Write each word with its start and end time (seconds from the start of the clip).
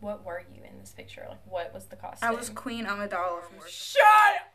what 0.00 0.24
were 0.24 0.42
you 0.54 0.62
in 0.62 0.78
this 0.78 0.92
picture? 0.92 1.26
Like, 1.28 1.40
what 1.48 1.74
was 1.74 1.86
the 1.86 1.96
costume? 1.96 2.28
I 2.28 2.32
was 2.32 2.50
Queen 2.50 2.86
Amidala 2.86 3.42
from 3.42 3.58
Shut 3.66 4.00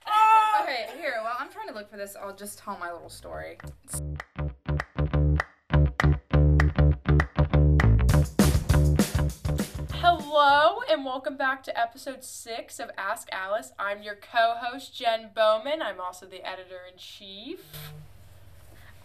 up! 0.06 0.64
Okay, 0.64 0.88
here, 0.98 1.16
while 1.22 1.36
I'm 1.38 1.52
trying 1.52 1.68
to 1.68 1.74
look 1.74 1.90
for 1.90 1.98
this, 1.98 2.16
I'll 2.16 2.36
just 2.36 2.60
tell 2.60 2.78
my 2.78 2.92
little 2.94 3.10
story. 3.10 3.58
Hello 9.96 10.80
and 10.90 11.06
welcome 11.06 11.36
back 11.36 11.64
to 11.64 11.78
episode 11.80 12.24
six 12.24 12.80
of 12.80 12.90
Ask 12.98 13.28
Alice. 13.32 13.74
I'm 13.78 14.02
your 14.02 14.16
co-host 14.16 14.96
Jen 14.96 15.32
Bowman. 15.36 15.82
I'm 15.82 16.00
also 16.00 16.26
the 16.26 16.48
editor 16.48 16.80
in 16.90 16.98
chief. 16.98 17.60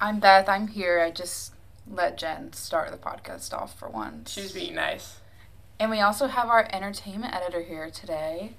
I'm 0.01 0.21
Beth, 0.21 0.49
I'm 0.49 0.69
here. 0.69 1.01
I 1.01 1.11
just 1.11 1.53
let 1.91 2.17
Jen 2.17 2.53
start 2.53 2.93
the 2.93 2.97
podcast 2.97 3.53
off 3.53 3.77
for 3.77 3.89
once. 3.89 4.33
She 4.33 4.43
was 4.43 4.53
being 4.53 4.77
nice. 4.77 5.17
And 5.81 5.91
we 5.91 6.01
also 6.01 6.27
have 6.27 6.49
our 6.49 6.69
entertainment 6.73 7.35
editor 7.35 7.63
here 7.63 7.89
today. 7.91 8.53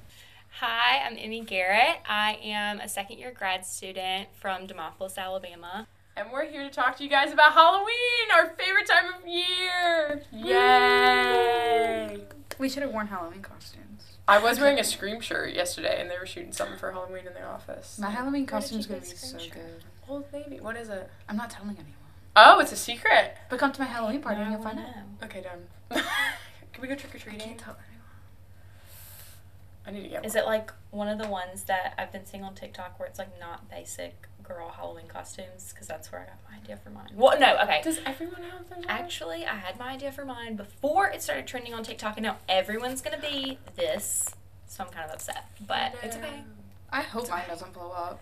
Hi, 0.62 1.06
I'm 1.06 1.18
Emie 1.18 1.42
Garrett. 1.42 1.98
I 2.08 2.40
am 2.42 2.80
a 2.80 2.88
second 2.88 3.18
year 3.20 3.32
grad 3.38 3.66
student 3.66 4.30
from 4.40 4.68
Demopolis, 4.68 5.18
Alabama. 5.18 5.88
And 6.16 6.32
we're 6.32 6.50
here 6.50 6.64
to 6.64 6.70
talk 6.70 6.98
to 6.98 7.04
you 7.04 7.10
guys 7.10 7.32
about 7.32 7.54
Halloween, 7.54 8.32
our 8.34 8.48
favorite 8.50 8.88
time 8.88 9.14
of 9.14 9.28
year. 9.28 10.24
Yay! 10.32 12.22
We 12.58 12.68
should 12.70 12.84
have 12.84 12.92
worn 12.92 13.08
Halloween 13.08 13.42
costumes. 13.42 14.18
I 14.28 14.40
was 14.42 14.60
wearing 14.60 14.80
a 14.80 14.84
Scream 14.84 15.22
shirt 15.22 15.54
yesterday, 15.54 16.00
and 16.02 16.10
they 16.10 16.18
were 16.18 16.26
shooting 16.26 16.52
something 16.52 16.78
for 16.78 16.92
Halloween 16.92 17.26
in 17.28 17.34
the 17.34 17.44
office. 17.46 17.98
My 18.00 18.10
Halloween 18.10 18.34
Where 18.34 18.40
did 18.42 18.50
costume's 18.50 18.86
gonna 18.86 19.00
be 19.02 19.06
so 19.08 19.38
screenshot? 19.38 19.52
good. 19.54 19.84
Old 20.08 20.26
Navy. 20.34 20.60
What 20.60 20.76
is 20.78 20.90
it? 20.90 21.10
I'm 21.28 21.38
not 21.38 21.50
telling 21.50 21.72
anyone. 21.72 21.94
Oh, 22.36 22.60
it's 22.60 22.72
a 22.72 22.76
secret. 22.78 23.36
But 23.50 23.60
come 23.60 23.72
to 23.72 23.82
my 23.82 23.88
Halloween 23.88 24.22
party 24.22 24.42
and 24.42 24.52
you'll 24.52 24.62
find 24.64 24.80
out. 24.80 24.86
Okay, 25.24 25.42
done. 25.42 26.04
Can 26.80 26.90
we 26.90 26.96
go 26.96 27.00
trick 27.00 27.14
or 27.14 27.18
I 27.18 27.22
treating? 27.22 27.40
can't 27.42 27.60
tell 27.60 27.76
anyone. 27.90 28.06
I 29.86 29.92
need 29.92 30.04
to 30.04 30.10
get 30.10 30.26
Is 30.26 30.36
one. 30.36 30.44
it 30.44 30.46
like 30.48 30.72
one 30.92 31.08
of 31.10 31.18
the 31.18 31.28
ones 31.28 31.64
that 31.66 31.94
I've 31.98 32.12
been 32.12 32.26
seeing 32.26 32.44
on 32.44 32.56
TikTok 32.56 32.98
where 32.98 33.10
it's 33.10 33.20
like 33.20 33.38
not 33.38 33.70
basic 33.70 34.28
girl 34.44 34.70
Halloween 34.70 35.08
costumes? 35.08 35.72
Because 35.74 35.88
that's 35.88 36.10
where 36.10 36.22
I 36.22 36.26
got 36.26 36.38
my 36.50 36.58
idea 36.58 36.78
for 36.78 36.90
mine. 36.90 37.10
What? 37.16 37.42
No, 37.42 37.58
okay. 37.64 37.82
Does 37.84 38.00
everyone 38.06 38.44
have 38.44 38.70
their 38.70 38.80
Actually, 38.88 39.46
I 39.46 39.56
had 39.56 39.78
my 39.78 39.90
idea 39.92 40.14
for 40.14 40.24
mine 40.24 40.56
before 40.56 41.10
it 41.10 41.22
started 41.22 41.48
trending 41.48 41.74
on 41.74 41.84
TikTok, 41.84 42.16
and 42.16 42.24
now 42.26 42.38
everyone's 42.48 43.02
gonna 43.02 43.20
be 43.20 43.58
this. 43.76 44.30
So 44.68 44.86
I'm 44.86 44.90
kind 44.90 45.06
of 45.06 45.12
upset, 45.12 45.50
but 45.68 45.96
it's 46.02 46.16
okay. 46.16 46.44
I 46.92 47.02
hope 47.02 47.30
mine 47.30 47.44
doesn't 47.50 47.74
blow 47.74 47.92
up. 47.92 48.22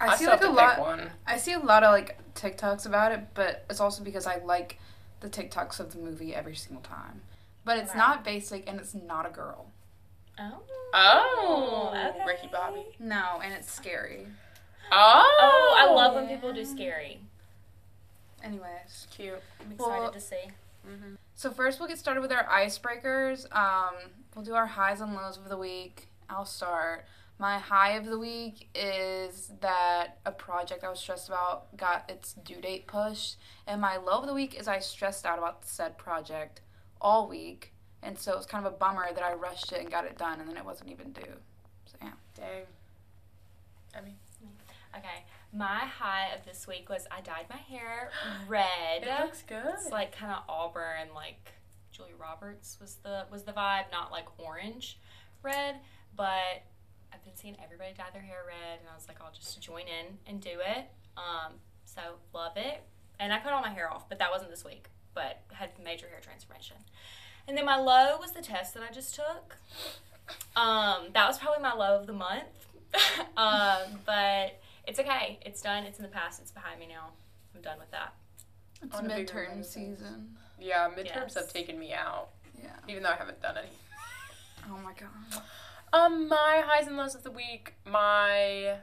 I, 0.00 0.08
I 0.08 0.16
see 0.16 0.26
like 0.26 0.42
a 0.42 0.48
lot. 0.48 0.80
one. 0.80 1.10
I 1.26 1.38
see 1.38 1.52
a 1.52 1.58
lot 1.60 1.84
of 1.84 1.92
like 1.92 2.18
TikToks 2.34 2.86
about 2.86 3.12
it, 3.12 3.20
but 3.34 3.64
it's 3.70 3.80
also 3.80 4.02
because 4.02 4.26
I 4.26 4.38
like 4.38 4.78
the 5.20 5.28
TikToks 5.28 5.80
of 5.80 5.92
the 5.92 5.98
movie 5.98 6.34
every 6.34 6.54
single 6.54 6.82
time. 6.82 7.22
But 7.64 7.78
it's 7.78 7.90
Right. 7.90 7.98
not 7.98 8.24
basic 8.24 8.68
and 8.68 8.78
it's 8.80 8.94
not 8.94 9.26
a 9.26 9.30
girl. 9.30 9.66
Oh. 10.38 10.62
Oh, 10.94 11.92
okay. 11.94 12.24
Ricky 12.26 12.48
Bobby. 12.50 12.86
No, 12.98 13.40
and 13.42 13.52
it's 13.52 13.70
scary. 13.70 14.26
Oh, 14.90 15.36
Oh, 15.40 15.76
I 15.78 15.92
love 15.92 16.14
when 16.14 16.28
people 16.28 16.52
do 16.52 16.64
scary. 16.64 17.20
Anyways. 18.42 19.06
Cute. 19.10 19.42
I'm 19.60 19.72
excited 19.72 19.78
Well- 20.00 20.12
to 20.12 20.20
see. 20.20 20.50
Mm-hmm. 20.86 21.14
So 21.34 21.50
first 21.50 21.78
we'll 21.78 21.88
get 21.88 21.98
started 21.98 22.20
with 22.20 22.32
our 22.32 22.44
icebreakers. 22.44 23.44
Um, 23.54 23.94
we'll 24.34 24.44
do 24.44 24.54
our 24.54 24.66
highs 24.66 25.00
and 25.00 25.14
lows 25.14 25.36
of 25.36 25.48
the 25.48 25.56
week. 25.56 26.08
I'll 26.30 26.44
start. 26.46 27.04
My 27.38 27.58
high 27.58 27.90
of 27.90 28.06
the 28.06 28.18
week 28.18 28.68
is 28.74 29.52
that 29.60 30.18
a 30.26 30.32
project 30.32 30.82
I 30.82 30.90
was 30.90 30.98
stressed 30.98 31.28
about 31.28 31.76
got 31.76 32.10
its 32.10 32.32
due 32.32 32.60
date 32.60 32.86
pushed. 32.88 33.36
And 33.66 33.80
my 33.80 33.96
low 33.96 34.20
of 34.20 34.26
the 34.26 34.34
week 34.34 34.58
is 34.58 34.66
I 34.66 34.80
stressed 34.80 35.24
out 35.24 35.38
about 35.38 35.64
said 35.64 35.96
project 35.98 36.62
all 37.00 37.28
week. 37.28 37.72
And 38.02 38.18
so 38.18 38.32
it 38.32 38.36
was 38.36 38.46
kind 38.46 38.66
of 38.66 38.72
a 38.72 38.76
bummer 38.76 39.06
that 39.14 39.22
I 39.22 39.34
rushed 39.34 39.72
it 39.72 39.80
and 39.80 39.90
got 39.90 40.04
it 40.04 40.18
done 40.18 40.40
and 40.40 40.48
then 40.48 40.56
it 40.56 40.64
wasn't 40.64 40.90
even 40.90 41.12
due. 41.12 41.34
So 41.86 41.96
yeah. 42.02 42.10
Dang. 42.34 42.64
I 43.96 44.00
mean, 44.00 44.16
Okay, 44.96 45.24
my 45.52 45.80
high 45.80 46.28
of 46.34 46.44
this 46.44 46.66
week 46.66 46.88
was 46.88 47.06
I 47.10 47.20
dyed 47.20 47.46
my 47.50 47.56
hair 47.56 48.10
red. 48.48 49.02
it 49.02 49.20
looks 49.22 49.42
good. 49.42 49.62
It's 49.74 49.90
like 49.90 50.16
kind 50.16 50.32
of 50.32 50.42
auburn, 50.48 51.08
like 51.14 51.52
Julia 51.92 52.14
Roberts 52.18 52.78
was 52.80 52.96
the 53.02 53.26
was 53.30 53.44
the 53.44 53.52
vibe, 53.52 53.92
not 53.92 54.10
like 54.10 54.26
orange 54.38 54.98
red. 55.42 55.76
But 56.16 56.64
I've 57.12 57.24
been 57.24 57.36
seeing 57.36 57.56
everybody 57.62 57.92
dye 57.96 58.04
their 58.12 58.22
hair 58.22 58.42
red, 58.46 58.80
and 58.80 58.88
I 58.90 58.94
was 58.94 59.08
like, 59.08 59.18
I'll 59.20 59.32
just 59.32 59.60
join 59.60 59.82
in 59.82 60.18
and 60.26 60.40
do 60.40 60.50
it. 60.60 60.86
Um, 61.16 61.54
so 61.84 62.00
love 62.34 62.52
it. 62.56 62.82
And 63.20 63.32
I 63.32 63.40
cut 63.40 63.52
all 63.52 63.60
my 63.62 63.70
hair 63.70 63.92
off, 63.92 64.08
but 64.08 64.18
that 64.18 64.30
wasn't 64.30 64.50
this 64.50 64.64
week. 64.64 64.88
But 65.14 65.42
had 65.52 65.70
major 65.82 66.06
hair 66.08 66.20
transformation. 66.22 66.76
And 67.48 67.56
then 67.56 67.64
my 67.64 67.76
low 67.76 68.18
was 68.20 68.32
the 68.32 68.42
test 68.42 68.74
that 68.74 68.82
I 68.88 68.92
just 68.92 69.14
took. 69.14 69.56
Um, 70.54 71.08
that 71.14 71.26
was 71.26 71.38
probably 71.38 71.62
my 71.62 71.72
low 71.72 71.98
of 71.98 72.06
the 72.06 72.12
month. 72.12 72.44
um, 73.36 73.98
but 74.06 74.60
it's 74.86 74.98
okay. 75.00 75.38
It's 75.44 75.60
done. 75.62 75.84
It's 75.84 75.98
in 75.98 76.02
the 76.02 76.10
past. 76.10 76.40
It's 76.40 76.50
behind 76.50 76.78
me 76.78 76.86
now. 76.88 77.10
I'm 77.54 77.62
done 77.62 77.78
with 77.78 77.90
that. 77.90 78.14
It's 78.82 78.94
On 78.94 79.08
midterm 79.08 79.64
season. 79.64 80.36
yeah, 80.60 80.88
midterms 80.96 81.04
Yes. 81.06 81.34
have 81.34 81.52
taken 81.52 81.78
me 81.78 81.92
out, 81.94 82.28
Yeah. 82.62 82.70
even 82.86 83.02
though 83.02 83.10
I 83.10 83.16
haven't 83.16 83.40
done 83.42 83.56
any. 83.58 83.68
Oh 84.70 84.78
my 84.78 84.92
god. 84.92 85.42
Um, 85.92 86.28
my 86.28 86.62
highs 86.64 86.86
and 86.86 86.96
lows 86.96 87.14
of 87.14 87.22
the 87.22 87.30
week. 87.30 87.74
My 87.84 88.76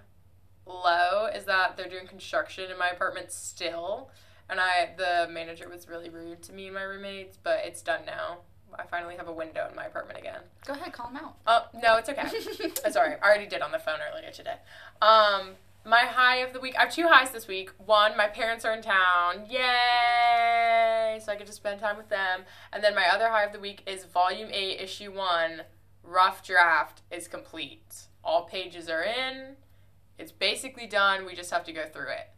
low 0.66 1.28
is 1.28 1.46
that 1.46 1.78
they're 1.78 1.90
doing 1.90 2.08
construction 2.08 2.72
in 2.72 2.78
my 2.78 2.90
apartment 2.90 3.32
still, 3.32 4.10
and 4.50 4.60
I 4.60 4.90
the 4.98 5.32
manager 5.32 5.70
was 5.70 5.88
really 5.88 6.10
rude 6.10 6.42
to 6.44 6.54
me 6.54 6.66
and 6.66 6.76
my 6.76 6.84
roommates, 6.84 7.38
but 7.42 7.60
it's 7.64 7.82
done 7.82 8.02
now. 8.06 8.40
I 8.78 8.84
finally 8.84 9.16
have 9.16 9.28
a 9.28 9.34
window 9.34 9.68
in 9.70 9.76
my 9.76 9.86
apartment 9.86 10.20
again. 10.20 10.42
Go 10.66 10.74
ahead, 10.74 10.92
call 10.92 11.10
him 11.10 11.18
out. 11.18 11.36
Oh 11.48 11.68
no, 11.82 11.98
it's 11.98 12.10
okay. 12.10 12.24
Uh, 12.86 12.92
Sorry, 12.92 13.16
I 13.22 13.26
already 13.26 13.48
did 13.48 13.62
on 13.62 13.72
the 13.72 13.80
phone 13.80 14.00
earlier 14.12 14.32
today. 14.32 14.56
Um, 15.02 15.52
my 15.86 16.00
high 16.00 16.38
of 16.38 16.52
the 16.52 16.60
week. 16.60 16.76
I 16.78 16.82
have 16.84 16.94
two 16.94 17.08
highs 17.08 17.30
this 17.30 17.48
week. 17.48 17.70
One, 17.78 18.18
my 18.18 18.28
parents 18.28 18.66
are 18.66 18.74
in 18.74 18.82
town. 18.82 19.46
Yay! 19.50 21.20
So 21.24 21.32
I 21.32 21.36
get 21.38 21.46
to 21.48 21.54
spend 21.54 21.80
time 21.80 21.96
with 21.96 22.10
them. 22.10 22.42
And 22.74 22.84
then 22.84 22.96
my 22.96 23.08
other 23.08 23.30
high 23.30 23.44
of 23.44 23.54
the 23.54 23.60
week 23.60 23.84
is 23.86 24.04
Volume 24.06 24.50
Eight, 24.52 24.80
Issue 24.82 25.12
One. 25.12 25.62
Rough 26.06 26.44
draft 26.44 27.02
is 27.12 27.28
complete. 27.28 28.08
All 28.24 28.46
pages 28.46 28.90
are 28.90 29.04
in. 29.04 29.56
It's 30.18 30.32
basically 30.32 30.88
done. 30.88 31.26
We 31.26 31.36
just 31.36 31.52
have 31.52 31.64
to 31.66 31.74
go 31.74 31.86
through 31.86 32.10
it. 32.10 32.30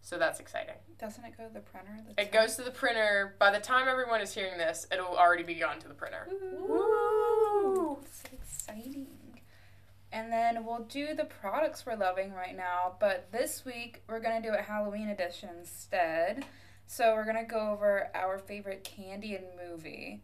So 0.00 0.18
that's 0.18 0.40
exciting. 0.40 0.74
Doesn't 0.98 1.24
it 1.24 1.36
go 1.36 1.46
to 1.46 1.52
the 1.54 1.60
printer? 1.60 1.96
It 2.18 2.32
goes 2.32 2.56
to 2.56 2.62
the 2.62 2.70
printer. 2.70 3.36
By 3.38 3.52
the 3.52 3.60
time 3.60 3.86
everyone 3.88 4.20
is 4.20 4.34
hearing 4.34 4.58
this, 4.58 4.86
it'll 4.90 5.16
already 5.16 5.44
be 5.44 5.54
gone 5.54 5.78
to 5.78 5.88
the 5.88 5.94
printer. 5.94 6.28
Woo! 6.58 7.98
So 8.10 8.28
exciting. 8.32 9.06
And 10.10 10.30
then 10.30 10.64
we'll 10.64 10.84
do 10.88 11.14
the 11.14 11.24
products 11.24 11.86
we're 11.86 11.96
loving 11.96 12.32
right 12.32 12.56
now, 12.56 12.96
but 13.00 13.32
this 13.32 13.64
week 13.64 14.02
we're 14.08 14.20
going 14.20 14.42
to 14.42 14.46
do 14.46 14.54
a 14.54 14.60
Halloween 14.60 15.08
edition 15.08 15.48
instead. 15.58 16.44
So 16.86 17.14
we're 17.14 17.24
going 17.24 17.36
to 17.36 17.50
go 17.50 17.70
over 17.70 18.10
our 18.14 18.38
favorite 18.38 18.84
candy 18.84 19.34
and 19.36 19.46
movie. 19.56 20.20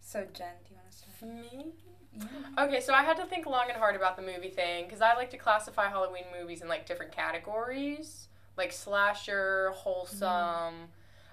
So, 0.00 0.20
Jen, 0.32 0.48
do 0.64 0.74
you 0.74 0.76
want 0.76 0.90
to 0.90 0.96
start? 0.96 1.32
Me? 1.32 1.72
Yeah. 2.18 2.64
Okay, 2.64 2.80
so 2.80 2.92
I 2.94 3.02
had 3.02 3.16
to 3.16 3.24
think 3.26 3.46
long 3.46 3.64
and 3.68 3.78
hard 3.78 3.96
about 3.96 4.16
the 4.16 4.22
movie 4.22 4.48
thing 4.50 4.84
because 4.84 5.00
I 5.00 5.14
like 5.14 5.30
to 5.30 5.36
classify 5.38 5.88
Halloween 5.88 6.24
movies 6.38 6.62
in 6.62 6.68
like 6.68 6.86
different 6.86 7.12
categories, 7.12 8.28
like 8.56 8.72
slasher, 8.72 9.70
wholesome. 9.74 10.28
Mm-hmm. 10.28 10.84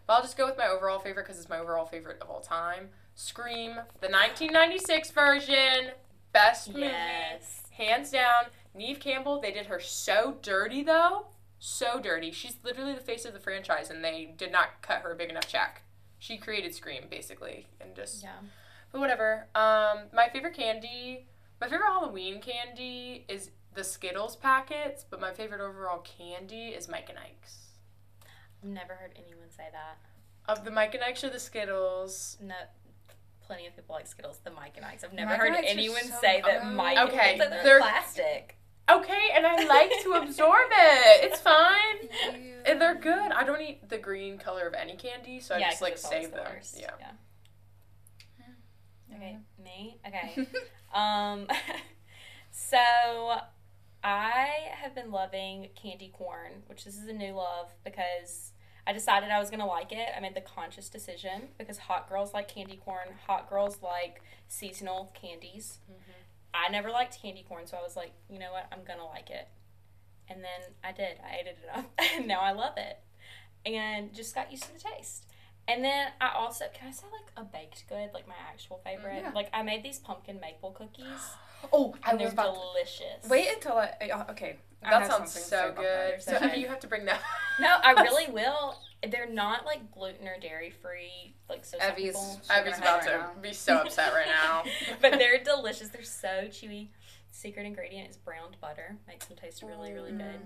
But 0.08 0.14
I'll 0.14 0.22
just 0.22 0.38
go 0.38 0.46
with 0.46 0.58
my 0.58 0.68
overall 0.68 1.00
favorite 1.00 1.24
because 1.26 1.40
it's 1.40 1.50
my 1.50 1.60
overall 1.60 1.86
favorite 1.86 2.22
of 2.22 2.30
all 2.30 2.42
time. 2.42 2.90
Scream, 3.16 3.72
the 4.00 4.10
1996 4.10 5.12
version, 5.12 5.92
best 6.34 6.70
movie, 6.70 6.82
Yes. 6.82 7.64
hands 7.72 8.12
down. 8.12 8.46
Neve 8.74 9.00
Campbell, 9.00 9.40
they 9.42 9.52
did 9.52 9.68
her 9.68 9.80
so 9.80 10.38
dirty 10.42 10.82
though, 10.82 11.28
so 11.60 12.00
dirty. 12.00 12.32
She's 12.32 12.56
literally 12.64 12.94
the 12.94 13.02
face 13.02 13.26
of 13.26 13.34
the 13.34 13.40
franchise, 13.40 13.90
and 13.90 14.04
they 14.04 14.34
did 14.38 14.52
not 14.52 14.82
cut 14.82 15.02
her 15.02 15.12
a 15.12 15.16
big 15.16 15.30
enough 15.30 15.48
check. 15.48 15.84
She 16.18 16.38
created 16.38 16.74
Scream 16.74 17.04
basically, 17.10 17.68
and 17.80 17.96
just 17.96 18.24
Yeah. 18.24 18.32
But 18.92 19.00
whatever. 19.00 19.48
Um, 19.56 20.08
my 20.14 20.28
favorite 20.32 20.54
candy, 20.56 21.28
my 21.60 21.68
favorite 21.68 21.88
Halloween 21.88 22.42
candy 22.42 23.26
is 23.28 23.52
the 23.74 23.84
Skittles 23.84 24.36
packets, 24.36 25.06
but 25.10 25.20
my 25.22 25.32
favorite 25.32 25.62
overall 25.62 26.00
candy 26.00 26.70
is 26.70 26.88
Mike 26.90 27.08
and 27.10 27.18
Ike's. 27.18 27.58
I've 28.64 28.70
never 28.70 28.94
heard 28.96 29.12
anyone 29.16 29.50
say 29.50 29.64
that. 29.72 29.98
Of 30.48 30.66
the 30.66 30.72
Mike 30.72 30.94
and 30.96 31.04
Ike's 31.04 31.24
or 31.24 31.30
the 31.30 31.40
Skittles? 31.40 32.38
No, 32.42 32.56
plenty 33.42 33.68
of 33.68 33.76
people 33.76 33.96
like 33.96 34.08
Skittles, 34.08 34.40
the 34.44 34.52
Mike 34.52 34.74
and 34.76 34.86
Ike's. 34.86 35.04
I've 35.04 35.14
never 35.14 35.32
Mike 35.32 35.40
heard 35.40 35.52
Ike's 35.54 35.72
anyone 35.72 36.04
so 36.04 36.16
say 36.22 36.42
that 36.46 36.64
good. 36.64 36.74
Mike. 36.76 36.98
Okay, 36.98 37.32
and 37.40 37.42
they're, 37.52 37.64
they're- 37.64 37.80
plastic. 37.80 38.58
Okay, 38.90 39.30
and 39.34 39.46
I 39.48 39.64
like 39.68 39.92
to 40.04 40.14
absorb 40.14 40.68
it. 40.70 41.32
It's 41.32 41.40
fine. 41.52 42.10
And 42.66 42.82
they're 42.82 42.96
good. 43.00 43.32
I 43.32 43.44
don't 43.46 43.62
eat 43.62 43.88
the 43.88 43.98
green 43.98 44.38
color 44.38 44.68
of 44.68 44.74
any 44.74 44.98
candy, 44.98 45.40
so 45.40 45.56
I 45.56 45.60
yeah, 45.60 45.70
just 45.70 45.78
'cause 45.80 45.82
like 45.82 45.94
it's 45.94 46.06
always 46.06 46.22
save 46.24 46.32
the 46.32 46.38
them. 46.38 46.46
Yeah. 47.00 47.12
Okay, 49.16 49.38
me. 49.64 50.00
Okay. 50.08 50.48
um, 50.94 51.48
so 52.52 52.78
I 54.04 54.50
have 54.82 54.96
been 54.96 55.12
loving 55.12 55.70
candy 55.76 56.12
corn, 56.16 56.64
which 56.68 56.86
this 56.86 56.98
is 56.98 57.08
a 57.08 57.14
new 57.14 57.34
love 57.34 57.70
because 57.84 58.52
I 58.88 58.94
decided 58.94 59.30
I 59.30 59.40
was 59.40 59.50
gonna 59.50 59.68
like 59.68 59.92
it. 59.92 60.10
I 60.16 60.20
made 60.20 60.36
the 60.36 60.42
conscious 60.42 60.90
decision 60.90 61.50
because 61.58 61.78
hot 61.78 62.10
girls 62.10 62.34
like 62.34 62.48
candy 62.48 62.80
corn. 62.84 63.10
Hot 63.28 63.50
girls 63.50 63.80
like 63.84 64.22
seasonal 64.48 65.14
candies. 65.14 65.80
I 66.54 66.70
never 66.70 66.90
liked 66.90 67.22
candy 67.22 67.46
corn, 67.48 67.66
so 67.66 67.78
I 67.78 67.82
was 67.82 67.96
like, 67.96 68.12
you 68.30 68.40
know 68.40 68.52
what, 68.52 68.68
I'm 68.72 68.84
gonna 68.86 69.06
like 69.06 69.30
it. 69.30 69.48
And 70.28 70.44
then 70.44 70.74
I 70.84 70.92
did. 70.92 71.18
I 71.24 71.36
ate 71.40 71.48
it 71.48 71.58
enough, 71.64 71.86
and 72.16 72.28
now 72.28 72.42
I 72.42 72.52
love 72.52 72.74
it, 72.78 73.00
and 73.66 74.14
just 74.14 74.34
got 74.36 74.52
used 74.52 74.64
to 74.64 74.74
the 74.74 74.80
taste. 74.80 75.28
And 75.68 75.84
then 75.84 76.08
I 76.20 76.32
also 76.36 76.66
can 76.74 76.88
I 76.90 76.92
say 76.92 77.06
like 77.12 77.32
a 77.38 77.44
baked 77.48 77.86
good, 77.88 78.10
like 78.14 78.28
my 78.28 78.34
actual 78.52 78.82
favorite. 78.84 79.22
Yeah. 79.24 79.32
Like 79.34 79.50
I 79.54 79.62
made 79.64 79.84
these 79.84 80.00
pumpkin 80.00 80.40
maple 80.40 80.72
cookies, 80.72 81.06
Oh, 81.74 81.96
I 82.04 82.12
and 82.12 82.20
they're 82.20 82.28
was 82.28 82.34
about. 82.34 82.56
delicious. 82.56 83.30
Wait 83.30 83.48
until 83.54 83.74
I. 83.78 83.94
uh, 84.12 84.26
Okay. 84.32 84.58
I 84.84 84.90
That 84.90 85.08
sounds 85.12 85.32
something 85.32 85.44
to 85.44 85.48
say 85.48 85.56
so 85.58 85.74
good. 85.76 86.22
So 86.24 86.36
Okay. 86.38 86.60
you 86.60 86.68
have 86.68 86.80
to 86.80 86.88
bring 86.88 87.06
that. 87.06 87.22
No, 87.60 87.78
I 87.84 87.92
really 88.02 88.32
will. 88.32 88.76
They're 89.08 89.30
not 89.30 89.64
like 89.66 89.92
gluten 89.92 90.28
or 90.28 90.40
dairy 90.40 90.72
free, 90.72 91.36
like 91.48 91.64
so 91.64 91.78
some 91.78 91.92
Evie's- 91.92 92.40
Abby's 92.50 92.80
about 92.80 93.02
right 93.02 93.10
to 93.12 93.18
now. 93.18 93.32
be 93.42 93.54
so 93.54 93.78
upset 93.78 94.14
right 94.14 94.26
now. 94.28 94.64
but 95.02 95.20
they're 95.20 95.44
delicious. 95.44 95.90
They're 95.90 96.04
so 96.04 96.46
chewy. 96.50 96.88
Secret 97.30 97.66
ingredient 97.68 98.10
is 98.10 98.18
browned 98.18 98.58
butter. 98.60 98.98
Makes 99.08 99.28
them 99.28 99.38
taste 99.38 99.62
really, 99.62 99.94
really 99.94 100.12
good. 100.12 100.42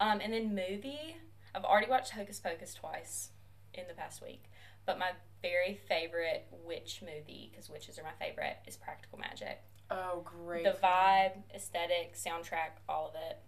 Um, 0.00 0.20
and 0.22 0.32
then 0.32 0.54
movie. 0.54 1.16
I've 1.54 1.64
already 1.64 1.88
watched 1.90 2.12
Hocus 2.12 2.38
Pocus 2.40 2.74
twice 2.74 3.30
in 3.74 3.84
the 3.88 3.94
past 3.94 4.22
week. 4.22 4.44
But 4.86 4.98
my 4.98 5.10
very 5.42 5.78
favorite 5.88 6.46
witch 6.64 7.02
movie, 7.02 7.50
because 7.52 7.68
witches 7.70 7.98
are 7.98 8.02
my 8.02 8.12
favorite, 8.24 8.56
is 8.66 8.76
Practical 8.76 9.18
Magic. 9.18 9.60
Oh, 9.90 10.22
great. 10.24 10.64
The 10.64 10.76
vibe, 10.82 11.42
aesthetic, 11.54 12.14
soundtrack, 12.14 12.80
all 12.88 13.08
of 13.08 13.14
it, 13.14 13.38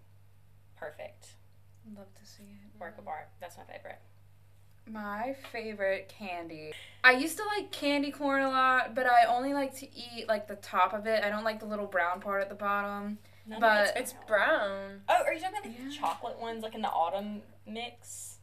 perfect. 0.76 1.28
Love 1.96 2.12
to 2.14 2.26
see 2.26 2.42
it. 2.44 2.80
Work 2.80 2.98
of 2.98 3.08
art. 3.08 3.28
That's 3.40 3.56
my 3.56 3.64
favorite. 3.64 3.98
My 4.86 5.34
favorite 5.50 6.08
candy. 6.08 6.72
I 7.02 7.12
used 7.12 7.38
to 7.38 7.44
like 7.56 7.70
candy 7.72 8.10
corn 8.10 8.42
a 8.42 8.48
lot, 8.50 8.94
but 8.94 9.06
I 9.06 9.24
only 9.24 9.54
like 9.54 9.74
to 9.78 9.86
eat 9.96 10.28
like 10.28 10.46
the 10.46 10.56
top 10.56 10.92
of 10.92 11.06
it. 11.06 11.24
I 11.24 11.30
don't 11.30 11.44
like 11.44 11.60
the 11.60 11.66
little 11.66 11.86
brown 11.86 12.20
part 12.20 12.42
at 12.42 12.48
the 12.50 12.54
bottom. 12.54 13.18
None 13.46 13.56
of 13.56 13.60
But- 13.60 13.96
It's 13.96 14.14
brown. 14.26 15.02
Oh, 15.08 15.22
are 15.24 15.32
you 15.32 15.40
talking 15.40 15.58
about 15.58 15.64
the 15.76 15.82
Yeah. 15.84 15.98
chocolate 15.98 16.38
ones, 16.38 16.62
like 16.62 16.74
in 16.74 16.82
the 16.82 16.88
autumn 16.90 17.42
mix? 17.66 18.33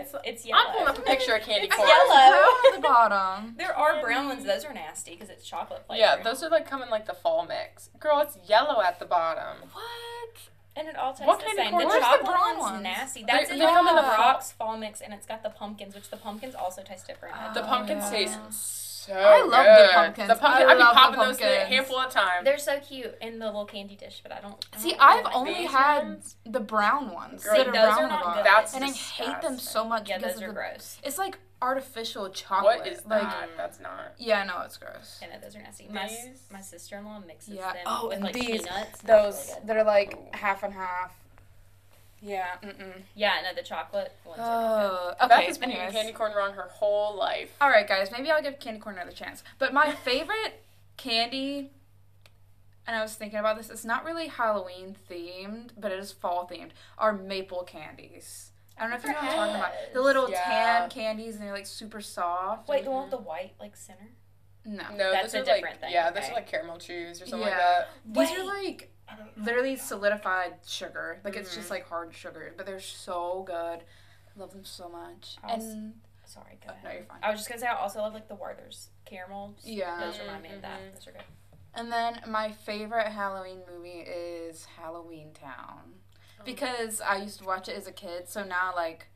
With 0.00 0.12
the, 0.12 0.20
It's- 0.28 0.44
yellow. 0.46 0.62
I'm 0.66 0.72
pulling 0.72 0.88
up 0.88 0.98
a 0.98 1.02
picture 1.02 1.34
of 1.34 1.42
candy 1.46 1.68
corn. 1.68 1.88
It's 1.90 1.98
corn. 2.08 2.18
yellow. 2.18 2.30
Brown 2.42 2.54
at 2.72 2.74
the 2.76 2.82
bottom. 2.82 3.54
There 3.58 3.76
are 3.76 4.00
brown 4.02 4.28
ones. 4.28 4.44
Those 4.44 4.64
are 4.64 4.74
nasty 4.74 5.12
because 5.12 5.30
it's 5.30 5.44
chocolate 5.46 5.86
flavor. 5.86 6.00
Yeah, 6.00 6.22
those 6.22 6.42
are 6.42 6.50
like 6.50 6.68
coming 6.68 6.90
like 6.90 7.06
the 7.06 7.14
fall 7.14 7.46
mix. 7.46 7.90
Girl, 8.00 8.20
it's 8.20 8.36
yellow 8.48 8.82
at 8.82 8.98
the 8.98 9.06
bottom. 9.06 9.68
What? 9.72 10.38
and 10.76 10.88
it 10.88 10.96
all 10.96 11.12
tastes 11.12 11.26
What 11.26 11.38
the 11.38 11.44
candy 11.46 11.62
same. 11.62 11.70
corn- 11.70 11.82
The 11.84 11.88
Where's 11.88 12.18
the 12.18 12.24
brown 12.24 12.58
one's 12.58 12.72
ones? 12.72 12.82
nasty. 12.82 13.24
That's 13.24 13.46
they 13.48 13.54
in 13.54 13.60
the 13.60 13.66
come 13.66 13.86
in 13.86 13.94
the 13.94 14.02
rocks 14.02 14.50
fall 14.50 14.76
mix, 14.76 15.00
and 15.00 15.14
it's 15.14 15.24
got 15.24 15.44
the 15.44 15.50
pumpkins, 15.50 15.94
which 15.94 16.10
the 16.10 16.16
pumpkins 16.16 16.56
also 16.56 16.82
taste 16.82 17.06
different. 17.06 17.36
Oh, 17.38 17.54
The 17.54 17.62
pumpkins 17.62 18.02
yeah. 18.04 18.10
taste 18.10 18.93
so 19.06 19.12
I 19.14 19.42
love 19.42 19.50
the 19.88 19.88
pumpkins. 19.94 20.28
The 20.28 20.34
pumpkin, 20.36 20.66
I 20.66 20.70
I'd 20.70 20.74
be 20.74 20.80
love 20.80 20.94
the 20.94 21.00
popping 21.00 21.20
those 21.20 21.38
in 21.38 21.44
a 21.44 21.48
pumpkins. 21.48 21.68
handful 21.74 21.98
of 22.00 22.10
time. 22.12 22.44
They're 22.44 22.58
so 22.58 22.78
cute 22.80 23.14
in 23.20 23.38
the 23.38 23.46
little 23.46 23.64
candy 23.66 23.96
dish, 23.96 24.20
but 24.22 24.32
I 24.32 24.40
don't. 24.40 24.64
I 24.72 24.78
See, 24.78 24.90
don't 24.90 25.00
I've 25.00 25.24
like 25.24 25.36
only 25.36 25.54
These 25.54 25.70
had 25.70 26.02
ones? 26.04 26.36
the 26.46 26.60
brown 26.60 27.12
ones. 27.12 27.44
Girl, 27.44 27.56
that 27.56 27.68
are 27.68 27.72
those 27.72 27.82
are 27.92 27.96
brown 27.96 28.08
not 28.10 28.36
good. 28.36 28.44
That's 28.46 28.74
and 28.74 28.84
I 28.84 28.90
hate 28.90 29.42
them 29.42 29.58
so 29.58 29.84
much 29.84 30.08
Yeah, 30.08 30.18
because 30.18 30.34
those 30.34 30.42
of 30.42 30.48
are 30.48 30.52
the, 30.52 30.54
gross. 30.54 30.98
It's 31.04 31.18
like 31.18 31.38
artificial 31.62 32.28
chocolate. 32.30 32.78
What 32.80 32.86
is 32.88 33.04
like. 33.06 33.56
That's 33.56 33.80
not. 33.80 34.14
Yeah, 34.18 34.44
no, 34.44 34.60
it's 34.64 34.76
gross. 34.76 35.20
I 35.22 35.26
know 35.26 35.40
those 35.42 35.56
are 35.56 35.62
nasty. 35.62 35.88
My, 35.90 36.06
These? 36.08 36.44
my 36.52 36.60
sister 36.60 36.98
in 36.98 37.04
law 37.06 37.20
mixes 37.26 37.54
Yeah. 37.54 37.72
them 37.72 37.82
Oh, 37.86 38.08
with 38.08 38.16
and 38.16 38.24
like 38.24 38.34
these- 38.34 38.62
peanuts. 38.62 39.00
Those 39.02 39.48
really 39.48 39.60
that 39.66 39.76
are 39.78 39.84
like 39.84 40.34
half 40.34 40.62
and 40.62 40.74
half. 40.74 41.12
Yeah. 42.24 42.46
Mm-mm. 42.62 43.02
Yeah, 43.14 43.34
no, 43.44 43.54
the 43.54 43.62
chocolate 43.62 44.12
ones 44.24 44.40
are 44.40 44.42
not 44.42 44.80
good. 44.80 45.16
Uh, 45.20 45.28
Beth 45.28 45.38
okay. 45.38 45.46
has 45.46 45.58
been 45.58 45.70
eating 45.70 45.90
candy 45.90 46.12
corn 46.12 46.32
wrong 46.34 46.54
her 46.54 46.68
whole 46.70 47.16
life. 47.16 47.54
All 47.60 47.68
right, 47.68 47.86
guys. 47.86 48.10
Maybe 48.10 48.30
I'll 48.30 48.42
give 48.42 48.58
candy 48.58 48.80
corn 48.80 48.96
another 48.96 49.12
chance. 49.12 49.44
But 49.58 49.74
my 49.74 49.92
favorite 50.04 50.64
candy, 50.96 51.70
and 52.86 52.96
I 52.96 53.02
was 53.02 53.14
thinking 53.14 53.38
about 53.38 53.58
this. 53.58 53.68
It's 53.68 53.84
not 53.84 54.04
really 54.06 54.28
Halloween 54.28 54.96
themed, 55.10 55.70
but 55.78 55.92
it 55.92 55.98
is 55.98 56.12
fall 56.12 56.48
themed. 56.50 56.70
Are 56.96 57.12
maple 57.12 57.62
candies. 57.64 58.50
I 58.78 58.82
don't 58.82 58.90
know 58.90 58.96
if 58.96 59.04
you 59.04 59.10
know 59.10 59.16
what 59.16 59.24
I'm 59.28 59.36
talking 59.36 59.56
about. 59.56 59.72
The 59.92 60.00
little 60.00 60.30
Yeah. 60.30 60.42
tan 60.44 60.90
candies, 60.90 61.34
and 61.36 61.44
they're 61.44 61.52
like 61.52 61.66
super 61.66 62.00
soft. 62.00 62.68
Wait, 62.68 62.84
the 62.84 62.90
one 62.90 63.02
with 63.02 63.10
the 63.10 63.18
white 63.18 63.52
like 63.60 63.76
center. 63.76 64.08
No. 64.64 64.82
No, 64.96 65.12
That's 65.12 65.32
those 65.32 65.34
a 65.34 65.42
are 65.42 65.44
different 65.44 65.74
like 65.74 65.80
thing, 65.82 65.92
yeah, 65.92 66.10
those 66.10 66.24
are 66.30 66.32
like 66.32 66.46
caramel 66.46 66.78
chews 66.78 67.20
or 67.20 67.26
something 67.26 67.46
Yeah. 67.46 67.54
like 67.54 68.24
that. 68.26 68.28
These 68.30 68.38
are 68.38 68.44
like 68.46 68.93
literally 69.36 69.76
solidified 69.76 70.54
sugar. 70.66 71.20
Like 71.24 71.36
it's 71.36 71.50
Mhm. 71.52 71.54
just 71.56 71.70
like 71.70 71.86
hard 71.88 72.14
sugar, 72.14 72.52
but 72.56 72.66
they're 72.66 72.80
so 72.80 73.42
good. 73.44 73.54
I 73.84 74.38
love 74.40 74.50
them 74.52 74.64
so 74.64 74.88
much. 74.88 75.36
Was- 75.44 75.64
And 75.64 76.00
Sorry, 76.26 76.58
go 76.66 76.68
oh, 76.70 76.72
ahead. 76.72 76.84
no, 76.84 76.90
you're 76.92 77.04
fine. 77.04 77.18
I 77.22 77.30
was 77.30 77.38
just 77.40 77.48
gonna 77.48 77.60
say 77.60 77.66
I 77.66 77.74
also 77.76 78.00
love 78.00 78.14
like 78.14 78.28
the 78.28 78.34
Werther's 78.34 78.88
caramels. 79.04 79.60
Yeah. 79.64 80.00
Those 80.00 80.18
remind 80.18 80.42
me 80.42 80.52
of 80.54 80.62
that. 80.62 80.80
Mhm. 80.80 80.94
Those 80.94 81.06
are 81.08 81.12
good. 81.12 81.24
And 81.74 81.92
then 81.92 82.22
my 82.26 82.50
favorite 82.52 83.08
Halloween 83.08 83.62
movie 83.68 84.00
is 84.00 84.64
Halloween 84.64 85.32
Town. 85.34 86.00
Oh. 86.40 86.44
Because 86.44 87.00
I 87.00 87.16
used 87.16 87.38
to 87.40 87.44
watch 87.44 87.68
it 87.68 87.76
as 87.76 87.86
a 87.86 87.92
kid, 87.92 88.28
so 88.28 88.42
now 88.44 88.74
like 88.74 89.08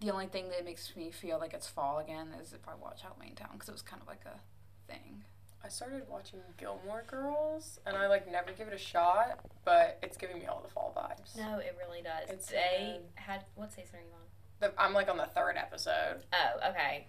the 0.00 0.10
only 0.10 0.26
thing 0.26 0.48
that 0.50 0.64
makes 0.64 0.94
me 0.96 1.10
feel 1.10 1.38
like 1.38 1.52
it's 1.54 1.68
fall 1.68 1.98
again 1.98 2.32
is 2.34 2.52
if 2.52 2.66
I 2.68 2.74
watch 2.74 3.02
Halloween 3.02 3.34
Town 3.34 3.50
because 3.52 3.68
it 3.68 3.72
was 3.72 3.82
kind 3.82 4.00
of 4.02 4.08
like 4.08 4.24
a 4.24 4.40
thing. 4.86 5.24
I 5.64 5.68
started 5.68 6.02
watching 6.08 6.40
Gilmore 6.58 7.04
Girls 7.06 7.78
and 7.86 7.96
I 7.96 8.08
like 8.08 8.30
never 8.30 8.50
give 8.52 8.68
it 8.68 8.74
a 8.74 8.78
shot, 8.78 9.38
but 9.64 9.98
it's 10.02 10.16
giving 10.16 10.38
me 10.38 10.46
all 10.46 10.60
the 10.60 10.68
fall 10.72 10.92
vibes. 10.96 11.36
No, 11.36 11.58
it 11.58 11.76
really 11.78 12.02
does. 12.02 12.28
It's 12.28 12.46
they 12.48 12.98
good. 12.98 13.02
had 13.14 13.44
what 13.54 13.70
season 13.72 13.96
are 13.96 14.02
you 14.02 14.12
on? 14.14 14.20
The, 14.60 14.80
I'm 14.80 14.92
like 14.92 15.08
on 15.08 15.16
the 15.16 15.26
third 15.26 15.56
episode. 15.56 16.24
Oh, 16.32 16.70
okay. 16.70 17.06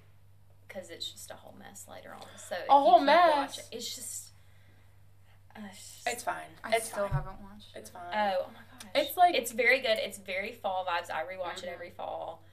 Because 0.68 0.90
it's 0.90 1.12
just 1.12 1.32
a 1.32 1.36
whole 1.36 1.56
mess 1.58 1.86
later 1.90 2.14
on. 2.14 2.22
So 2.38 2.56
A 2.70 2.80
whole 2.80 3.00
mess? 3.00 3.32
watching- 3.36 3.64
it's 3.72 3.96
just. 3.96 4.30
Uh, 5.56 5.60
it's 5.72 5.78
just- 6.04 6.08
It's 6.08 6.24
fine. 6.24 6.50
I 6.64 6.76
it's 6.76 6.86
still 6.88 7.08
fine. 7.08 7.14
haven't 7.14 7.42
watched. 7.42 7.76
It's 7.76 7.90
fine. 7.90 8.02
Oh, 8.14 8.46
oh 8.46 8.48
my 8.54 8.60
gosh. 8.80 8.92
It's 8.96 9.18
like- 9.18 9.36
it's 9.36 9.52
very 9.52 9.82
good. 9.82 9.98
It's 10.00 10.18
very 10.20 10.52
fall 10.54 10.86
vibes. 10.86 11.12
I 11.12 11.24
rewatch 11.24 11.64
it 11.64 11.70
Mhm. 11.70 11.74
every 11.74 11.92
fall, 11.92 12.44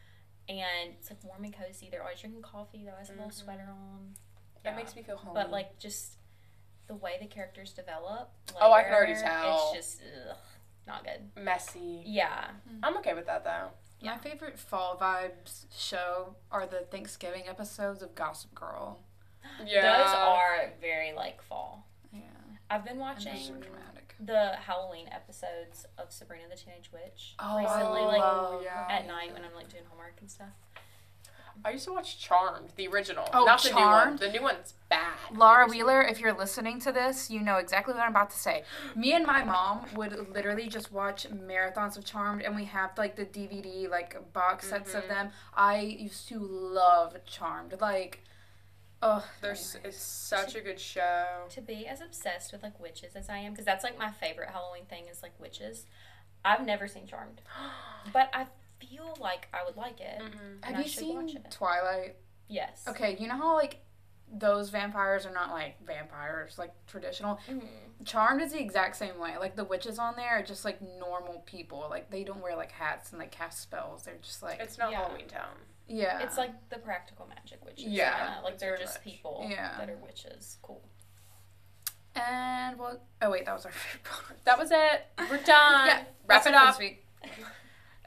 and 0.49 0.93
it's 0.99 1.09
like 1.11 1.23
warm 1.25 1.45
and 1.45 1.55
cozy. 1.57 1.89
They're 1.91 2.03
always 2.03 2.21
drinking 2.21 2.43
coffee. 2.43 2.85
They're 2.85 2.93
always 2.95 3.09
a 3.11 3.13
little 3.13 3.29
Mhm. 3.29 3.33
sweater 3.35 3.69
on. 3.71 4.15
That 4.65 4.77
makes 4.77 4.95
me 4.97 5.03
feel 5.03 5.17
homey. 5.17 5.33
But 5.35 5.51
like 5.51 5.79
just 5.79 6.17
the 6.87 6.95
way 6.95 7.13
the 7.21 7.27
characters 7.27 7.73
develop. 7.73 8.31
Oh, 8.61 8.73
I 8.73 8.83
can 8.83 8.93
already 8.95 9.15
tell. 9.15 9.73
It's 9.75 9.99
just 9.99 10.03
ugh, 10.31 10.37
not 10.87 11.05
good. 11.05 11.31
messy. 11.43 12.03
Yeah. 12.05 12.47
Mm-hmm. 12.69 12.85
I'm 12.85 12.97
okay 12.99 13.15
with 13.15 13.27
that 13.27 13.45
though. 13.45 13.69
Yeah. 14.01 14.13
My 14.13 14.19
favorite 14.19 14.59
fall 14.59 14.97
vibes 15.01 15.67
show 15.77 16.37
are 16.51 16.67
the 16.67 16.87
Thanksgiving 16.91 17.45
episodes 17.49 18.03
of 18.03 18.15
Gossip 18.15 18.55
Girl. 18.55 19.01
Yeah. 19.67 19.83
Those 19.99 20.15
are 20.15 20.73
very 20.81 21.13
like 21.15 21.43
fall. 21.43 21.87
Yeah. 22.13 22.21
I've 22.69 22.85
been 22.85 22.99
watching 22.99 23.37
so 23.39 23.55
dramatic. 23.55 24.15
the 24.21 24.53
Halloween 24.67 25.07
episodes 25.11 25.87
of 25.99 26.13
Sabrina 26.13 26.45
the 26.51 26.57
Teenage 26.57 26.91
Witch 26.93 27.35
Oh, 27.39 27.59
recently, 27.59 28.01
I 28.01 28.05
like 28.05 28.19
love 28.21 28.63
yeah. 28.63 28.87
at 28.91 29.07
night 29.07 29.33
when 29.33 29.45
I'm 29.45 29.55
like 29.55 29.69
doing 29.71 29.85
homework 29.89 30.17
and 30.21 30.31
stuff. 30.31 30.49
I 31.65 31.71
used 31.73 31.85
to 31.85 31.93
watch 31.93 32.19
Charmed, 32.19 32.71
the 32.77 32.87
original. 32.89 33.29
Oh, 33.33 33.45
not 33.45 33.63
the 33.63 33.71
new 33.71 33.75
one. 33.77 33.85
Charmed? 33.85 34.19
The 34.21 34.31
new 34.31 34.43
one's 34.43 34.75
bad. 34.89 35.17
Laura 35.35 35.67
Wheeler, 35.69 36.03
if 36.03 36.19
you're 36.21 36.33
listening 36.33 36.81
to 36.81 36.93
this, 36.93 37.31
you 37.31 37.41
know 37.41 37.57
exactly 37.57 37.95
what 37.95 38.03
I'm 38.03 38.11
about 38.11 38.31
to 38.31 38.39
say. 38.39 38.65
Me 38.97 39.13
and 39.13 39.27
my 39.27 39.45
mom 39.45 39.85
would 39.95 40.33
literally 40.35 40.69
just 40.69 40.91
watch 40.93 41.27
marathons 41.31 41.97
of 41.97 42.05
Charmed, 42.05 42.43
and 42.43 42.57
we 42.57 42.65
have 42.65 42.97
like 42.99 43.17
the 43.17 43.25
DVD 43.27 43.89
like 43.89 44.33
box 44.33 44.69
sets 44.69 44.95
of 44.95 45.05
Mhm. 45.05 45.09
them. 45.09 45.33
I 45.55 45.81
used 45.81 46.29
to 46.29 46.39
love 46.39 47.17
Charmed. 47.27 47.81
Like, 47.81 48.25
oh, 49.03 49.25
There's 49.41 49.77
it's 49.85 49.97
such 49.99 50.55
a 50.55 50.61
good 50.61 50.81
show. 50.81 51.45
To 51.51 51.61
be 51.61 51.87
as 51.87 52.01
obsessed 52.01 52.53
with 52.53 52.63
like 52.63 52.79
witches 52.81 53.15
as 53.17 53.29
I 53.29 53.39
am, 53.39 53.53
because 53.53 53.65
that's 53.67 53.85
like 53.85 53.99
my 53.99 54.11
favorite 54.11 54.51
Halloween 54.51 54.85
thing 54.87 55.05
is 55.11 55.23
like 55.23 55.39
witches. 55.39 55.87
I've 56.45 56.65
never 56.65 56.89
seen 56.89 57.07
Charmed, 57.07 57.43
but 58.13 58.31
I 58.33 58.47
feel 58.81 59.17
like 59.21 59.49
I 59.53 59.65
would 59.65 59.77
like 59.77 60.01
it. 60.01 60.21
Mhm. 60.21 60.65
have 60.65 60.77
I 60.77 60.83
you 60.83 60.89
should 60.89 61.07
watch 61.15 61.27
seen 61.29 61.37
it. 61.39 61.51
Twilight? 61.51 62.17
Yes. 62.49 62.85
Okay, 62.89 63.17
you 63.19 63.29
know 63.29 63.37
how 63.37 63.55
like 63.55 63.81
those 64.33 64.71
vampires 64.71 65.27
are 65.27 65.33
not 65.33 65.51
like 65.51 65.85
vampires 65.85 66.57
like 66.59 66.73
traditional. 66.87 67.39
Mhm. 67.49 67.67
Charmed 68.05 68.41
is 68.43 68.53
the 68.53 68.61
exact 68.61 68.97
same 68.97 69.19
way. 69.19 69.37
Like 69.39 69.57
the 69.57 69.65
witches 69.65 69.99
on 69.99 70.15
there 70.17 70.39
are 70.39 70.43
just 70.43 70.65
like 70.65 70.81
normal 70.81 71.41
people. 71.47 71.87
Like 71.91 72.11
they 72.11 72.25
don't 72.25 72.41
wear 72.41 72.57
like 72.57 72.73
hats 72.73 73.11
and 73.11 73.19
like 73.19 73.31
cast 73.33 73.61
spells. 73.61 74.05
They're 74.05 74.17
just 74.23 74.43
like 74.43 74.61
It's 74.61 74.79
not 74.79 74.91
Yeah. 74.93 75.03
Halloween 75.03 75.27
Town. 75.29 75.57
yeah. 75.89 76.21
It's 76.21 76.39
like 76.39 76.53
the 76.71 76.79
practical 76.79 77.27
magic 77.27 77.65
witches. 77.65 77.87
Yeah, 77.87 78.17
kinda. 78.27 78.41
Like 78.45 78.59
they're 78.59 78.77
just 78.77 78.97
much. 78.99 79.05
people 79.05 79.47
Yeah. 79.51 79.77
that 79.79 79.91
are 79.91 79.97
witches. 79.97 80.59
Cool. 80.63 80.81
And 82.15 82.79
what? 82.79 83.03
Oh 83.23 83.31
wait, 83.31 83.47
that 83.47 83.55
was 83.55 83.67
our 83.67 83.73
favorite 83.73 84.05
part. 84.05 84.45
That 84.45 84.59
was 84.59 84.71
it. 84.71 85.07
We're 85.31 85.39
done. 85.43 85.87
Yeah, 85.87 86.05
Wrap 86.27 86.45
that's 86.45 86.47
it 86.47 86.51
for 86.51 86.57
up. 87.27 87.31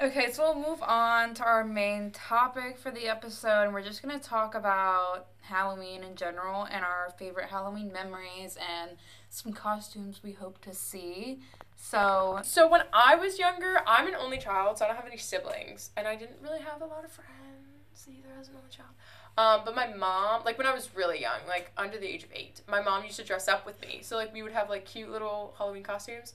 Okay, 0.02 0.32
so 0.32 0.44
we'll 0.44 0.70
move 0.70 0.82
on 0.82 1.34
to 1.36 1.44
our 1.44 1.64
main 1.64 2.12
topic 2.12 2.78
for 2.78 2.90
the 2.92 3.08
episode, 3.08 3.72
we're 3.72 3.84
just 3.84 4.02
gonna 4.02 4.20
talk 4.20 4.56
about 4.56 5.28
Halloween 5.42 6.04
in 6.04 6.16
general 6.16 6.64
and 6.64 6.84
our 6.84 7.14
favorite 7.18 7.50
Halloween 7.50 7.92
memories 7.94 8.58
and 8.58 8.98
some 9.30 9.54
costumes 9.54 10.22
we 10.24 10.32
hope 10.32 10.60
to 10.62 10.74
see. 10.74 11.40
So 11.76 12.40
So 12.44 12.68
when 12.68 12.82
I 12.92 13.16
was 13.16 13.38
younger, 13.38 13.82
I'm 13.86 14.08
an 14.08 14.16
only 14.16 14.40
child, 14.40 14.78
so 14.80 14.86
I 14.86 14.88
don't 14.88 14.98
have 14.98 15.06
any 15.06 15.18
siblings, 15.18 15.92
and 15.96 16.08
I 16.08 16.16
didn't 16.16 16.38
really 16.42 16.60
have 16.60 16.82
a 16.82 16.86
lot 16.86 17.06
of 17.06 17.12
friends. 17.12 17.30
either 18.08 18.30
as 18.40 18.50
an 18.50 18.56
only 18.58 18.70
child. 18.70 18.90
Um, 19.38 19.62
but 19.64 19.76
my 19.76 19.88
mom, 19.94 20.44
like 20.44 20.58
when 20.58 20.68
I 20.68 20.74
was 20.74 20.90
really 20.96 21.22
young, 21.22 21.40
like 21.48 21.72
under 21.78 21.98
the 21.98 22.08
age 22.08 22.24
of 22.24 22.30
eight, 22.34 22.62
my 22.68 22.82
mom 22.82 23.04
used 23.06 23.16
to 23.18 23.24
dress 23.24 23.48
up 23.48 23.66
with 23.66 23.80
me. 23.82 24.00
So 24.02 24.16
like 24.18 24.34
we 24.34 24.42
would 24.44 24.52
have 24.52 24.70
like 24.70 24.86
cute 24.86 25.10
little 25.10 25.54
Halloween 25.58 25.84
costumes. 25.84 26.34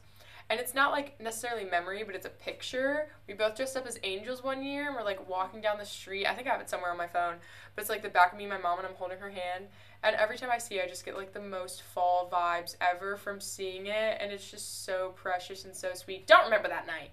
And 0.50 0.58
it's 0.58 0.74
not 0.74 0.92
like 0.92 1.20
necessarily 1.20 1.68
memory, 1.68 2.04
but 2.04 2.14
it's 2.14 2.24
a 2.24 2.30
picture. 2.30 3.10
We 3.26 3.34
both 3.34 3.54
dressed 3.54 3.76
up 3.76 3.86
as 3.86 3.98
angels 4.02 4.42
one 4.42 4.62
year 4.62 4.86
and 4.86 4.96
we're 4.96 5.04
like 5.04 5.28
walking 5.28 5.60
down 5.60 5.76
the 5.76 5.84
street. 5.84 6.26
I 6.26 6.34
think 6.34 6.48
I 6.48 6.52
have 6.52 6.60
it 6.60 6.70
somewhere 6.70 6.90
on 6.90 6.96
my 6.96 7.06
phone. 7.06 7.34
But 7.74 7.82
it's 7.82 7.90
like 7.90 8.02
the 8.02 8.08
back 8.08 8.32
of 8.32 8.38
me 8.38 8.44
and 8.44 8.52
my 8.52 8.58
mom 8.58 8.78
and 8.78 8.88
I'm 8.88 8.94
holding 8.94 9.18
her 9.18 9.28
hand. 9.28 9.66
And 10.02 10.16
every 10.16 10.38
time 10.38 10.48
I 10.50 10.56
see 10.56 10.76
it, 10.76 10.84
I 10.86 10.88
just 10.88 11.04
get 11.04 11.18
like 11.18 11.34
the 11.34 11.40
most 11.40 11.82
fall 11.82 12.30
vibes 12.32 12.76
ever 12.80 13.18
from 13.18 13.40
seeing 13.40 13.86
it. 13.86 14.18
And 14.20 14.32
it's 14.32 14.50
just 14.50 14.86
so 14.86 15.12
precious 15.16 15.66
and 15.66 15.76
so 15.76 15.90
sweet. 15.92 16.26
Don't 16.26 16.44
remember 16.44 16.68
that 16.68 16.86
night. 16.86 17.10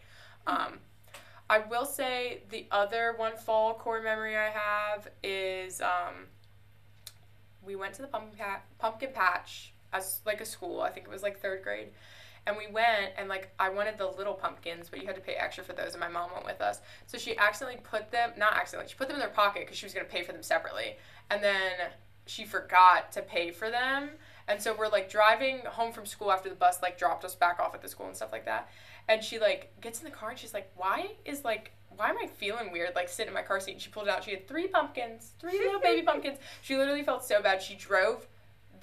Um, 0.47 0.79
I 1.49 1.59
will 1.59 1.85
say 1.85 2.43
the 2.49 2.67
other 2.71 3.15
one 3.17 3.35
fall 3.35 3.73
core 3.73 4.01
memory 4.01 4.37
I 4.37 4.49
have 4.49 5.09
is 5.23 5.81
um, 5.81 6.27
we 7.65 7.75
went 7.75 7.95
to 7.95 8.01
the 8.01 8.07
pumpkin, 8.07 8.45
pumpkin 8.79 9.09
patch 9.13 9.73
as 9.91 10.21
like 10.25 10.39
a 10.39 10.45
school. 10.45 10.81
I 10.81 10.89
think 10.89 11.05
it 11.05 11.11
was 11.11 11.21
like 11.21 11.41
third 11.41 11.63
grade. 11.63 11.89
And 12.47 12.55
we 12.57 12.71
went 12.71 13.13
and 13.17 13.27
like 13.27 13.49
I 13.59 13.69
wanted 13.69 13.97
the 13.97 14.07
little 14.07 14.33
pumpkins, 14.33 14.89
but 14.89 15.01
you 15.01 15.07
had 15.07 15.15
to 15.15 15.21
pay 15.21 15.33
extra 15.33 15.63
for 15.63 15.73
those, 15.73 15.93
and 15.93 15.99
my 15.99 16.07
mom 16.07 16.29
went 16.33 16.45
with 16.45 16.61
us. 16.61 16.79
So 17.07 17.17
she 17.17 17.37
accidentally 17.37 17.81
put 17.83 18.11
them, 18.11 18.33
not 18.37 18.53
accidentally, 18.53 18.89
she 18.89 18.95
put 18.95 19.07
them 19.07 19.15
in 19.15 19.19
their 19.19 19.29
pocket 19.29 19.63
because 19.63 19.77
she 19.77 19.85
was 19.85 19.93
gonna 19.93 20.05
pay 20.05 20.23
for 20.23 20.31
them 20.31 20.43
separately, 20.43 20.97
and 21.31 21.43
then 21.43 21.71
she 22.27 22.45
forgot 22.45 23.11
to 23.13 23.21
pay 23.21 23.51
for 23.51 23.69
them. 23.69 24.11
And 24.47 24.61
so 24.61 24.75
we're 24.77 24.89
like 24.89 25.09
driving 25.09 25.61
home 25.65 25.91
from 25.91 26.05
school 26.05 26.31
after 26.31 26.49
the 26.49 26.55
bus 26.55 26.81
like 26.81 26.97
dropped 26.97 27.25
us 27.25 27.35
back 27.35 27.59
off 27.59 27.73
at 27.73 27.81
the 27.81 27.87
school 27.87 28.07
and 28.07 28.15
stuff 28.15 28.31
like 28.31 28.45
that. 28.45 28.69
And 29.07 29.23
she 29.23 29.39
like 29.39 29.73
gets 29.81 29.99
in 29.99 30.05
the 30.05 30.11
car 30.11 30.31
and 30.31 30.39
she's 30.39 30.53
like, 30.53 30.71
"Why 30.75 31.11
is 31.25 31.43
like 31.43 31.71
why 31.97 32.09
am 32.09 32.17
I 32.21 32.27
feeling 32.27 32.71
weird 32.71 32.93
like 32.95 33.09
sitting 33.09 33.29
in 33.29 33.33
my 33.33 33.41
car 33.41 33.59
seat?" 33.59 33.73
And 33.73 33.81
she 33.81 33.89
pulled 33.89 34.07
it 34.07 34.11
out. 34.11 34.23
She 34.23 34.31
had 34.31 34.47
three 34.47 34.67
pumpkins, 34.67 35.31
three 35.39 35.59
little 35.59 35.79
baby 35.79 36.01
pumpkins. 36.05 36.37
She 36.61 36.75
literally 36.77 37.03
felt 37.03 37.23
so 37.23 37.41
bad. 37.41 37.61
She 37.61 37.75
drove 37.75 38.27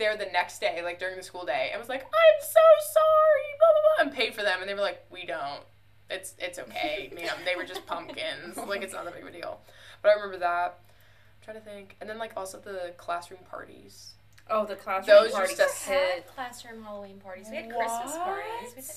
there 0.02 0.16
the 0.16 0.30
next 0.32 0.60
day, 0.60 0.80
like 0.82 0.98
during 0.98 1.16
the 1.16 1.22
school 1.22 1.44
day, 1.44 1.70
and 1.72 1.78
was 1.80 1.88
like, 1.88 2.02
"I'm 2.02 2.40
so 2.42 2.60
sorry," 2.92 3.48
blah 3.58 3.68
blah 3.72 3.82
blah, 3.96 4.04
and 4.06 4.12
paid 4.16 4.34
for 4.34 4.42
them. 4.42 4.58
And 4.60 4.68
they 4.68 4.74
were 4.74 4.80
like, 4.80 5.04
"We 5.10 5.24
don't. 5.24 5.62
It's 6.10 6.34
it's 6.38 6.58
okay, 6.58 7.10
ma'am. 7.14 7.36
They 7.44 7.54
were 7.56 7.64
just 7.64 7.86
pumpkins. 7.86 8.56
Like 8.56 8.82
it's 8.82 8.92
not 8.92 9.04
that 9.04 9.14
big 9.14 9.22
of 9.22 9.28
a 9.28 9.32
deal." 9.32 9.60
But 10.02 10.10
I 10.10 10.14
remember 10.14 10.38
that. 10.38 10.78
I'm 10.80 11.44
trying 11.44 11.56
to 11.56 11.62
think, 11.62 11.96
and 12.00 12.10
then 12.10 12.18
like 12.18 12.32
also 12.36 12.58
the 12.58 12.92
classroom 12.96 13.40
parties. 13.50 14.14
Oh, 14.50 14.66
the 14.66 14.74
classroom 14.74 15.16
Those 15.16 15.32
parties 15.32 15.56
used 15.58 15.84
to 15.86 15.90
hit. 15.92 16.14
had 16.14 16.26
classroom 16.26 16.82
Halloween 16.82 17.18
parties. 17.20 17.46
We 17.48 17.56
had 17.56 17.70
Christmas 17.70 18.16
parties. 18.16 18.74
We 18.76 18.82
did, 18.82 18.90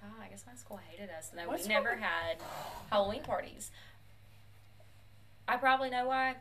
God, 0.00 0.10
I 0.22 0.28
guess 0.28 0.44
my 0.46 0.54
school 0.54 0.78
hated 0.90 1.08
us. 1.10 1.30
No, 1.34 1.48
What's 1.48 1.62
we 1.66 1.70
never 1.70 1.88
wrong? 1.90 1.98
had 2.00 2.36
Halloween 2.90 3.22
parties. 3.22 3.70
I 5.48 5.56
probably 5.56 5.90
know 5.90 6.06
why, 6.06 6.36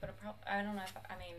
but 0.00 0.10
I, 0.10 0.12
prob- 0.12 0.44
I 0.50 0.62
don't 0.62 0.76
know 0.76 0.82
if 0.82 0.94
I 1.08 1.18
mean 1.18 1.34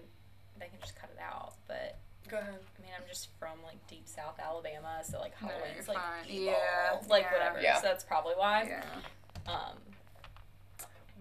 they 0.60 0.68
can 0.68 0.80
just 0.82 0.96
cut 0.96 1.10
it 1.16 1.22
out. 1.22 1.54
But 1.68 1.98
Go 2.28 2.38
ahead. 2.38 2.60
I 2.78 2.82
mean 2.82 2.92
I'm 2.96 3.08
just 3.08 3.30
from 3.40 3.62
like 3.64 3.86
deep 3.88 4.08
South 4.08 4.40
Alabama, 4.40 5.00
so 5.04 5.20
like 5.20 5.34
Halloween's 5.36 5.76
you're 5.88 5.96
like 5.96 5.98
fine. 5.98 6.26
evil, 6.30 6.54
Yeah, 6.54 6.98
like 7.10 7.24
yeah. 7.24 7.32
whatever. 7.34 7.62
Yeah. 7.62 7.78
So 7.82 7.88
that's 7.88 8.04
probably 8.04 8.34
why. 8.36 8.64
Yeah. 8.68 9.52
Um, 9.52 9.78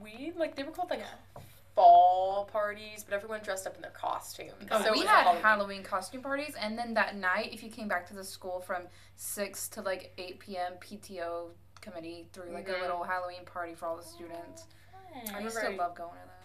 We 0.00 0.33
like 0.37 0.54
they 0.54 0.62
were 0.62 0.71
called 0.73 0.90
like 0.90 1.02
fall 1.75 2.45
parties, 2.52 3.04
but 3.04 3.14
everyone 3.14 3.40
dressed 3.42 3.66
up 3.66 3.75
in 3.76 3.83
their 3.83 3.90
costumes. 3.92 4.52
Oh, 4.71 4.83
So 4.83 4.92
we 4.92 5.00
had 5.00 5.23
Halloween. 5.23 5.42
Halloween. 5.42 5.83
costume 5.83 6.23
parties, 6.23 6.54
and 6.61 6.76
then 6.78 6.95
that 6.95 7.16
night, 7.16 7.50
if 7.52 7.62
you 7.62 7.71
came 7.71 7.88
back 7.88 8.07
to 8.09 8.14
the 8.14 8.25
school 8.25 8.61
from 8.61 8.83
six 9.16 9.68
to 9.71 9.83
like 9.83 10.12
eight 10.18 10.38
p.m., 10.40 10.75
PTO 10.80 11.50
committee 11.80 12.26
threw 12.33 12.50
like 12.52 12.66
Mhm. 12.68 12.78
a 12.78 12.83
little 12.83 13.04
Halloween 13.04 13.45
party 13.45 13.75
for 13.75 13.87
all 13.87 13.97
the 13.97 14.02
students. 14.02 14.66
I 15.33 15.37
I 15.37 15.40
used 15.40 15.59
to 15.61 15.71
love 15.71 15.95
going 15.95 16.11
to 16.11 16.16
Yeah. 16.16 16.38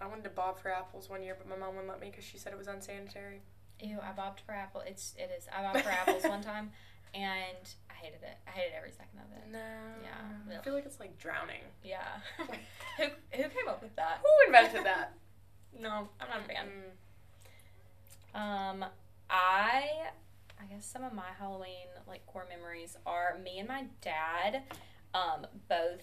I 0.00 0.06
wanted 0.06 0.24
to 0.24 0.30
bob 0.30 0.58
for 0.58 0.70
apples 0.72 1.08
one 1.08 1.22
year, 1.22 1.36
but 1.38 1.48
my 1.48 1.56
mom 1.56 1.74
wouldn't 1.74 1.88
let 1.88 2.00
me 2.00 2.10
because 2.10 2.24
she 2.24 2.38
said 2.38 2.52
it 2.52 2.58
was 2.58 2.66
unsanitary. 2.66 3.42
ew, 3.80 3.98
I 4.02 4.12
bobbed 4.12 4.40
for 4.40 4.52
apple. 4.52 4.82
It's 4.86 5.14
it 5.18 5.30
is. 5.36 5.46
I 5.56 5.62
bobbed 5.62 5.84
for 5.84 5.90
apples 5.90 6.24
one 6.24 6.42
time, 6.42 6.70
and 7.14 7.74
I 7.90 7.94
hated 7.94 8.22
it. 8.22 8.36
I 8.46 8.50
hated 8.50 8.72
every 8.76 8.90
second 8.90 9.18
of 9.20 9.36
it. 9.36 9.52
No. 9.52 9.58
Yeah. 10.02 10.58
I 10.58 10.62
feel 10.62 10.74
like 10.74 10.84
it's 10.84 11.00
like 11.00 11.16
drowning. 11.18 11.62
Yeah. 11.82 11.98
who 12.98 13.04
who 13.04 13.42
came 13.42 13.68
up 13.68 13.82
with 13.82 13.94
that? 13.96 14.20
Who 14.22 14.46
invented 14.46 14.84
that? 14.84 15.14
No, 15.76 16.08
I'm 16.20 16.28
not 16.28 16.40
a 16.40 16.44
fan. 16.44 16.68
Mm. 18.34 18.40
Um, 18.40 18.84
I 19.28 19.88
I 20.60 20.64
guess 20.70 20.86
some 20.86 21.02
of 21.02 21.12
my 21.12 21.26
Halloween 21.36 21.88
like 22.06 22.24
core 22.26 22.46
memories 22.48 22.96
are 23.04 23.36
me 23.42 23.58
and 23.58 23.66
my 23.66 23.86
dad, 24.00 24.62
um, 25.14 25.46
both 25.68 26.02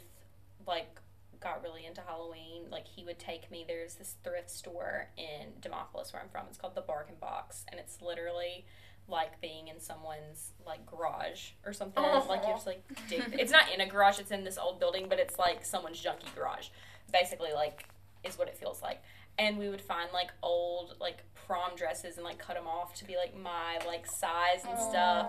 like 0.67 1.00
got 1.41 1.63
really 1.63 1.86
into 1.86 2.01
Halloween. 2.01 2.63
Like 2.69 2.88
he 2.88 3.03
would 3.03 3.19
take 3.19 3.51
me. 3.51 3.65
There's 3.67 3.95
this 3.95 4.15
thrift 4.24 4.50
store 4.50 5.10
in 5.17 5.48
Demopolis 5.62 6.13
where 6.13 6.21
I'm 6.21 6.29
from. 6.29 6.45
It's 6.50 6.57
called 6.57 6.75
the 6.75 6.81
Bargain 6.81 7.15
Box, 7.19 7.65
and 7.69 7.79
it's 7.79 8.01
literally 8.01 8.65
like 9.07 9.41
being 9.41 9.67
in 9.67 9.79
someone's 9.79 10.51
like 10.65 10.86
garage 10.86 11.51
or 11.65 11.74
something. 11.74 12.03
Like 12.03 12.43
you 12.43 12.53
just 12.53 12.67
like 12.67 12.83
dig. 13.10 13.24
It's 13.39 13.51
not 13.51 13.71
in 13.74 13.81
a 13.81 13.88
garage. 13.88 14.19
It's 14.19 14.31
in 14.31 14.43
this 14.43 14.57
old 14.57 14.79
building, 14.79 15.07
but 15.10 15.19
it's 15.19 15.38
like 15.38 15.65
someone's 15.65 16.01
junky 16.01 16.33
garage. 16.36 16.67
Basically, 17.12 17.51
like 17.53 17.86
is 18.24 18.38
what 18.38 18.48
it 18.48 18.55
feels 18.55 18.81
like 18.81 19.01
and 19.38 19.57
we 19.57 19.69
would 19.69 19.81
find 19.81 20.10
like 20.13 20.31
old 20.43 20.95
like 21.00 21.24
prom 21.33 21.71
dresses 21.75 22.17
and 22.17 22.24
like 22.24 22.38
cut 22.38 22.55
them 22.55 22.67
off 22.67 22.93
to 22.95 23.05
be 23.05 23.15
like 23.15 23.36
my 23.36 23.79
like 23.88 24.05
size 24.05 24.63
and 24.67 24.77
stuff 24.77 25.27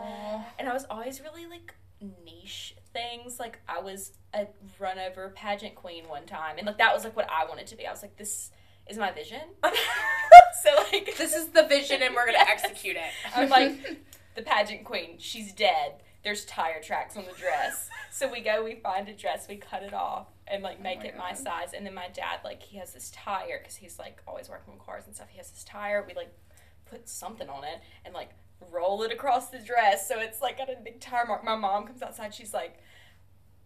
and 0.58 0.68
i 0.68 0.72
was 0.72 0.84
always 0.90 1.20
really 1.20 1.46
like 1.46 1.74
niche 2.24 2.74
things 2.92 3.38
like 3.40 3.58
i 3.68 3.80
was 3.80 4.12
a 4.34 4.46
run 4.78 4.98
over 4.98 5.30
pageant 5.30 5.74
queen 5.74 6.08
one 6.08 6.24
time 6.26 6.56
and 6.58 6.66
like 6.66 6.78
that 6.78 6.92
was 6.94 7.04
like 7.04 7.16
what 7.16 7.28
i 7.30 7.44
wanted 7.44 7.66
to 7.66 7.76
be. 7.76 7.86
I 7.86 7.90
was 7.90 8.02
like 8.02 8.16
this 8.16 8.50
is 8.88 8.98
my 8.98 9.10
vision. 9.12 9.40
So 10.62 10.70
like 10.92 11.16
This 11.16 11.34
is 11.34 11.48
the 11.48 11.64
vision, 11.66 12.02
and 12.02 12.14
we're 12.14 12.24
gonna 12.26 12.38
Yes. 12.38 12.62
execute 12.64 12.96
it. 12.96 13.10
i'm 13.34 13.48
like 13.48 13.98
the 14.36 14.42
pageant 14.42 14.84
queen 14.84 15.16
she's 15.18 15.52
dead. 15.52 15.94
There's 16.22 16.44
tire 16.44 16.80
tracks 16.80 17.16
on 17.16 17.24
the 17.24 17.32
dress. 17.32 17.88
So 18.12 18.30
we 18.30 18.40
go 18.40 18.62
we 18.62 18.76
find 18.76 19.08
a 19.08 19.12
dress 19.12 19.46
we 19.48 19.56
cut 19.56 19.82
it 19.82 19.92
off 19.92 20.28
and 20.46 20.62
like 20.62 20.76
oh 20.78 20.82
make 20.82 20.98
my 21.00 21.04
it 21.06 21.16
my 21.18 21.32
size 21.34 21.72
and 21.76 21.84
then 21.84 21.94
my 21.94 22.08
dad 22.14 22.40
like 22.44 22.62
he 22.62 22.78
has 22.78 22.92
this 22.92 23.10
tire 23.10 23.58
because 23.60 23.74
he's 23.76 23.98
like 23.98 24.22
always 24.28 24.48
working 24.48 24.72
on 24.74 24.78
cars 24.78 25.04
and 25.06 25.14
stuff. 25.16 25.28
He 25.30 25.38
has 25.38 25.50
this 25.50 25.64
tire. 25.64 26.04
We 26.06 26.14
like 26.14 26.32
put 26.88 27.08
something 27.08 27.48
on 27.48 27.64
it 27.64 27.80
and 28.04 28.14
like 28.14 28.30
roll 28.70 29.02
it 29.02 29.12
across 29.12 29.48
the 29.48 29.58
dress 29.58 30.08
so 30.08 30.18
it's 30.18 30.40
like 30.40 30.58
got 30.58 30.70
a 30.70 30.76
big 30.82 31.00
tire 31.00 31.26
mark 31.26 31.44
my 31.44 31.56
mom 31.56 31.86
comes 31.86 32.02
outside 32.02 32.34
she's 32.34 32.54
like 32.54 32.78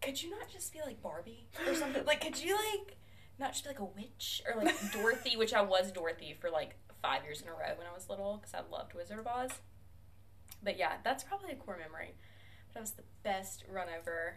could 0.01 0.23
you 0.23 0.31
not 0.31 0.49
just 0.51 0.73
be 0.73 0.81
like 0.85 1.03
barbie 1.03 1.49
or 1.67 1.75
something 1.75 2.05
like 2.05 2.21
could 2.21 2.43
you 2.43 2.57
like 2.57 2.97
not 3.39 3.53
just 3.53 3.65
be 3.65 3.71
like 3.71 3.81
a 3.81 3.85
witch 3.85 4.43
or 4.47 4.63
like 4.63 4.75
dorothy 4.93 5.37
which 5.37 5.55
i 5.55 5.61
was 5.63 5.93
dorothy 5.93 6.37
for 6.41 6.51
like 6.51 6.77
five 7.03 7.25
years 7.25 7.41
in 7.41 7.49
a 7.49 7.53
row 7.53 7.75
when 7.77 7.87
i 7.87 7.95
was 7.95 8.09
little 8.09 8.37
because 8.37 8.55
i 8.55 8.61
loved 8.75 8.95
wizard 8.95 9.19
of 9.19 9.27
oz 9.27 9.51
but 10.63 10.79
yeah 10.79 10.95
that's 11.05 11.23
probably 11.23 11.51
a 11.51 11.57
core 11.57 11.79
memory 11.79 12.15
but 12.73 12.79
i 12.79 12.81
was 12.81 12.93
the 12.93 13.03
best 13.23 13.65
run 13.71 13.87
over 13.99 14.37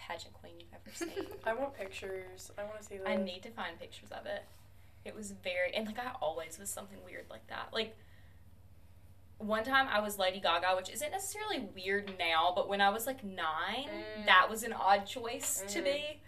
pageant 0.00 0.32
queen 0.32 0.54
you've 0.58 0.68
ever 0.74 0.94
seen 0.94 1.26
I 1.46 1.54
want 1.54 1.74
pictures. 1.74 2.50
I 2.58 2.64
want 2.64 2.78
to 2.80 2.84
see 2.84 2.96
those. 2.96 3.06
I 3.06 3.16
need 3.16 3.42
to 3.42 3.50
find 3.50 3.78
pictures 3.78 4.10
of 4.10 4.26
it. 4.26 4.44
It 5.04 5.14
was 5.14 5.32
very 5.42 5.74
and 5.74 5.86
like 5.86 5.98
I 5.98 6.12
always 6.20 6.58
was 6.58 6.70
something 6.70 6.98
weird 7.04 7.26
like 7.30 7.46
that. 7.48 7.68
Like 7.72 7.96
one 9.40 9.64
time 9.64 9.88
I 9.90 10.00
was 10.00 10.18
Lady 10.18 10.38
Gaga, 10.40 10.76
which 10.76 10.90
isn't 10.90 11.10
necessarily 11.10 11.68
weird 11.74 12.12
now, 12.18 12.52
but 12.54 12.68
when 12.68 12.80
I 12.80 12.90
was 12.90 13.06
like 13.06 13.24
nine, 13.24 13.88
Mm. 13.88 14.26
that 14.26 14.48
was 14.48 14.62
an 14.62 14.72
odd 14.72 15.06
choice 15.06 15.64
to 15.68 15.82
me. 15.82 16.20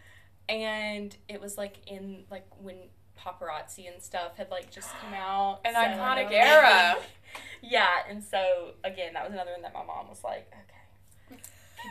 And 0.48 1.16
it 1.28 1.40
was 1.40 1.56
like 1.56 1.76
in 1.86 2.24
like 2.30 2.46
when 2.60 2.76
paparazzi 3.18 3.92
and 3.92 4.02
stuff 4.02 4.36
had 4.36 4.50
like 4.50 4.70
just 4.70 4.90
come 5.00 5.14
out. 5.14 5.60
An 5.64 5.74
so- 5.74 5.80
iconic 5.80 6.32
era. 6.32 6.96
yeah, 7.62 7.88
and 8.08 8.22
so 8.24 8.72
again, 8.82 9.12
that 9.14 9.24
was 9.24 9.32
another 9.32 9.52
one 9.52 9.62
that 9.62 9.72
my 9.72 9.84
mom 9.84 10.08
was 10.08 10.24
like, 10.24 10.52
okay. 10.52 11.38
You- 11.84 11.90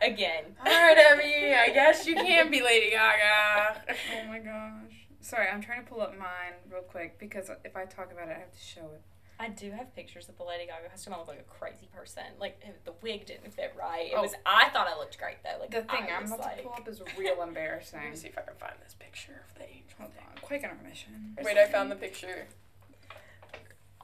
Again, 0.00 0.44
All 0.60 0.66
right, 0.66 0.96
Emie. 0.96 1.52
I 1.54 1.70
guess 1.74 2.06
you 2.06 2.14
can 2.14 2.52
be 2.52 2.62
Lady 2.62 2.90
Gaga. 2.92 3.82
Oh 3.88 4.28
my 4.28 4.38
gosh. 4.38 4.92
Sorry, 5.20 5.48
I'm 5.52 5.60
trying 5.60 5.82
to 5.84 5.90
pull 5.90 6.00
up 6.00 6.16
mine 6.16 6.52
real 6.70 6.82
quick 6.82 7.18
because 7.18 7.50
if 7.64 7.74
I 7.74 7.84
talk 7.84 8.12
about 8.12 8.28
it, 8.28 8.36
I 8.36 8.38
have 8.38 8.52
to 8.52 8.60
show 8.60 8.82
it. 8.94 9.02
I 9.40 9.48
do 9.48 9.70
have 9.70 9.94
pictures 9.94 10.28
of 10.28 10.36
the 10.36 10.42
Lady 10.44 10.66
Gaga 10.66 10.88
costume. 10.90 11.14
I 11.14 11.18
look 11.18 11.28
like 11.28 11.38
a 11.38 11.42
crazy 11.44 11.88
person. 11.94 12.24
Like 12.40 12.60
the 12.84 12.92
wig 13.02 13.26
didn't 13.26 13.52
fit 13.52 13.72
right. 13.78 14.06
It 14.12 14.14
Oh. 14.16 14.22
was. 14.22 14.34
I 14.44 14.68
thought 14.70 14.88
I 14.88 14.98
looked 14.98 15.16
great 15.18 15.36
though. 15.44 15.60
Like 15.60 15.70
The 15.70 15.82
thing 15.82 16.06
I 16.10 16.16
I'm 16.16 16.22
was 16.22 16.32
about 16.32 16.46
like, 16.46 16.56
to 16.58 16.62
pull 16.64 16.72
up 16.72 16.88
is 16.88 17.00
real 17.18 17.40
embarrassing. 17.42 18.00
Let 18.02 18.10
me 18.10 18.16
see 18.16 18.28
if 18.28 18.36
I 18.38 18.42
can 18.42 18.54
find 18.56 18.74
this 18.84 18.94
picture 18.98 19.44
of 19.48 19.54
the 19.58 19.64
angel. 19.68 19.96
Hold 20.00 20.10
on, 20.20 20.42
quick 20.42 20.64
intermission. 20.64 21.36
Wait, 21.42 21.56
I 21.56 21.66
found 21.66 21.90
the 21.90 21.96
picture. 21.96 22.46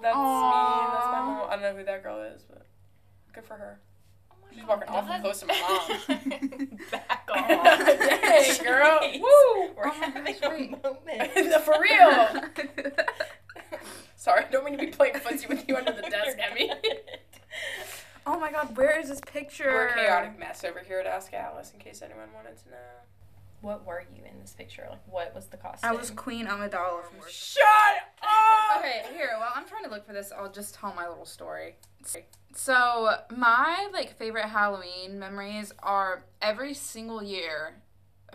That's 0.02 0.16
me. 0.16 0.90
That's 0.92 1.06
my 1.12 1.20
mom. 1.24 1.46
I 1.48 1.52
don't 1.56 1.62
know 1.62 1.74
who 1.76 1.84
that 1.84 2.02
girl 2.02 2.22
is, 2.22 2.42
but 2.48 2.66
good 3.32 3.44
for 3.44 3.54
her. 3.54 3.80
oh 4.30 4.34
She's 4.52 4.60
God, 4.60 4.68
walking 4.68 4.88
awful 4.88 5.08
God. 5.14 5.20
close 5.22 5.40
to 5.40 5.46
my 5.46 5.60
mom. 6.08 6.78
Back 6.90 7.28
off. 7.34 7.86
Dang, 7.86 8.62
girl. 8.64 9.00
Woo. 9.14 9.20
Oh 9.22 9.70
We're 9.76 9.86
Oh 9.86 9.90
having 9.90 10.24
gosh, 10.40 10.42
a 10.42 10.68
moment. 10.70 11.62
For 11.64 11.74
real. 11.80 12.42
Sorry, 14.24 14.42
I 14.42 14.50
don't 14.50 14.64
mean 14.64 14.78
to 14.78 14.86
be 14.86 14.90
playing 14.90 15.16
footsie 15.16 15.46
with 15.50 15.68
you 15.68 15.76
under 15.76 15.92
the 15.92 16.00
desk, 16.00 16.38
Emie. 16.38 16.72
oh 18.26 18.40
my 18.40 18.50
god, 18.50 18.74
where 18.74 18.98
is 18.98 19.10
this 19.10 19.20
picture? 19.20 19.70
We're 19.70 19.88
a 19.88 19.94
chaotic 19.94 20.38
mess 20.38 20.64
over 20.64 20.80
here 20.80 20.98
at 20.98 21.06
Ask 21.06 21.34
Alice, 21.34 21.72
in 21.74 21.78
case 21.78 22.00
anyone 22.00 22.28
wanted 22.34 22.56
to 22.64 22.70
know. 22.70 22.76
what 23.60 23.84
were 23.84 24.02
you 24.16 24.22
in 24.24 24.40
this 24.40 24.54
picture? 24.54 24.86
Like, 24.88 25.06
what 25.06 25.34
was 25.34 25.48
the 25.48 25.58
costume? 25.58 25.90
I 25.90 25.94
was 25.94 26.10
Queen 26.10 26.46
Amidala 26.46 27.04
from 27.04 27.18
Shut 27.28 27.62
up! 28.22 28.78
okay, 28.78 29.02
here, 29.14 29.28
while 29.36 29.52
I'm 29.54 29.68
trying 29.68 29.84
to 29.84 29.90
look 29.90 30.06
for 30.06 30.14
this, 30.14 30.32
I'll 30.34 30.50
just 30.50 30.74
tell 30.74 30.94
my 30.94 31.06
little 31.06 31.26
story. 31.26 31.76
So, 32.54 33.10
my 33.28 33.90
like 33.92 34.16
favorite 34.16 34.46
Halloween 34.46 35.18
memories 35.18 35.74
are 35.82 36.24
every 36.40 36.72
single 36.72 37.22
year 37.22 37.82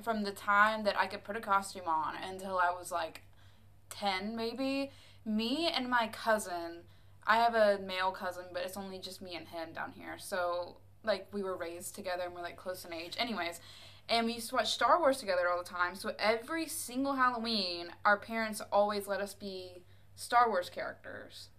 from 0.04 0.22
the 0.22 0.34
time 0.34 0.84
that 0.84 1.00
I 1.00 1.08
could 1.08 1.24
put 1.24 1.36
a 1.36 1.42
costume 1.42 1.88
on 1.88 2.14
until 2.16 2.60
I 2.60 2.70
was 2.78 2.92
like 2.92 3.24
10 3.90 4.36
maybe. 4.36 4.92
Me 5.26 5.68
and 5.68 5.90
my 5.90 6.10
cousin, 6.12 6.84
I 7.26 7.38
have 7.38 7.56
a 7.56 7.80
male 7.86 8.12
cousin, 8.12 8.46
but 8.54 8.64
it's 8.64 8.78
only 8.78 9.00
just 9.00 9.22
me 9.22 9.36
and 9.36 9.48
him 9.48 9.74
down 9.74 9.92
here. 9.92 10.18
So, 10.18 10.78
like 11.04 11.28
we 11.32 11.44
were 11.44 11.56
raised 11.56 11.96
together 11.96 12.24
and 12.26 12.34
we're 12.34 12.42
like 12.42 12.58
close 12.58 12.86
in 12.86 12.94
age. 12.94 13.16
Anyways, 13.18 13.60
and 14.10 14.26
we 14.26 14.34
used 14.34 14.50
to 14.50 14.56
watch 14.56 14.74
Star 14.74 15.00
Wars 15.00 15.18
together 15.18 15.50
all 15.50 15.62
the 15.62 15.70
time. 15.70 15.96
So 15.96 16.14
every 16.18 16.68
single 16.68 17.14
Halloween, 17.14 17.90
our 18.04 18.18
parents 18.18 18.62
always 18.72 19.08
let 19.08 19.22
us 19.22 19.34
be 19.34 19.84
Star 20.16 20.50
Wars 20.50 20.70
characters. 20.70 21.50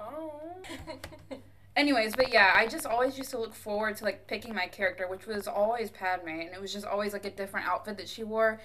Oh. 0.00 0.32
Anyways, 1.76 2.16
but 2.16 2.32
yeah, 2.32 2.52
I 2.54 2.66
just 2.66 2.86
always 2.86 3.16
used 3.16 3.30
to 3.30 3.38
look 3.38 3.54
forward 3.54 3.96
to 3.98 4.04
like 4.04 4.26
picking 4.26 4.54
my 4.54 4.66
character, 4.66 5.06
which 5.08 5.26
was 5.26 5.46
always 5.46 5.90
Padme, 5.90 6.28
and 6.28 6.54
it 6.54 6.60
was 6.60 6.72
just 6.72 6.86
always 6.86 7.12
like 7.12 7.24
a 7.24 7.30
different 7.30 7.66
outfit 7.66 7.98
that 7.98 8.08
she 8.08 8.24
wore, 8.24 8.60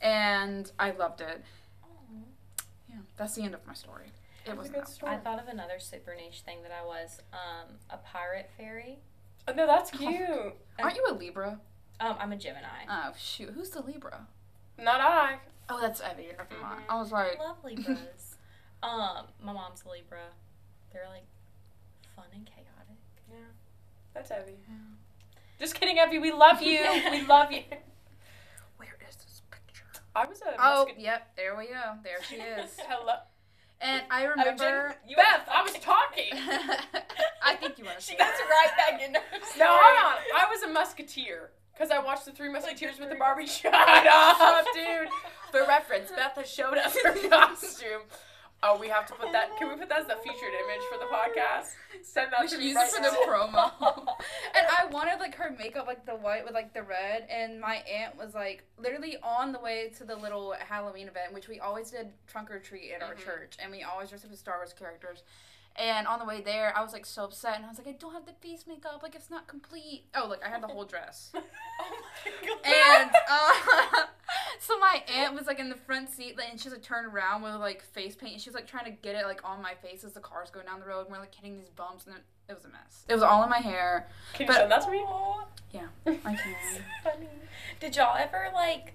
and 0.00 0.70
I 0.78 0.92
loved 0.92 1.20
it. 1.20 1.42
Yeah, 3.22 3.26
that's 3.26 3.36
the 3.36 3.44
end 3.44 3.54
of 3.54 3.64
my 3.66 3.74
story. 3.74 4.06
It 4.44 4.56
was 4.56 4.68
a 4.68 4.72
good 4.72 4.88
story. 4.88 5.12
I 5.12 5.16
thought 5.18 5.38
of 5.40 5.46
another 5.46 5.78
super 5.78 6.12
niche 6.16 6.40
thing 6.44 6.58
that 6.64 6.72
I 6.72 6.84
was 6.84 7.20
um, 7.32 7.76
a 7.88 7.98
pirate 7.98 8.50
fairy. 8.58 8.98
Oh, 9.46 9.52
no, 9.52 9.64
that's 9.68 9.92
cute. 9.92 10.10
Aren't 10.80 10.96
you 10.96 11.06
a 11.08 11.14
Libra? 11.14 11.60
Um, 12.00 12.16
I'm 12.18 12.32
a 12.32 12.36
Gemini. 12.36 12.66
Oh 12.90 13.12
shoot, 13.16 13.50
who's 13.50 13.70
the 13.70 13.80
Libra? 13.82 14.26
Not 14.76 15.00
I. 15.00 15.36
Oh, 15.68 15.80
that's 15.80 16.00
Evie. 16.00 16.28
Never 16.36 16.48
mind. 16.60 16.80
Mhm. 16.88 16.92
I 16.92 16.96
was 16.98 17.12
like, 17.12 17.38
I 17.40 17.44
love 17.44 17.58
Libras. 17.64 18.36
um, 18.82 19.26
my 19.40 19.52
mom's 19.52 19.84
a 19.86 19.90
Libra. 19.90 20.24
They're 20.92 21.06
like 21.08 21.22
fun 22.16 22.24
and 22.34 22.44
chaotic. 22.44 22.98
Yeah, 23.30 23.36
that's 24.14 24.32
Evie. 24.32 24.58
Just 25.60 25.76
kidding, 25.76 25.98
Evie. 25.98 26.18
We 26.18 26.32
love 26.32 26.60
you. 26.60 26.80
we 27.12 27.24
love 27.24 27.52
you. 27.52 27.62
where 28.78 28.96
is 29.08 29.14
this 29.16 29.42
picture? 29.52 30.01
I 30.14 30.26
was 30.26 30.40
a. 30.42 30.54
Oh, 30.58 30.84
musket- 30.84 31.00
yep, 31.00 31.34
there 31.36 31.56
we 31.56 31.66
go. 31.66 31.94
There 32.04 32.22
she 32.28 32.36
is. 32.36 32.76
Hello. 32.88 33.14
And 33.80 34.02
I 34.10 34.26
Oh, 34.26 34.30
remember. 34.30 34.94
Jen- 35.08 35.16
Beth, 35.16 35.48
I 35.50 35.62
was 35.62 35.72
talking. 35.74 36.30
I 37.42 37.54
think 37.56 37.78
you 37.78 37.84
were. 37.84 37.90
She 37.98 38.16
gets 38.16 38.40
right 38.40 38.70
back 38.76 39.02
into 39.02 39.18
her 39.18 39.38
No, 39.58 39.66
hold 39.68 40.14
on. 40.14 40.18
I 40.36 40.46
was 40.50 40.62
a 40.62 40.68
musketeer. 40.68 41.50
Because 41.72 41.90
I 41.90 41.98
watched 41.98 42.26
the 42.26 42.32
Three 42.32 42.50
Musketeers 42.52 42.98
with 43.00 43.08
the 43.08 43.14
Barbie. 43.16 43.46
Shut 43.46 43.72
up, 43.74 44.66
dude. 44.74 45.08
For 45.50 45.66
reference, 45.66 46.10
Beth 46.10 46.34
has 46.36 46.48
showed 46.48 46.76
us 46.76 46.96
her 47.02 47.28
costume. 47.28 48.02
Oh, 48.64 48.78
we 48.78 48.86
have 48.88 49.06
to 49.06 49.12
put 49.14 49.32
that. 49.32 49.56
Can 49.58 49.68
we 49.68 49.74
put 49.76 49.88
that 49.88 50.00
as 50.02 50.06
the 50.06 50.14
featured 50.22 50.52
image 50.54 50.82
for 50.90 50.96
the 50.98 51.06
podcast? 51.06 51.74
Send 52.04 52.30
that 52.32 52.40
We 52.40 52.46
to 52.46 52.54
should 52.54 52.62
use 52.64 52.76
right 52.76 52.86
it 52.88 52.94
for 52.94 53.02
the 53.02 53.16
promo. 53.26 53.72
and 54.54 54.66
I 54.78 54.86
wanted 54.90 55.18
like 55.18 55.34
her 55.34 55.50
makeup 55.58 55.88
like 55.88 56.06
the 56.06 56.12
white 56.14 56.44
with 56.44 56.54
like 56.54 56.72
the 56.72 56.82
red, 56.84 57.26
and 57.28 57.60
my 57.60 57.76
aunt 57.92 58.16
was 58.16 58.34
like 58.34 58.62
literally 58.78 59.16
on 59.22 59.50
the 59.50 59.58
way 59.58 59.90
to 59.98 60.04
the 60.04 60.14
little 60.14 60.54
Halloween 60.68 61.08
event, 61.08 61.32
which 61.32 61.48
we 61.48 61.58
always 61.58 61.90
did 61.90 62.08
trunk 62.28 62.52
or 62.52 62.60
treat 62.60 62.92
at 62.92 63.02
our 63.02 63.14
Mhm. 63.14 63.24
church, 63.24 63.56
and 63.58 63.72
we 63.72 63.82
always 63.82 64.10
dressed 64.10 64.24
up 64.26 64.32
as 64.32 64.38
Star 64.38 64.58
Wars 64.58 64.72
characters. 64.72 65.24
And 65.76 66.06
on 66.06 66.18
the 66.18 66.24
way 66.26 66.42
there, 66.42 66.76
I 66.76 66.82
was 66.82 66.92
like 66.92 67.06
so 67.06 67.24
upset, 67.24 67.56
and 67.56 67.64
I 67.64 67.68
was 67.68 67.78
like, 67.78 67.86
I 67.88 67.92
don't 67.92 68.12
have 68.12 68.26
the 68.26 68.32
face 68.46 68.64
makeup, 68.68 69.00
like 69.02 69.14
it's 69.14 69.30
not 69.30 69.46
complete. 69.48 70.04
Oh, 70.14 70.26
look, 70.28 70.42
I 70.44 70.48
had 70.50 70.62
the 70.62 70.66
whole 70.68 70.84
dress. 70.84 71.32
Oh 71.84 72.30
my 72.30 72.46
god. 72.46 72.58
And 72.64 73.10
uh, 73.28 74.02
so 74.60 74.78
my 74.78 75.02
aunt 75.12 75.34
was 75.34 75.46
like 75.46 75.58
in 75.58 75.68
the 75.68 75.74
front 75.74 76.10
seat, 76.10 76.38
and 76.48 76.60
she's 76.60 76.70
like 76.70 76.82
turned 76.82 77.12
around 77.12 77.42
with 77.42 77.54
like 77.56 77.82
face 77.82 78.14
paint. 78.14 78.34
And 78.34 78.40
she 78.40 78.50
was 78.50 78.54
like 78.54 78.68
trying 78.68 78.84
to 78.84 78.92
get 78.92 79.16
it 79.16 79.24
like 79.26 79.40
on 79.44 79.60
my 79.60 79.74
face 79.74 80.04
as 80.04 80.12
the 80.12 80.20
cars 80.20 80.50
going 80.50 80.66
down 80.66 80.78
the 80.78 80.86
road. 80.86 81.02
And 81.06 81.10
we're 81.10 81.18
like 81.18 81.34
hitting 81.34 81.56
these 81.58 81.70
bumps, 81.70 82.06
and 82.06 82.14
it, 82.14 82.22
it 82.48 82.54
was 82.54 82.64
a 82.64 82.68
mess. 82.68 83.04
It 83.08 83.14
was 83.14 83.22
all 83.22 83.42
in 83.42 83.50
my 83.50 83.58
hair. 83.58 84.06
Can 84.34 84.42
you 84.42 84.46
But- 84.52 84.56
send 84.58 84.70
that 84.70 84.82
to 84.82 84.90
me? 84.90 84.98
Aw, 84.98 85.44
I 85.44 85.48
can. 85.72 85.88
funny. 87.02 87.28
Did 87.80 87.96
y'all 87.96 88.16
ever 88.16 88.50
like 88.54 88.92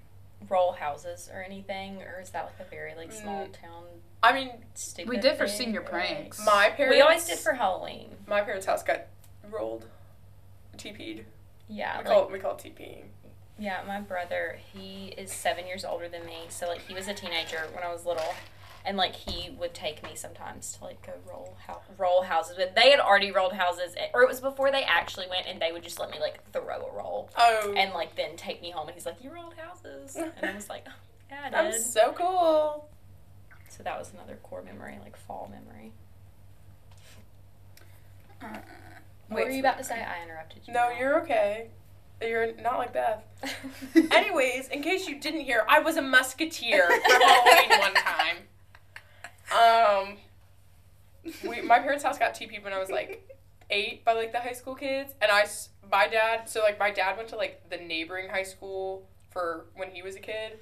roll 0.47 0.71
houses 0.73 1.29
or 1.33 1.41
anything, 1.43 2.01
or 2.03 2.21
is 2.21 2.29
that 2.29 2.45
like 2.45 2.65
a 2.65 2.69
very 2.69 2.95
like 2.95 3.11
small 3.11 3.47
Mm. 3.47 3.61
town 3.61 3.83
I 4.23 4.33
mean, 4.33 4.51
stupid? 4.73 5.09
We 5.09 5.17
did 5.17 5.37
for 5.37 5.47
thing, 5.47 5.57
senior 5.57 5.81
pranks. 5.81 6.43
my 6.45 6.69
parents. 6.69 6.95
We 6.95 7.01
always 7.01 7.25
did 7.25 7.37
for 7.39 7.53
Halloween. 7.53 8.09
My 8.27 8.41
parents' 8.41 8.65
house 8.65 8.83
got 8.83 9.07
rolled. 9.49 9.85
TP'd. 10.77 11.25
Yeah, 11.69 11.97
We 11.99 12.03
like 12.03 12.07
call 12.07 12.23
it, 12.25 12.31
we 12.31 12.39
call 12.39 12.51
it 12.51 12.57
TPing. 12.59 13.03
Yeah, 13.59 13.81
my 13.87 13.99
brother, 13.99 14.59
he 14.73 15.13
is 15.17 15.31
seven 15.31 15.65
years 15.67 15.83
older 15.83 16.07
than 16.07 16.25
me. 16.25 16.45
So 16.49 16.67
like 16.67 16.81
he 16.87 16.93
was 16.93 17.07
a 17.07 17.13
teenager 17.13 17.63
when 17.73 17.83
I 17.83 17.91
was 17.91 18.05
little, 18.05 18.33
and 18.85 18.95
like 18.97 19.15
he 19.15 19.49
would 19.51 19.73
take 19.73 20.03
me 20.03 20.11
sometimes 20.15 20.73
to 20.77 20.83
like 20.85 21.01
go 21.05 21.13
roll 21.27 21.57
hou- 21.67 21.81
roll 21.97 22.21
houses. 22.23 22.55
But 22.57 22.75
they 22.75 22.91
had 22.91 22.99
already 22.99 23.31
rolled 23.31 23.53
houses, 23.53 23.95
eh, 23.97 24.07
or 24.13 24.21
it 24.21 24.27
was 24.29 24.39
before 24.39 24.71
they 24.71 24.83
actually 24.83 25.25
went, 25.27 25.47
and 25.47 25.59
they 25.61 25.71
would 25.71 25.83
just 25.83 25.99
let 25.99 26.11
me 26.11 26.19
like 26.19 26.39
throw 26.53 26.61
a 26.67 26.95
roll 26.95 27.29
Oh. 27.37 27.73
and 27.75 27.93
like 27.93 28.15
then 28.15 28.37
take 28.37 28.61
me 28.61 28.69
home. 28.71 28.87
And 28.87 28.93
he's 28.95 29.05
like, 29.07 29.23
"You 29.23 29.31
rolled 29.33 29.55
houses," 29.55 30.15
and 30.15 30.31
I 30.43 30.53
was 30.55 30.69
like, 30.69 30.85
"Yeah, 31.31 31.49
I 31.51 31.57
I'm 31.65 31.71
did." 31.71 31.81
so 31.81 32.13
cool. 32.15 32.87
So 33.77 33.83
that 33.83 33.97
was 33.99 34.11
another 34.11 34.37
core 34.41 34.63
memory, 34.63 34.97
like 35.03 35.15
fall 35.15 35.51
memory. 35.51 35.91
Uh, 38.41 38.57
What 39.29 39.43
were 39.45 39.49
you 39.51 39.59
about 39.59 39.77
to 39.77 39.83
say? 39.83 39.95
I 40.03 40.23
interrupted 40.23 40.63
you. 40.67 40.73
No, 40.73 40.89
you're 40.89 41.21
okay. 41.21 41.69
You're 42.21 42.53
not 42.59 42.79
like 42.79 42.93
Beth. 42.93 43.23
Anyways, 44.11 44.69
in 44.69 44.81
case 44.81 45.07
you 45.07 45.19
didn't 45.19 45.41
hear, 45.41 45.63
I 45.69 45.79
was 45.79 45.97
a 45.97 46.01
musketeer 46.01 46.87
for 46.89 47.13
Halloween 47.13 47.79
one 47.79 47.93
time. 47.93 48.37
Um, 49.55 50.17
we, 51.47 51.61
my 51.61 51.77
parents' 51.79 52.03
house 52.03 52.17
got 52.17 52.33
TP'd 52.33 52.63
when 52.63 52.73
I 52.73 52.79
was 52.79 52.89
like 52.89 53.29
eight 53.69 54.03
by 54.03 54.13
like 54.13 54.31
the 54.31 54.39
high 54.39 54.53
school 54.53 54.73
kids, 54.73 55.13
and 55.21 55.31
I 55.31 55.45
my 55.91 56.07
dad, 56.07 56.49
so 56.49 56.61
like 56.61 56.79
my 56.79 56.89
dad 56.89 57.17
went 57.17 57.29
to 57.29 57.35
like 57.37 57.69
the 57.69 57.77
neighboring 57.77 58.29
high 58.29 58.43
school 58.43 59.07
for 59.29 59.65
when 59.75 59.91
he 59.91 60.01
was 60.01 60.15
a 60.15 60.19
kid, 60.19 60.53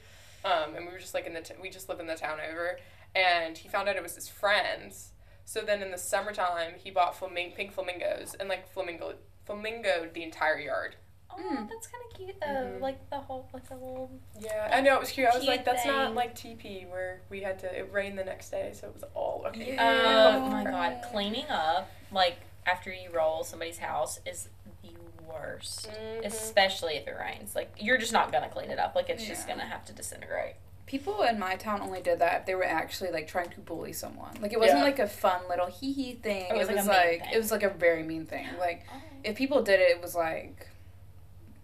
um, 0.43 0.75
and 0.75 0.85
we 0.85 0.91
were 0.91 0.99
just 0.99 1.13
like 1.13 1.25
in 1.25 1.33
the 1.33 1.41
t- 1.41 1.53
we 1.61 1.69
just 1.69 1.87
lived 1.87 2.01
in 2.01 2.07
the 2.07 2.15
town 2.15 2.39
over, 2.51 2.77
and 3.15 3.57
he 3.57 3.67
found 3.69 3.87
out 3.89 3.95
it 3.95 4.03
was 4.03 4.15
his 4.15 4.27
friends. 4.27 5.11
So 5.45 5.61
then 5.61 5.81
in 5.81 5.91
the 5.91 5.97
summertime, 5.97 6.73
he 6.83 6.89
bought 6.91 7.15
flaming- 7.15 7.51
pink 7.53 7.71
flamingos 7.73 8.35
and 8.39 8.49
like 8.49 8.67
flamingo 8.67 9.15
flamingoed 9.45 10.13
the 10.13 10.23
entire 10.23 10.57
yard. 10.59 10.95
Oh, 11.29 11.35
Mm. 11.37 11.69
that's 11.69 11.87
kind 11.87 12.03
of 12.09 12.17
cute 12.17 12.39
though. 12.39 12.47
Mhm. 12.47 12.79
Like 12.81 13.09
the 13.09 13.19
whole, 13.19 13.47
like 13.53 13.67
the 13.67 13.75
little. 13.75 14.09
Yeah, 14.39 14.69
I 14.71 14.81
know 14.81 14.95
it 14.95 14.99
was 15.01 15.11
cute. 15.11 15.27
I 15.27 15.31
was 15.35 15.43
Cute 15.43 15.47
like, 15.57 15.65
that's 15.65 15.85
not 15.85 16.15
like 16.15 16.33
TP 16.35 16.85
where 16.89 17.21
we 17.29 17.41
had 17.41 17.59
to. 17.59 17.77
It 17.77 17.91
rained 17.91 18.17
the 18.17 18.23
next 18.23 18.49
day, 18.49 18.71
so 18.73 18.87
it 18.87 18.93
was 18.93 19.03
all 19.13 19.43
okay. 19.47 19.73
Yeah. 19.73 20.37
Oh 20.37 20.39
my 20.49 20.63
god, 20.63 21.01
cleaning 21.11 21.47
up 21.49 21.89
like 22.11 22.37
after 22.65 22.91
you 22.91 23.09
roll 23.11 23.43
somebody's 23.43 23.77
house 23.79 24.19
is 24.25 24.49
the 24.81 24.93
worst. 25.27 25.89
Mhm. 25.89 26.25
Especially 26.25 26.95
if 26.95 27.07
it 27.07 27.15
rains. 27.19 27.53
Like 27.55 27.71
you're 27.77 27.97
just 27.97 28.13
not 28.13 28.31
gonna 28.31 28.49
clean 28.49 28.71
it 28.71 28.79
up. 28.79 28.95
Like 28.95 29.09
it's 29.09 29.25
just 29.25 29.47
gonna 29.47 29.65
have 29.65 29.83
to 29.85 29.93
disintegrate. 29.93 30.55
People 30.87 31.23
in 31.23 31.39
my 31.39 31.55
town 31.55 31.81
only 31.81 32.01
did 32.01 32.19
that 32.19 32.41
if 32.41 32.45
they 32.45 32.53
were 32.55 32.63
actually 32.65 33.11
like 33.11 33.27
trying 33.27 33.49
to 33.49 33.59
bully 33.59 33.91
someone. 33.91 34.35
Like 34.39 34.53
it 34.53 34.59
wasn't 34.59 34.79
Yeah. 34.79 34.83
like 34.85 34.99
a 34.99 35.07
fun 35.07 35.41
little 35.49 35.65
hee 35.67 35.91
hee 35.93 36.13
thing. 36.13 36.45
It 36.49 36.57
was, 36.57 36.69
it 36.69 36.75
like, 36.75 36.77
was 36.77 36.87
a 36.87 36.89
mean 36.91 36.97
like 36.97 37.19
thing. 37.23 37.33
it 37.33 37.37
was 37.37 37.51
like 37.51 37.63
a 37.63 37.69
very 37.69 38.03
mean 38.03 38.25
thing. 38.25 38.47
Like 38.59 38.85
if 39.23 39.35
people 39.35 39.63
did 39.63 39.79
it, 39.79 39.89
it 39.89 40.01
was 40.01 40.13
like 40.15 40.67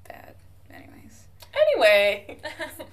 bad. 0.08 0.34
Anyways, 0.74 1.24
Anyway, 1.76 2.38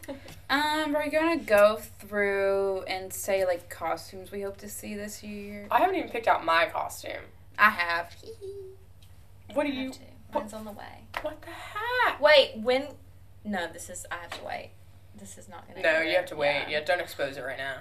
um, 0.51 0.93
we're 0.93 1.09
gonna 1.11 1.39
go 1.39 1.77
through 2.01 2.83
and 2.83 3.13
say 3.13 3.47
like 3.47 3.71
costumes 3.71 4.31
we 4.31 4.43
hope 4.43 4.59
to 4.59 4.69
see 4.69 4.95
this 4.95 5.23
year. 5.23 5.67
I 5.71 5.79
haven't 5.79 5.97
even 5.97 6.11
picked 6.11 6.27
out 6.29 6.45
my 6.45 6.67
costume. 6.67 7.23
I 7.59 7.71
have. 7.71 8.15
What 9.55 9.67
do 9.67 9.73
I 9.73 9.75
have 9.77 9.85
you? 9.85 9.93
to. 9.93 9.99
Mine's 10.35 10.53
on 10.53 10.67
the 10.67 10.73
way. 10.73 11.05
What 11.23 11.41
the 11.41 11.49
heck? 11.49 12.21
Wait, 12.21 12.59
when? 12.59 12.89
No, 13.45 13.67
this 13.73 13.89
is. 13.89 14.05
I 14.11 14.17
have 14.17 14.31
to 14.39 14.45
wait. 14.45 14.73
This 15.19 15.39
is 15.39 15.49
not 15.49 15.67
gonna. 15.69 15.83
No, 15.83 16.01
you 16.01 16.17
have 16.17 16.27
to 16.27 16.37
wait. 16.37 16.65
Yeah. 16.69 16.79
Yeah, 16.79 16.85
don't 16.85 17.01
expose 17.01 17.37
it 17.37 17.43
right 17.43 17.59
now. 17.59 17.77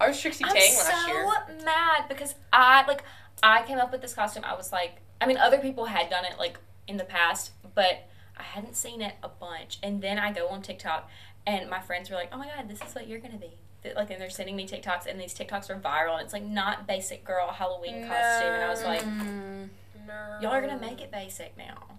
I 0.00 0.08
was 0.08 0.20
Trixie 0.20 0.44
I'm 0.44 0.52
Tang 0.54 0.72
so 0.72 0.84
last 0.88 1.08
year. 1.08 1.64
mad 1.64 2.04
because 2.08 2.34
I 2.52 2.86
like 2.86 3.02
I 3.42 3.62
came 3.62 3.78
up 3.78 3.90
with 3.92 4.00
this 4.00 4.14
costume. 4.14 4.44
I 4.44 4.54
was 4.54 4.72
like, 4.72 4.96
I 5.20 5.26
mean, 5.26 5.36
other 5.36 5.58
people 5.58 5.86
had 5.86 6.08
done 6.08 6.24
it 6.24 6.38
like 6.38 6.58
in 6.86 6.96
the 6.96 7.04
past, 7.04 7.50
but 7.74 8.06
I 8.36 8.42
hadn't 8.42 8.76
seen 8.76 9.02
it 9.02 9.14
a 9.22 9.28
bunch. 9.28 9.78
And 9.82 10.00
then 10.00 10.18
I 10.18 10.32
go 10.32 10.48
on 10.48 10.62
TikTok, 10.62 11.10
and 11.46 11.68
my 11.68 11.80
friends 11.80 12.10
were 12.10 12.16
like, 12.16 12.30
"Oh 12.32 12.38
my 12.38 12.46
god, 12.46 12.68
this 12.68 12.80
is 12.82 12.94
what 12.94 13.08
you're 13.08 13.18
gonna 13.18 13.38
be." 13.38 13.50
Like, 13.96 14.10
and 14.10 14.20
they're 14.20 14.30
sending 14.30 14.54
me 14.56 14.66
TikToks, 14.66 15.06
and 15.06 15.20
these 15.20 15.34
TikToks 15.34 15.70
are 15.70 15.76
viral. 15.78 16.14
And 16.14 16.22
it's 16.22 16.32
like 16.32 16.44
not 16.44 16.86
basic 16.86 17.24
girl 17.24 17.48
Halloween 17.48 18.06
costume, 18.06 18.52
and 18.54 18.62
I 18.62 18.68
was 18.70 18.84
like. 18.84 19.04
No. 19.06 20.38
"Y'all 20.40 20.52
are 20.52 20.60
gonna 20.62 20.78
make 20.78 21.02
it 21.02 21.10
basic 21.10 21.54
now." 21.58 21.98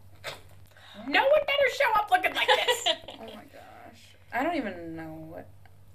No 1.08 1.22
one 1.22 1.40
better 1.42 1.76
show 1.78 1.92
up 1.96 2.10
looking 2.12 2.34
like 2.34 2.48
this. 2.48 2.88
Oh 3.22 3.24
my 3.24 3.28
gosh, 3.36 3.44
I 4.34 4.44
don't 4.44 4.56
even 4.56 4.96
know 4.96 5.26
what 5.30 5.48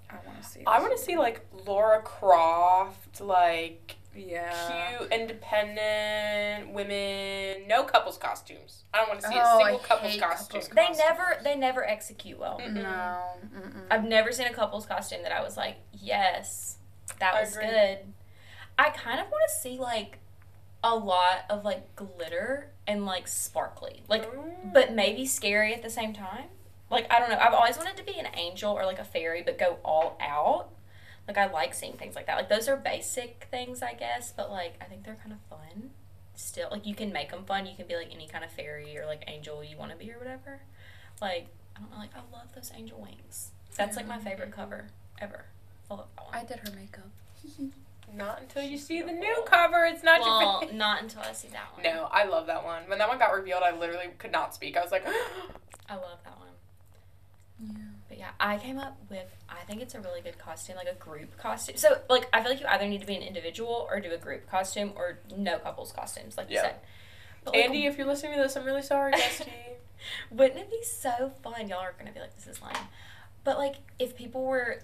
I 0.09 0.15
want 0.25 0.41
to 0.41 0.47
see. 0.47 0.61
I 0.67 0.79
want 0.79 0.95
to 0.97 1.01
see 1.03 1.17
like 1.17 1.45
Laura 1.65 2.01
Croft, 2.01 3.21
like 3.21 3.95
yeah. 4.15 4.97
cute 4.97 5.11
independent 5.11 6.73
women, 6.73 7.67
no 7.67 7.83
couples 7.83 8.17
costumes. 8.17 8.83
I 8.93 8.99
don't 8.99 9.09
want 9.09 9.21
to 9.21 9.27
see 9.27 9.33
Oh, 9.37 9.57
a 9.57 9.59
single 9.63 9.79
I 9.83 9.87
couples 9.87 10.17
costume. 10.17 10.61
couples 10.61 10.69
They 10.75 10.89
never 10.97 11.37
they 11.43 11.55
never 11.55 11.85
execute 11.87 12.39
well. 12.39 12.59
Mm. 12.59 12.73
No. 12.73 12.81
Mm-mm. 13.55 13.81
I've 13.91 14.03
never 14.05 14.31
seen 14.31 14.47
a 14.47 14.53
couple's 14.53 14.85
costume 14.85 15.23
that 15.23 15.31
I 15.31 15.41
was 15.41 15.57
like, 15.57 15.77
yes, 15.93 16.77
that 17.19 17.33
I 17.35 17.41
was 17.41 17.55
agree. 17.55 17.67
good. 17.67 17.99
I 18.77 18.89
kind 18.89 19.19
of 19.19 19.27
want 19.27 19.43
to 19.47 19.61
see 19.61 19.77
like 19.77 20.19
a 20.83 20.95
lot 20.95 21.45
of 21.49 21.63
like 21.65 21.95
glitter 21.95 22.71
and 22.87 23.05
like 23.05 23.27
sparkly, 23.27 24.03
like, 24.07 24.31
Mm. 24.31 24.73
but 24.73 24.93
maybe 24.93 25.25
scary 25.25 25.73
at 25.73 25.81
the 25.81 25.89
same 25.89 26.13
time. 26.13 26.45
Like 26.89 27.11
I 27.11 27.19
don't 27.19 27.29
know. 27.29 27.39
I've 27.39 27.53
always 27.53 27.77
wanted 27.77 27.97
to 27.97 28.03
be 28.03 28.17
an 28.19 28.27
angel 28.35 28.71
or 28.71 28.85
like 28.85 28.99
a 28.99 29.03
fairy, 29.03 29.41
but 29.43 29.57
go 29.57 29.79
all 29.83 30.17
out. 30.21 30.69
Like 31.27 31.37
I 31.37 31.47
like 31.51 31.73
seeing 31.73 31.93
things 31.93 32.15
like 32.15 32.27
that. 32.27 32.35
Like 32.35 32.49
those 32.49 32.67
are 32.67 32.77
basic 32.77 33.47
things, 33.49 33.81
I 33.81 33.93
guess, 33.93 34.33
but 34.35 34.51
like 34.51 34.75
I 34.81 34.85
think 34.85 35.03
they're 35.03 35.17
kind 35.21 35.33
of 35.33 35.39
fun. 35.49 35.91
Still, 36.35 36.69
like 36.71 36.85
you 36.85 36.95
can 36.95 37.11
make 37.11 37.31
them 37.31 37.45
fun. 37.45 37.65
You 37.65 37.75
can 37.75 37.87
be 37.87 37.95
like 37.95 38.13
any 38.13 38.27
kind 38.27 38.43
of 38.43 38.51
fairy 38.51 38.97
or 38.97 39.05
like 39.05 39.23
angel 39.27 39.63
you 39.63 39.77
want 39.77 39.91
to 39.91 39.97
be 39.97 40.11
or 40.11 40.19
whatever. 40.19 40.61
Like 41.21 41.47
I 41.75 41.79
don't 41.79 41.91
know. 41.91 41.97
Like 41.97 42.15
I 42.15 42.19
love 42.31 42.53
those 42.53 42.71
angel 42.75 43.01
wings. 43.01 43.51
That's 43.75 43.97
like 43.97 44.07
my 44.07 44.19
favorite 44.19 44.51
cover 44.51 44.87
ever. 45.19 45.45
I 45.89 45.95
love 45.95 46.07
that 46.15 46.25
one. 46.25 46.35
I 46.35 46.43
did 46.43 46.59
her 46.59 46.75
makeup. 46.75 47.09
Not 48.13 48.41
until 48.41 48.63
you 48.63 48.77
see 48.77 49.01
the 49.01 49.11
new 49.11 49.43
cover. 49.45 49.83
It's 49.85 50.03
not 50.03 50.19
your 50.19 50.27
well, 50.27 50.59
favorite. 50.59 50.77
not 50.77 51.01
until 51.01 51.21
I 51.21 51.33
see 51.33 51.47
that 51.49 51.73
one. 51.73 51.83
No, 51.83 52.07
I 52.11 52.25
love 52.25 52.45
that 52.47 52.63
one. 52.63 52.83
When 52.87 52.99
that 52.99 53.09
one 53.09 53.17
got 53.17 53.33
revealed, 53.33 53.63
I 53.63 53.75
literally 53.75 54.09
could 54.19 54.31
not 54.31 54.53
speak. 54.53 54.77
I 54.77 54.81
was 54.81 54.91
like, 54.91 55.05
I 55.89 55.95
love 55.95 56.19
that 56.23 56.37
one. 56.37 56.49
Yeah. 57.59 57.73
But 58.09 58.17
yeah, 58.17 58.29
I 58.39 58.57
came 58.57 58.77
up 58.77 58.97
with 59.09 59.27
I 59.49 59.63
think 59.65 59.81
it's 59.81 59.95
a 59.95 59.99
really 59.99 60.21
good 60.21 60.37
costume, 60.37 60.75
like 60.75 60.87
a 60.87 60.95
group 60.95 61.37
costume. 61.37 61.77
So 61.77 61.99
like 62.09 62.27
I 62.33 62.41
feel 62.41 62.51
like 62.51 62.59
you 62.59 62.67
either 62.67 62.87
need 62.87 63.01
to 63.01 63.07
be 63.07 63.15
an 63.15 63.21
individual 63.21 63.87
or 63.89 63.99
do 63.99 64.11
a 64.13 64.17
group 64.17 64.49
costume 64.49 64.93
or 64.95 65.19
no 65.35 65.59
couples 65.59 65.91
costumes, 65.91 66.37
like 66.37 66.49
you 66.49 66.57
said. 66.57 66.75
But, 67.43 67.53
like, 67.53 67.65
Andy, 67.65 67.85
if 67.85 67.97
you're 67.97 68.07
listening 68.07 68.33
to 68.33 68.41
this, 68.41 68.55
I'm 68.57 68.65
really 68.65 68.81
sorry, 68.81 69.13
bestie. 69.13 69.47
wouldn't 70.31 70.59
it 70.59 70.69
be 70.69 70.83
so 70.83 71.31
fun? 71.43 71.69
Y'all 71.69 71.79
are 71.79 71.93
gonna 71.97 72.11
be 72.11 72.19
like, 72.19 72.35
this 72.35 72.47
is 72.47 72.61
lame. 72.61 72.73
But 73.43 73.57
like 73.57 73.75
if 73.99 74.15
people 74.15 74.43
were 74.43 74.81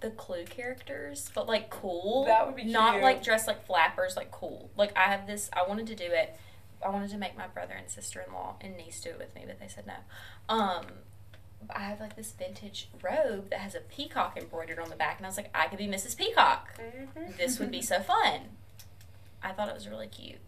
the 0.00 0.10
clue 0.10 0.44
characters, 0.44 1.30
but 1.34 1.46
like 1.46 1.70
cool. 1.70 2.24
That 2.26 2.46
would 2.46 2.56
be 2.56 2.64
not 2.64 2.94
cute. 2.94 3.04
like 3.04 3.22
dressed 3.22 3.46
like 3.46 3.66
flappers, 3.66 4.16
like 4.16 4.30
cool. 4.30 4.70
Like 4.76 4.96
I 4.96 5.04
have 5.04 5.26
this 5.26 5.50
I 5.52 5.68
wanted 5.68 5.86
to 5.88 5.94
do 5.94 6.04
it. 6.04 6.36
I 6.84 6.90
wanted 6.90 7.10
to 7.10 7.18
make 7.18 7.36
my 7.36 7.48
brother 7.48 7.74
and 7.74 7.90
sister 7.90 8.24
in 8.26 8.32
law 8.32 8.54
and 8.60 8.76
niece 8.76 9.00
do 9.00 9.10
it 9.10 9.18
with 9.18 9.34
me, 9.34 9.42
but 9.46 9.58
they 9.58 9.68
said 9.68 9.86
no. 9.86 9.94
Um 10.48 10.86
I 11.70 11.80
have 11.80 12.00
like 12.00 12.16
this 12.16 12.32
vintage 12.32 12.88
robe 13.02 13.50
that 13.50 13.60
has 13.60 13.74
a 13.74 13.80
peacock 13.80 14.36
embroidered 14.38 14.78
on 14.78 14.88
the 14.90 14.96
back, 14.96 15.18
and 15.18 15.26
I 15.26 15.28
was 15.28 15.36
like, 15.36 15.50
I 15.54 15.66
could 15.66 15.78
be 15.78 15.86
Mrs. 15.86 16.16
Peacock. 16.16 16.78
Mhm. 16.78 17.36
This 17.36 17.58
would 17.58 17.70
be 17.70 17.82
so 17.92 18.00
fun. 18.00 18.40
I 19.42 19.52
thought 19.52 19.68
it 19.68 19.74
was 19.74 19.86
really 19.88 20.08
cute, 20.08 20.38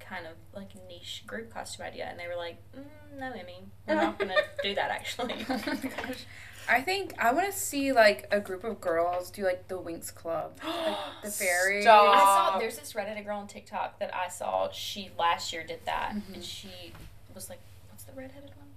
kind 0.00 0.26
of 0.26 0.32
like 0.54 0.68
niche 0.88 1.24
group 1.26 1.52
costume 1.52 1.86
idea, 1.86 2.06
and 2.06 2.18
they 2.18 2.26
were 2.28 2.36
like, 2.36 2.56
mm, 2.76 2.84
"No, 3.18 3.32
Emie, 3.32 3.64
we're 3.86 3.94
not 3.94 4.18
gonna 4.18 4.34
do 4.62 4.74
that 4.74 4.90
actually." 4.90 5.34
Oh 5.48 5.56
gosh. 5.96 6.24
I 6.70 6.82
think 6.82 7.14
I 7.18 7.32
want 7.32 7.46
to 7.46 7.52
see 7.58 7.92
like 7.92 8.26
a 8.30 8.40
group 8.40 8.62
of 8.62 8.78
girls 8.78 9.30
do 9.30 9.42
like 9.42 9.68
the 9.68 9.78
Winx 9.78 10.14
Club. 10.14 10.58
Like, 10.64 10.96
the 11.22 11.30
fairy. 11.30 11.80
Stop. 11.82 12.14
I 12.14 12.18
saw 12.52 12.58
there's 12.58 12.78
this 12.78 12.92
Reddit 12.92 13.24
girl 13.24 13.38
on 13.38 13.46
TikTok 13.46 13.98
that 14.00 14.14
I 14.14 14.28
saw. 14.28 14.70
She 14.70 15.10
last 15.18 15.52
year 15.52 15.64
did 15.64 15.80
that, 15.86 16.12
Mhm. 16.14 16.34
and 16.34 16.44
she 16.44 16.92
was 17.34 17.48
like, 17.48 17.58
"What's 17.90 18.04
the 18.04 18.12
redheaded 18.12 18.50
one?" 18.50 18.67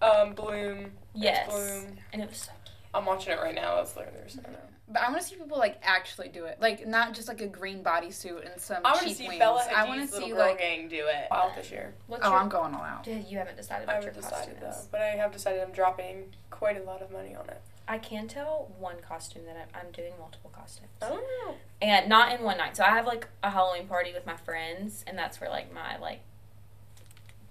Um, 0.00 0.32
Bloom. 0.34 0.78
It's 0.78 0.90
Yes, 1.14 1.48
Bloom. 1.50 1.96
and 2.12 2.22
it 2.22 2.28
was 2.28 2.38
so 2.38 2.52
cute. 2.64 2.74
I'm 2.94 3.04
watching 3.04 3.32
it 3.32 3.40
right 3.40 3.54
now. 3.54 3.76
That's 3.76 3.96
literally 3.96 4.18
what 4.18 4.32
they're 4.34 4.42
saying. 4.44 4.56
But 4.90 5.02
I 5.02 5.10
want 5.10 5.20
to 5.20 5.26
see 5.28 5.36
people 5.36 5.58
like 5.58 5.78
actually 5.82 6.28
do 6.28 6.46
it, 6.46 6.58
like 6.62 6.86
not 6.86 7.12
just 7.12 7.28
like 7.28 7.42
a 7.42 7.46
green 7.46 7.82
bodysuit 7.84 8.50
and 8.50 8.58
some 8.58 8.78
I 8.86 8.92
want 8.92 9.00
to 9.02 9.08
cheap 9.08 9.16
see 9.18 9.28
wings. 9.28 9.38
Bella 9.38 9.62
I 9.76 9.84
want 9.86 10.00
Hadid's 10.00 10.10
to 10.12 10.14
little 10.16 10.28
see 10.30 10.34
girl 10.34 10.46
like. 10.46 10.58
gang 10.58 10.88
do 10.88 11.06
it 11.06 11.26
out 11.30 11.54
this 11.54 11.70
year. 11.70 11.92
What's 12.06 12.24
Oh, 12.24 12.30
your? 12.30 12.38
I'm 12.38 12.48
going 12.48 12.74
all 12.74 12.80
out. 12.82 13.04
Dude, 13.04 13.26
you 13.26 13.36
haven't 13.36 13.58
decided 13.58 13.86
I 13.88 13.94
what 13.96 14.04
your 14.04 14.12
haven't 14.14 14.30
costume 14.30 14.54
decided 14.54 14.62
though, 14.74 14.78
is. 14.80 14.88
but 14.90 15.00
I 15.02 15.08
have 15.16 15.30
decided 15.32 15.60
I'm 15.62 15.72
dropping 15.72 16.34
quite 16.50 16.80
a 16.80 16.84
lot 16.84 17.02
of 17.02 17.10
money 17.10 17.34
on 17.34 17.46
it. 17.50 17.60
I 17.86 17.98
can 17.98 18.28
tell 18.28 18.70
one 18.78 18.96
costume 19.06 19.44
that 19.46 19.56
I'm, 19.74 19.86
I'm 19.86 19.92
doing 19.92 20.12
multiple 20.18 20.50
costumes. 20.54 20.88
Oh. 21.02 21.54
and 21.82 22.08
not 22.08 22.32
in 22.38 22.42
one 22.44 22.56
night. 22.56 22.74
So 22.76 22.82
I 22.84 22.88
have 22.90 23.06
like 23.06 23.28
a 23.42 23.50
Halloween 23.50 23.88
party 23.88 24.12
with 24.14 24.24
my 24.24 24.36
friends, 24.36 25.04
and 25.06 25.18
that's 25.18 25.38
where 25.38 25.50
like 25.50 25.70
my 25.72 25.98
like 25.98 26.20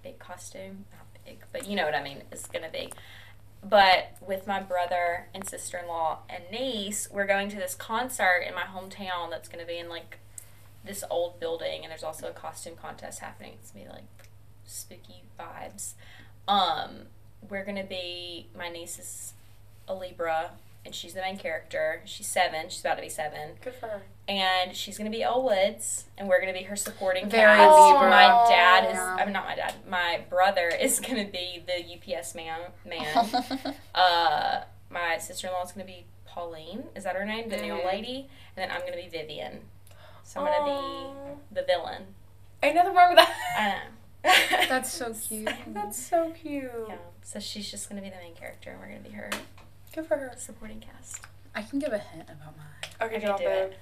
big 0.02 0.18
costume, 0.18 0.86
not 0.92 1.07
big, 1.28 1.44
but 1.52 1.66
you 1.66 1.76
know 1.76 1.84
what 1.84 1.94
I 1.94 2.02
mean, 2.02 2.22
it's 2.30 2.46
gonna 2.46 2.70
be. 2.70 2.92
But 3.62 4.16
with 4.20 4.46
my 4.46 4.60
brother 4.60 5.28
and 5.34 5.46
sister 5.46 5.78
in 5.78 5.88
law 5.88 6.20
and 6.28 6.44
niece, 6.50 7.08
we're 7.10 7.26
going 7.26 7.48
to 7.50 7.56
this 7.56 7.74
concert 7.74 8.44
in 8.46 8.54
my 8.54 8.62
hometown 8.62 9.30
that's 9.30 9.48
gonna 9.48 9.66
be 9.66 9.78
in 9.78 9.88
like 9.88 10.18
this 10.84 11.04
old 11.10 11.40
building, 11.40 11.82
and 11.82 11.90
there's 11.90 12.04
also 12.04 12.28
a 12.28 12.32
costume 12.32 12.76
contest 12.76 13.20
happening. 13.20 13.54
It's 13.60 13.70
gonna 13.70 13.86
be 13.86 13.90
like 13.90 14.28
spooky 14.64 15.24
vibes. 15.38 15.94
Um, 16.46 17.06
we're 17.48 17.64
gonna 17.64 17.84
be 17.84 18.48
my 18.56 18.68
niece 18.68 18.98
is 18.98 19.32
a 19.86 19.94
Libra, 19.94 20.52
and 20.84 20.94
she's 20.94 21.14
the 21.14 21.20
main 21.20 21.38
character. 21.38 22.02
She's 22.04 22.26
seven. 22.26 22.68
She's 22.68 22.80
about 22.80 22.96
to 22.96 23.02
be 23.02 23.08
seven 23.08 23.52
Good 23.62 23.74
for 23.74 23.86
her. 23.86 24.02
And 24.28 24.76
she's 24.76 24.96
gonna 24.98 25.10
be 25.10 25.22
Elle 25.22 25.42
Woods, 25.42 26.04
and 26.18 26.28
we're 26.28 26.40
gonna 26.40 26.52
be 26.52 26.62
her 26.64 26.76
supporting 26.76 27.28
Very 27.28 27.56
cast. 27.56 27.78
Libra. 27.80 28.10
My 28.10 28.46
dad 28.48 28.84
is, 28.90 28.94
Yeah. 28.94 29.16
I 29.18 29.24
mean, 29.24 29.32
not 29.32 29.46
my 29.46 29.54
dad. 29.56 29.74
My 29.88 30.20
brother 30.28 30.68
is 30.68 31.00
gonna 31.00 31.24
be 31.24 31.64
the 31.66 32.14
UPS 32.16 32.34
man. 32.34 32.60
Man. 32.84 33.44
uh, 33.94 34.60
my 34.90 35.18
sister 35.18 35.46
in 35.48 35.52
law 35.54 35.62
is 35.64 35.72
gonna 35.72 35.84
be 35.86 36.04
Pauline. 36.26 36.84
Is 36.94 37.04
that 37.04 37.16
her 37.16 37.24
name? 37.24 37.48
The 37.48 37.56
new 37.56 37.74
Mhm. 37.74 37.86
lady. 37.86 38.28
And 38.56 38.68
then 38.68 38.70
I'm 38.70 38.80
gonna 38.84 38.96
be 39.02 39.08
Vivian. 39.08 39.62
So 40.24 40.40
I'm 40.40 40.46
gonna 40.46 41.12
be 41.32 41.34
the 41.54 41.62
villain. 41.62 42.14
Ain't 42.62 42.74
nothing 42.74 42.94
wrong 42.94 43.14
with 43.14 43.18
that. 43.24 43.34
I 43.56 43.68
know. 43.68 44.66
That's 44.68 44.92
so 44.92 45.14
cute. 45.28 45.48
That's 45.68 45.96
so 45.98 46.30
cute. 46.32 46.70
yeah. 46.88 46.96
So 47.22 47.38
she's 47.40 47.70
just 47.70 47.88
gonna 47.88 48.02
be 48.02 48.10
the 48.10 48.16
main 48.16 48.34
character, 48.34 48.70
and 48.72 48.80
we're 48.80 48.88
gonna 48.88 49.00
be 49.00 49.10
her 49.10 49.30
Good 49.94 50.06
for 50.06 50.16
her. 50.18 50.32
supporting 50.36 50.80
cast. 50.80 51.20
I 51.54 51.62
can 51.62 51.78
give 51.78 51.92
a 51.92 51.98
hint 51.98 52.28
about 52.28 52.56
mine. 52.56 52.66
Okay, 53.00 53.16
Okay, 53.16 53.26
drop 53.26 53.40
it. 53.40 53.46
it. 53.46 53.78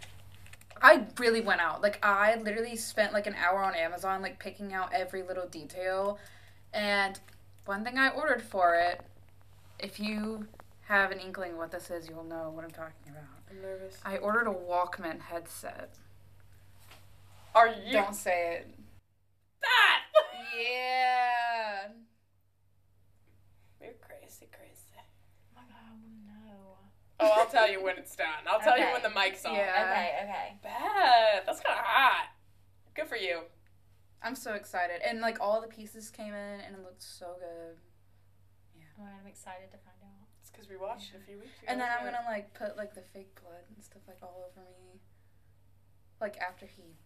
I 0.83 1.07
really 1.19 1.41
went 1.41 1.61
out. 1.61 1.83
Like 1.83 1.99
I 2.05 2.37
literally 2.37 2.77
spent 2.77 3.13
like 3.13 3.27
an 3.27 3.35
hour 3.35 3.63
on 3.63 3.75
Amazon 3.75 4.23
like 4.23 4.39
picking 4.39 4.73
out 4.73 4.93
every 4.93 5.23
little 5.23 5.47
detail. 5.47 6.19
And 6.73 7.19
one 7.65 7.85
thing 7.85 7.99
I 7.99 8.09
ordered 8.11 8.43
for 8.43 8.75
it, 8.75 9.01
if 9.79 9.99
you 9.99 10.47
have 10.83 11.11
an 11.11 11.19
inkling 11.19 11.57
what 11.57 11.71
this 11.71 11.91
is, 11.91 12.09
you'll 12.09 12.25
know 12.25 12.51
what 12.55 12.65
I'm 12.65 12.71
talking 12.71 13.11
about. 13.11 13.25
I'm 13.51 13.61
nervous. 13.61 13.99
I 14.05 14.19
ordered 14.19 14.49
a 14.49 14.55
Walkman 14.55 15.21
headset. 15.21 15.95
Are 17.55 17.69
you? 17.69 17.93
Don't 17.93 18.15
say 18.15 18.57
it. 18.57 18.75
That. 19.63 20.03
Yeah. 20.57 21.89
You're 23.81 23.95
crazy, 24.01 24.49
crazy. 24.53 24.95
Oh 24.97 25.57
my 25.57 25.63
god, 25.63 25.99
no. 26.27 26.77
Oh, 27.21 27.36
I'll 27.47 27.53
tell 27.53 27.71
you 27.71 27.83
when 27.83 27.97
it's 27.97 28.17
done. 28.17 28.43
I'll 28.51 28.61
tell 28.61 28.79
you 28.79 28.87
when 28.91 29.03
the 29.03 29.11
mic's 29.15 29.45
on. 29.45 29.55
Yeah. 29.55 29.87
Okay, 29.87 30.11
okay. 30.27 30.47
Beth, 30.63 31.47
that's 31.47 31.61
kind 31.61 31.79
of 31.79 31.85
hot. 31.87 32.27
Good 32.95 33.07
for 33.07 33.17
you. 33.17 33.43
I'm 34.23 34.35
so 34.35 34.55
excited. 34.55 34.99
And 35.07 35.21
like 35.21 35.39
all 35.41 35.61
the 35.61 35.69
pieces 35.71 36.11
came 36.11 36.35
in 36.35 36.59
and 36.67 36.75
it 36.75 36.83
looked 36.83 37.03
so 37.03 37.39
good. 37.39 37.79
Yeah. 38.75 38.91
my 38.99 39.05
god, 39.05 39.15
I'm 39.23 39.29
excited 39.31 39.71
to 39.71 39.79
find 39.79 40.01
out. 40.03 40.27
It's 40.41 40.51
because 40.51 40.69
we 40.69 40.77
watched 40.77 41.15
it 41.15 41.23
a 41.23 41.25
few 41.25 41.39
weeks 41.39 41.63
ago. 41.63 41.71
And 41.71 41.81
then 41.81 41.87
I'm 41.87 42.03
gonna 42.05 42.27
like 42.27 42.53
put 42.55 42.77
like 42.77 42.95
the 42.95 43.07
fake 43.15 43.39
blood 43.41 43.63
and 43.71 43.79
stuff 43.85 44.03
like 44.09 44.19
all 44.23 44.51
over 44.51 44.67
me. 44.67 44.99
Like 46.21 46.39
after 46.39 46.67
he 46.67 46.99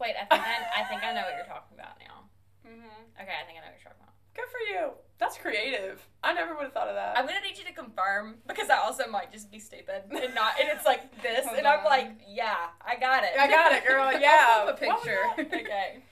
Wait, 0.00 0.18
I 0.18 0.26
think 0.26 0.42
I, 0.42 0.82
I 0.82 0.84
think 0.90 1.04
I 1.04 1.14
know 1.14 1.22
what 1.22 1.38
you're 1.38 1.46
talking 1.46 1.78
about 1.78 1.94
now. 2.02 2.26
Mhm. 2.66 3.14
Okay, 3.22 3.36
I 3.38 3.46
think 3.46 3.58
I 3.58 3.62
know 3.62 3.70
what 3.70 3.78
you're 3.78 3.86
talking 3.86 4.02
about. 4.02 4.18
Good 4.34 4.44
for 4.50 4.58
you. 4.74 4.90
That's 5.18 5.36
creative. 5.38 6.04
I 6.24 6.32
never 6.32 6.54
would 6.54 6.64
have 6.64 6.72
thought 6.72 6.88
of 6.88 6.94
that. 6.96 7.16
I'm 7.16 7.26
gonna 7.26 7.40
need 7.40 7.56
you 7.58 7.64
to 7.64 7.72
confirm 7.72 8.36
because 8.48 8.70
I 8.70 8.78
also 8.78 9.06
might 9.08 9.30
just 9.32 9.50
be 9.52 9.58
stupid 9.58 10.02
and 10.10 10.34
not. 10.34 10.54
And 10.60 10.68
it's 10.68 10.84
like 10.84 11.22
this, 11.22 11.46
and 11.56 11.66
I'm 11.66 11.84
like, 11.84 12.10
yeah, 12.26 12.56
I 12.80 12.96
got 12.98 13.22
it. 13.22 13.30
I 13.38 13.46
got 13.48 13.72
it, 13.72 13.84
girl. 13.86 14.10
Yeah. 14.20 14.46
I'll 14.64 14.68
a 14.68 14.74
picture. 14.74 15.18
okay. 15.38 16.02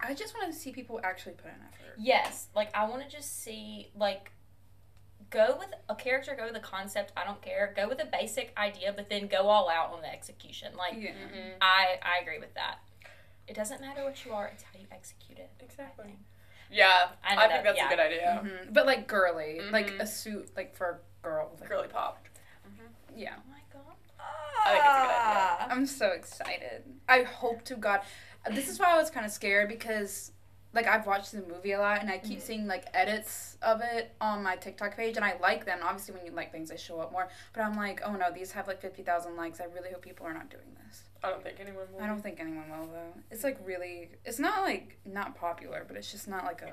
I 0.00 0.14
just 0.14 0.34
want 0.34 0.52
to 0.52 0.58
see 0.58 0.72
people 0.72 0.98
actually 1.04 1.34
put 1.34 1.46
in 1.46 1.60
effort. 1.60 1.94
Yes, 1.98 2.48
like 2.54 2.74
I 2.74 2.88
want 2.88 3.02
to 3.02 3.08
just 3.08 3.42
see 3.42 3.90
like 3.94 4.32
go 5.30 5.56
with 5.58 5.68
a 5.88 5.94
character, 5.94 6.34
go 6.36 6.46
with 6.46 6.56
a 6.56 6.60
concept. 6.66 7.12
I 7.16 7.24
don't 7.24 7.40
care. 7.42 7.72
Go 7.76 7.86
with 7.88 8.00
a 8.02 8.06
basic 8.06 8.52
idea, 8.56 8.92
but 8.96 9.08
then 9.10 9.28
go 9.28 9.48
all 9.48 9.68
out 9.68 9.92
on 9.92 10.00
the 10.00 10.10
execution. 10.12 10.74
Like 10.76 10.94
Yeah. 10.96 11.10
Mhm. 11.10 11.52
I 11.60 11.98
I 12.02 12.22
agree 12.22 12.38
with 12.38 12.54
that. 12.54 12.78
It 13.46 13.54
doesn't 13.54 13.80
matter 13.80 14.02
what 14.04 14.24
you 14.24 14.32
are; 14.32 14.46
it's 14.48 14.62
how 14.62 14.78
you 14.80 14.86
execute 14.90 15.38
it. 15.38 15.50
Exactly. 15.60 16.16
Think. 16.70 16.78
Yeah, 16.78 17.08
I 17.24 17.36
I, 17.44 17.48
think 17.48 17.64
that's 17.64 17.76
yeah. 17.76 17.86
a 17.86 17.90
good 17.90 18.00
idea. 18.00 18.42
Mhm. 18.44 18.72
But 18.72 18.86
like 18.86 19.06
girly, 19.06 19.60
like 19.70 19.90
Mhm. 19.90 20.00
a 20.00 20.06
suit, 20.06 20.50
like 20.56 20.74
for 20.74 20.86
a 20.86 21.26
girl. 21.26 21.50
Like, 21.60 21.68
Girly 21.68 21.88
pop. 21.88 22.24
Yeah. 23.16 23.34
Oh 23.36 23.42
my 23.50 23.58
god. 23.72 23.96
I 24.64 24.70
think 24.72 24.84
it's 24.84 24.86
a 24.86 25.00
good 25.00 25.10
idea. 25.10 25.74
I'm 25.76 25.86
so 25.86 26.06
excited. 26.08 26.84
I 27.08 27.22
hope 27.22 27.64
to 27.64 27.76
God. 27.76 28.00
This 28.50 28.68
is 28.68 28.78
why 28.78 28.92
I 28.92 28.96
was 28.96 29.10
kind 29.10 29.26
of 29.26 29.32
scared 29.32 29.68
because, 29.68 30.32
like, 30.72 30.86
I've 30.86 31.06
watched 31.06 31.32
the 31.32 31.42
movie 31.42 31.72
a 31.72 31.80
lot 31.80 32.00
and 32.00 32.10
I 32.10 32.18
keep 32.18 32.38
Mhm. 32.38 32.42
seeing 32.42 32.66
like 32.66 32.84
edits 32.94 33.58
of 33.62 33.80
it 33.82 34.14
on 34.20 34.42
my 34.42 34.56
TikTok 34.56 34.96
page 34.96 35.16
and 35.16 35.24
I 35.24 35.36
like 35.38 35.64
them. 35.64 35.80
Obviously, 35.82 36.14
when 36.14 36.24
you 36.24 36.32
like 36.32 36.52
things, 36.52 36.68
they 36.70 36.76
show 36.76 37.00
up 37.00 37.10
more. 37.12 37.28
But 37.52 37.62
I'm 37.64 37.74
like, 37.74 38.00
oh 38.04 38.12
no, 38.12 38.30
these 38.30 38.52
have 38.52 38.66
like 38.68 38.80
fifty 38.80 39.02
thousand 39.02 39.36
likes. 39.36 39.60
I 39.60 39.64
really 39.64 39.90
hope 39.90 40.02
people 40.02 40.26
are 40.26 40.32
not 40.34 40.48
doing 40.50 40.76
this. 40.86 41.02
I 41.22 41.30
don't 41.30 41.42
think 41.42 41.56
anyone 41.60 41.84
will. 41.92 42.02
I 42.02 42.06
don't 42.06 42.22
think 42.22 42.40
anyone 42.40 42.70
will 42.70 42.86
though. 42.86 43.12
It's 43.30 43.44
like 43.44 43.58
really. 43.64 44.10
It's 44.24 44.38
not 44.38 44.62
like 44.62 44.98
not 45.04 45.34
popular, 45.34 45.84
but 45.86 45.96
it's 45.96 46.10
just 46.10 46.28
not 46.28 46.44
like 46.44 46.62
a. 46.62 46.70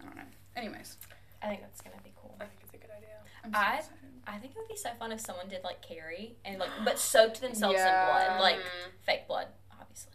I 0.00 0.04
don't 0.04 0.16
know. 0.16 0.22
Anyways, 0.56 0.96
I 1.42 1.48
think 1.48 1.60
that's 1.62 1.80
gonna 1.80 1.96
be 2.02 2.12
cool. 2.20 2.34
I 2.40 2.44
think 2.44 2.60
it's 2.62 2.74
a 2.74 2.78
good 2.78 2.90
idea. 2.96 3.08
I'm 3.44 3.52
so 3.52 3.58
I- 3.58 3.76
excited. 3.76 3.98
I 4.26 4.38
think 4.38 4.52
it 4.52 4.58
would 4.58 4.68
be 4.68 4.76
so 4.76 4.88
fun 4.98 5.12
if 5.12 5.20
someone 5.20 5.48
did 5.48 5.62
like 5.64 5.82
Carrie 5.82 6.36
and 6.46 6.58
like, 6.58 6.70
but 6.82 6.98
soaked 6.98 7.42
themselves 7.42 7.74
Yeah. 7.76 8.22
in 8.32 8.32
blood, 8.38 8.40
like 8.40 8.58
fake 9.02 9.28
blood, 9.28 9.48
obviously. 9.78 10.14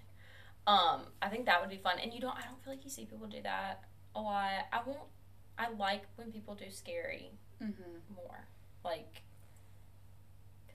Um, 0.65 1.03
I 1.21 1.29
think 1.29 1.45
that 1.45 1.61
would 1.61 1.69
be 1.69 1.77
fun, 1.77 1.99
and 1.99 2.11
you 2.11 2.19
don't. 2.19 2.35
I 2.35 2.41
don't 2.41 2.59
feel 2.63 2.73
like 2.73 2.83
you 2.83 2.89
see 2.89 3.05
people 3.05 3.27
do 3.27 3.41
that 3.43 3.83
a 4.15 4.19
lot. 4.21 4.49
I 4.73 4.81
won't. 4.83 4.97
I 5.59 5.69
like 5.69 6.05
when 6.15 6.31
people 6.31 6.55
do 6.55 6.71
scary 6.71 7.33
Mhm. 7.61 8.01
more, 8.15 8.47
like, 8.83 9.21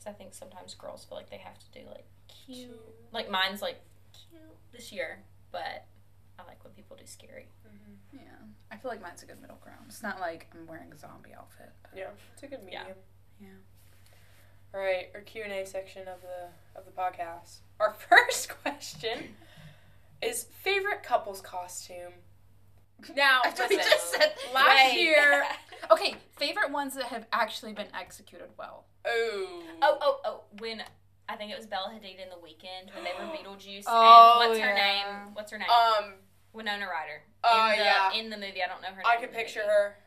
because 0.05 0.14
I 0.14 0.17
think 0.19 0.35
sometimes 0.35 0.75
girls 0.75 1.05
feel 1.05 1.17
like 1.17 1.31
they 1.31 1.38
have 1.38 1.59
to 1.59 1.67
do 1.73 1.87
like 1.88 2.05
cute. 2.29 2.71
Like 3.12 3.31
mine's 3.31 3.62
like 3.62 3.81
cute 4.12 4.43
this 4.73 4.93
year, 4.93 5.21
but 5.53 5.87
I 6.38 6.43
like 6.47 6.62
when 6.64 6.73
people 6.75 6.97
do 6.97 7.05
scary. 7.07 7.47
Mhm. 7.67 7.97
Yeah, 8.21 8.21
I 8.71 8.77
feel 8.77 8.90
like 8.90 9.03
mine's 9.03 9.23
a 9.23 9.27
good 9.27 9.40
middle 9.40 9.59
ground. 9.62 9.85
It's 9.88 10.03
not 10.03 10.21
like 10.21 10.49
I'm 10.53 10.67
wearing 10.67 10.93
a 10.93 10.97
zombie 10.99 11.35
outfit. 11.37 11.71
But 11.83 11.99
Yeah, 11.99 12.11
it's 12.33 12.43
a 12.43 12.47
good 12.47 12.61
Yeah. 12.71 12.81
medium. 12.85 12.99
Yeah. 13.40 13.49
All 14.75 14.81
right, 14.81 15.11
our 15.14 15.21
Q 15.21 15.43
and 15.45 15.53
A 15.53 15.64
section 15.67 16.09
of 16.09 16.21
the 16.23 16.79
of 16.79 16.85
the 16.85 16.90
podcast. 16.90 17.59
Our 17.81 17.95
first 18.09 18.49
question 18.62 19.37
is 20.21 20.45
favorite 20.45 21.03
couples 21.03 21.40
costume. 21.40 22.12
Now, 23.16 23.40
I 23.44 23.50
thought 23.50 23.68
we 23.70 23.76
just 23.76 24.12
said 24.12 24.33
last 24.54 24.66
Right. 24.66 24.94
year. 24.98 25.44
Okay, 25.90 26.14
favorite 26.38 26.70
ones 26.70 26.94
that 26.94 27.04
have 27.07 27.26
actually 27.30 27.74
been 27.74 27.88
executed 27.94 28.48
well. 28.59 28.87
Oh. 29.07 29.62
Oh, 29.83 29.98
oh, 30.00 30.20
oh! 30.24 30.40
When 30.59 30.83
I 31.28 31.37
think 31.37 31.52
it 31.52 31.59
was 31.59 31.66
Bella 31.66 31.92
Hadid 31.94 32.22
in 32.22 32.30
the 32.30 32.37
Weeknd 32.37 32.94
when 32.94 33.04
they 33.04 33.11
were 33.18 33.30
Beetlejuice. 33.37 33.85
Oh, 33.87 34.40
and 34.40 34.48
what's 34.48 34.61
her 34.61 34.74
name? 34.74 35.04
What's 35.35 35.52
her 35.52 35.59
name? 35.59 35.68
Um, 35.68 36.14
Winona 36.54 36.87
Ryder. 36.87 37.22
Oh, 37.44 37.70
in 37.70 37.78
the, 37.78 37.85
yeah. 37.85 38.12
In 38.14 38.30
the 38.30 38.37
movie, 38.38 38.62
I 38.64 38.66
don't 38.66 38.80
know 38.80 38.88
her 38.88 38.96
name. 38.96 39.04
I 39.04 39.16
in 39.16 39.20
can 39.20 39.28
picture 39.28 39.61
movie. 39.61 39.68
her. 39.72 39.98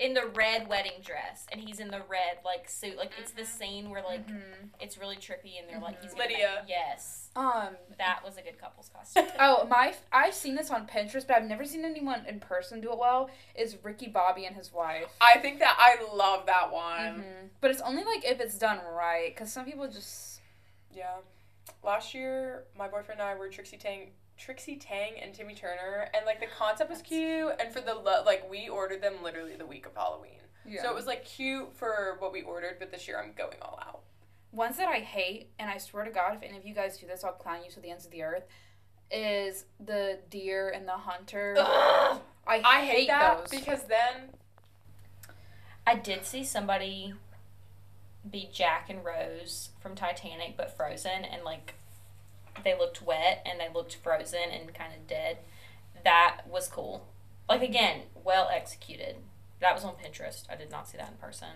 In 0.00 0.14
the 0.14 0.26
red 0.26 0.68
wedding 0.68 1.00
dress, 1.04 1.46
and 1.50 1.60
he's 1.60 1.80
in 1.80 1.88
the 1.88 2.02
red 2.08 2.38
like 2.44 2.68
suit. 2.68 2.96
Like 2.96 3.10
it's 3.18 3.32
the 3.32 3.42
Mhm. 3.42 3.46
scene 3.46 3.90
where 3.90 4.02
like 4.02 4.26
Mhm. 4.26 4.70
it's 4.80 4.96
really 4.98 5.16
trippy, 5.16 5.58
and 5.58 5.68
they're 5.68 5.80
like 5.80 6.00
he's 6.02 6.12
gonna 6.12 6.24
Lydia. 6.28 6.56
make- 6.60 6.68
yes, 6.70 7.30
Um. 7.36 7.76
that 7.98 8.22
was 8.24 8.36
a 8.36 8.42
good 8.42 8.58
couple's 8.58 8.88
costume. 8.88 9.26
Oh, 9.38 9.64
my! 9.66 9.94
I've 10.12 10.34
seen 10.34 10.54
this 10.54 10.70
on 10.70 10.86
Pinterest, 10.86 11.26
but 11.26 11.36
I've 11.36 11.44
never 11.44 11.64
seen 11.64 11.84
anyone 11.84 12.24
in 12.26 12.40
person 12.40 12.80
do 12.80 12.92
it 12.92 12.98
well. 12.98 13.30
Is 13.54 13.76
Ricky 13.82 14.08
Bobby 14.08 14.46
and 14.46 14.54
his 14.56 14.72
wife? 14.72 15.10
I 15.20 15.38
think 15.38 15.58
that 15.60 15.76
I 15.78 16.02
love 16.14 16.46
that 16.46 16.70
one. 16.70 17.22
Mhm. 17.22 17.50
But 17.60 17.70
it's 17.72 17.80
only 17.80 18.04
like 18.04 18.24
if 18.24 18.40
it's 18.40 18.56
done 18.58 18.80
right, 18.84 19.34
because 19.34 19.52
some 19.52 19.64
people 19.64 19.88
just. 19.88 20.40
Yeah. 20.92 21.16
Last 21.82 22.14
year, 22.14 22.64
my 22.76 22.88
boyfriend 22.88 23.20
and 23.20 23.28
I 23.28 23.34
were 23.34 23.48
Trixie 23.48 23.76
Tang, 23.76 24.12
Trixie 24.38 24.76
Tang 24.76 25.14
and 25.20 25.34
Timmy 25.34 25.54
Turner, 25.54 26.08
and 26.14 26.24
like 26.24 26.40
the 26.40 26.46
concept 26.46 26.88
was 26.90 27.00
That's 27.00 27.08
cute, 27.08 27.52
and 27.60 27.72
for 27.72 27.80
the 27.80 27.94
lo- 27.94 28.22
like 28.24 28.48
we 28.50 28.68
ordered 28.68 29.02
them 29.02 29.14
literally 29.22 29.56
the 29.56 29.66
week 29.66 29.84
of 29.86 29.94
Halloween, 29.94 30.40
Yeah. 30.64 30.82
so 30.82 30.90
it 30.90 30.94
was 30.94 31.06
like 31.06 31.24
cute 31.24 31.76
for 31.76 32.16
what 32.20 32.32
we 32.32 32.42
ordered. 32.42 32.76
But 32.78 32.90
this 32.92 33.06
year, 33.08 33.20
I'm 33.20 33.32
going 33.36 33.58
all 33.60 33.78
out. 33.84 34.00
Ones 34.52 34.76
that 34.78 34.88
I 34.88 35.00
hate, 35.00 35.50
and 35.58 35.68
I 35.68 35.76
swear 35.78 36.04
to 36.04 36.10
God, 36.10 36.34
if 36.34 36.42
any 36.42 36.56
of 36.56 36.64
you 36.64 36.74
guys 36.74 36.96
do 36.98 37.06
this, 37.06 37.22
I'll 37.24 37.32
clown 37.32 37.58
you 37.64 37.70
to 37.72 37.80
the 37.80 37.90
ends 37.90 38.04
of 38.06 38.10
the 38.12 38.22
earth. 38.22 38.44
Is 39.10 39.64
the 39.80 40.20
deer 40.30 40.70
and 40.70 40.86
the 40.86 40.92
hunter? 40.92 41.56
Ugh. 41.58 42.20
I, 42.46 42.62
I 42.64 42.84
hate 42.84 43.08
that 43.08 43.38
those. 43.40 43.50
because 43.50 43.84
then 43.84 44.30
I 45.86 45.94
did 45.96 46.24
see 46.24 46.44
somebody 46.44 47.14
be 48.30 48.48
Jack 48.52 48.88
and 48.90 49.04
Rose 49.04 49.70
from 49.80 49.94
Titanic, 49.94 50.56
but 50.56 50.76
frozen, 50.76 51.24
and 51.24 51.42
like 51.44 51.74
they 52.64 52.76
looked 52.76 53.02
wet 53.02 53.42
and 53.46 53.58
they 53.60 53.68
looked 53.72 53.96
frozen 53.96 54.50
and 54.52 54.72
kind 54.74 54.92
of 54.94 55.06
dead. 55.06 55.38
That 56.04 56.42
was 56.48 56.68
cool. 56.68 57.06
Like 57.48 57.62
again, 57.62 58.02
well 58.24 58.48
executed. 58.52 59.16
That 59.60 59.74
was 59.74 59.84
on 59.84 59.94
Pinterest. 59.94 60.44
I 60.50 60.56
did 60.56 60.70
not 60.70 60.88
see 60.88 60.98
that 60.98 61.08
in 61.08 61.14
person. 61.16 61.48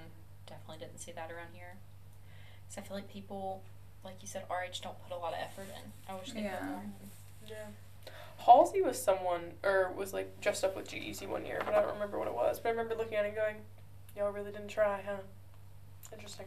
Definitely 0.47 0.85
didn't 0.87 0.99
see 1.01 1.12
that 1.12 1.31
around 1.31 1.53
here. 1.55 1.77
Because 2.69 2.79
I 2.83 2.87
feel 2.87 2.97
like 2.97 3.09
people, 3.11 3.62
like 4.05 4.17
you 4.21 4.27
said, 4.27 4.45
RH 4.51 4.81
don't 4.83 5.01
put 5.07 5.15
a 5.17 5.19
lot 5.19 5.33
of 5.35 5.38
effort 5.41 5.69
in. 5.69 5.93
I 6.12 6.19
wish 6.19 6.33
they 6.33 6.43
Yeah. 6.43 6.57
put 6.57 6.67
more. 6.69 6.83
yeah. 7.47 7.55
Halsey 8.38 8.83
was 8.83 9.01
someone, 9.01 9.53
or 9.62 9.93
was 9.93 10.12
like 10.12 10.41
dressed 10.41 10.65
up 10.65 10.75
with 10.75 10.88
G-Eazy 10.88 11.29
one 11.29 11.47
year, 11.47 11.62
but 11.65 11.75
I 11.75 11.81
don't 11.83 11.93
remember 11.95 12.19
what 12.19 12.27
it 12.27 12.35
was. 12.35 12.59
But 12.59 12.71
I 12.71 12.73
remember 12.73 12.97
looking 12.97 13.15
at 13.17 13.25
it 13.25 13.29
and 13.29 13.37
going, 13.37 13.57
y'all 14.17 14.33
really 14.33 14.51
didn't 14.51 14.67
try, 14.69 15.01
huh? 15.07 15.19
Interesting. 16.12 16.47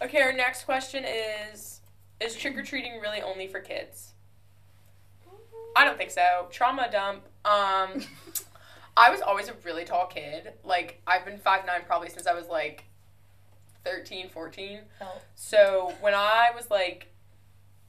Okay, 0.00 0.20
our 0.22 0.32
next 0.32 0.64
question 0.64 1.04
is 1.04 1.80
Is 2.22 2.36
trick 2.36 2.56
or 2.56 2.62
treating 2.62 3.00
really 3.00 3.20
only 3.20 3.46
for 3.48 3.60
kids? 3.60 4.12
I 5.74 5.84
don't 5.84 5.96
think 5.96 6.10
so. 6.10 6.46
Trauma 6.50 6.88
dump. 6.90 7.24
Um, 7.44 8.04
I 8.96 9.10
was 9.10 9.20
always 9.20 9.48
a 9.48 9.54
really 9.64 9.84
tall 9.84 10.06
kid. 10.06 10.52
Like, 10.64 11.00
I've 11.06 11.24
been 11.24 11.38
5'9 11.38 11.86
probably 11.86 12.10
since 12.10 12.26
I 12.26 12.34
was 12.34 12.48
like 12.48 12.84
13, 13.84 14.28
14. 14.28 14.80
Felt 14.98 15.22
So 15.34 15.94
when 16.00 16.14
I 16.14 16.50
was 16.54 16.70
like, 16.70 17.08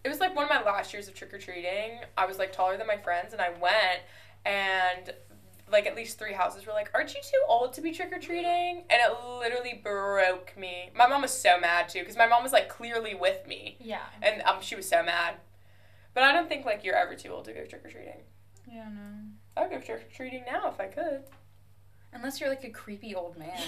it 0.04 0.10
was 0.10 0.20
like 0.20 0.36
one 0.36 0.46
of 0.46 0.50
my 0.50 0.62
last 0.64 0.94
years 0.94 1.08
of 1.08 1.14
trick 1.14 1.34
or 1.34 1.38
treating. 1.38 2.00
I 2.18 2.26
was 2.26 2.38
like 2.38 2.52
taller 2.52 2.78
than 2.78 2.88
my 2.88 2.98
friends, 2.98 3.34
and 3.34 3.42
I 3.42 3.50
went, 3.50 4.02
and 4.46 5.14
like 5.74 5.86
at 5.86 5.96
least 5.96 6.18
three 6.18 6.34
houses 6.34 6.66
were 6.66 6.72
like, 6.72 6.90
"Aren't 6.94 7.14
you 7.14 7.22
too 7.22 7.42
old 7.48 7.74
to 7.74 7.82
be 7.82 7.92
trick 7.92 8.14
or 8.14 8.20
treating?" 8.20 8.86
And 8.90 9.02
it 9.02 9.12
literally 9.40 9.82
broke 9.84 10.54
me. 10.58 10.92
My 10.96 11.08
mom 11.08 11.24
was 11.24 11.32
so 11.32 11.60
mad 11.60 11.90
too, 11.90 12.00
because 12.00 12.16
my 12.16 12.28
mom 12.28 12.44
was 12.44 12.54
like 12.54 12.70
clearly 12.70 13.16
with 13.16 13.46
me, 13.48 13.78
yeah. 13.82 14.06
and 14.22 14.42
um, 14.44 14.58
she 14.62 14.76
was 14.76 14.88
so 14.88 15.04
mad. 15.04 15.36
But 16.14 16.24
I 16.24 16.32
don't 16.32 16.48
think 16.48 16.66
like 16.66 16.84
you're 16.84 16.96
ever 16.96 17.16
too 17.16 17.30
old 17.30 17.46
to 17.46 17.54
go 17.54 17.66
trick 17.66 17.84
or 17.84 17.90
treating. 17.90 18.22
Yeah, 18.72 18.88
no. 18.94 19.02
I 19.58 19.64
would 19.64 19.72
go 19.72 19.80
trick 19.80 20.08
or 20.10 20.16
treating 20.16 20.44
now 20.46 20.70
if 20.70 20.80
I 20.80 20.88
could. 20.88 21.24
Unless 22.16 22.40
you're 22.40 22.50
like 22.50 22.64
a 22.64 22.70
creepy 22.70 23.16
old 23.16 23.38
man. 23.38 23.58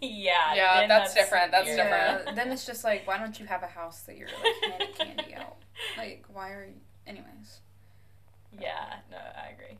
yeah. 0.00 0.54
Yeah, 0.54 0.80
then 0.80 0.88
that's 0.88 1.14
different. 1.14 1.52
That's 1.52 1.66
weird. 1.66 1.78
different. 1.78 2.36
Then 2.36 2.52
it's 2.52 2.66
just 2.66 2.84
like, 2.84 3.06
why 3.06 3.16
don't 3.16 3.38
you 3.40 3.46
have 3.46 3.62
a 3.62 3.66
house 3.66 4.00
that 4.02 4.16
you're 4.16 4.28
like 4.28 4.70
handing 4.70 4.94
candy 4.94 5.34
out? 5.34 5.56
Like, 5.98 6.24
why 6.32 6.52
are 6.52 6.64
you? 6.64 6.80
Anyways. 7.06 7.60
Yeah, 8.58 8.94
no, 9.10 9.18
I 9.18 9.50
agree. 9.50 9.78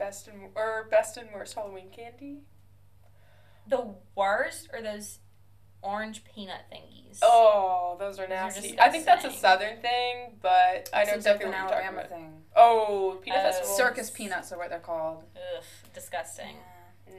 Best 0.00 0.26
and 0.28 0.48
or 0.54 0.88
best 0.90 1.16
and 1.18 1.28
worst 1.32 1.54
Halloween 1.54 1.90
candy. 1.94 2.38
The 3.68 3.94
worst 4.16 4.68
are 4.72 4.82
those 4.82 5.18
orange 5.82 6.24
peanut 6.24 6.62
thingies. 6.72 7.18
Oh, 7.22 7.96
those 7.98 8.18
are 8.18 8.22
Those 8.22 8.26
are 8.26 8.28
nasty. 8.28 8.80
I 8.80 8.88
think 8.88 9.04
that's 9.04 9.26
a 9.26 9.30
southern 9.30 9.80
thing, 9.82 10.38
but 10.40 10.88
I 10.92 11.04
know 11.04 11.12
It's 11.12 11.12
a 11.12 11.14
exactly 11.16 11.46
what 11.46 11.52
you're 11.56 11.68
talking 11.68 11.76
Alabama 11.84 11.98
about. 11.98 12.10
thing. 12.10 12.32
Oh, 12.56 13.18
peanut 13.22 13.40
uh, 13.40 13.42
festival. 13.50 13.76
Circus 13.76 14.10
peanuts 14.10 14.50
are 14.52 14.58
what 14.58 14.70
they're 14.70 14.78
called. 14.78 15.24
Ugh, 15.36 15.64
disgusting. 15.94 16.56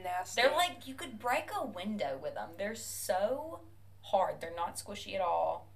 Nasty. 0.02 0.42
They're 0.42 0.50
like 0.52 0.88
you 0.88 0.94
could 0.94 1.18
break 1.18 1.50
a 1.56 1.64
window 1.64 2.18
with 2.20 2.34
them. 2.34 2.50
They're 2.58 2.74
so 2.74 3.60
hard. 4.00 4.40
They're 4.40 4.56
not 4.56 4.76
squishy 4.76 5.14
at 5.14 5.20
all. 5.20 5.68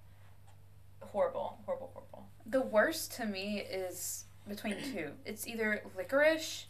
Horrible, 1.00 1.58
horrible, 1.66 1.90
horrible. 1.94 2.26
The 2.46 2.62
worst 2.62 3.12
to 3.14 3.26
me 3.26 3.58
is 3.60 4.24
between 4.48 4.76
two. 4.92 5.10
It's 5.24 5.46
either 5.46 5.82
licorice 5.96 6.66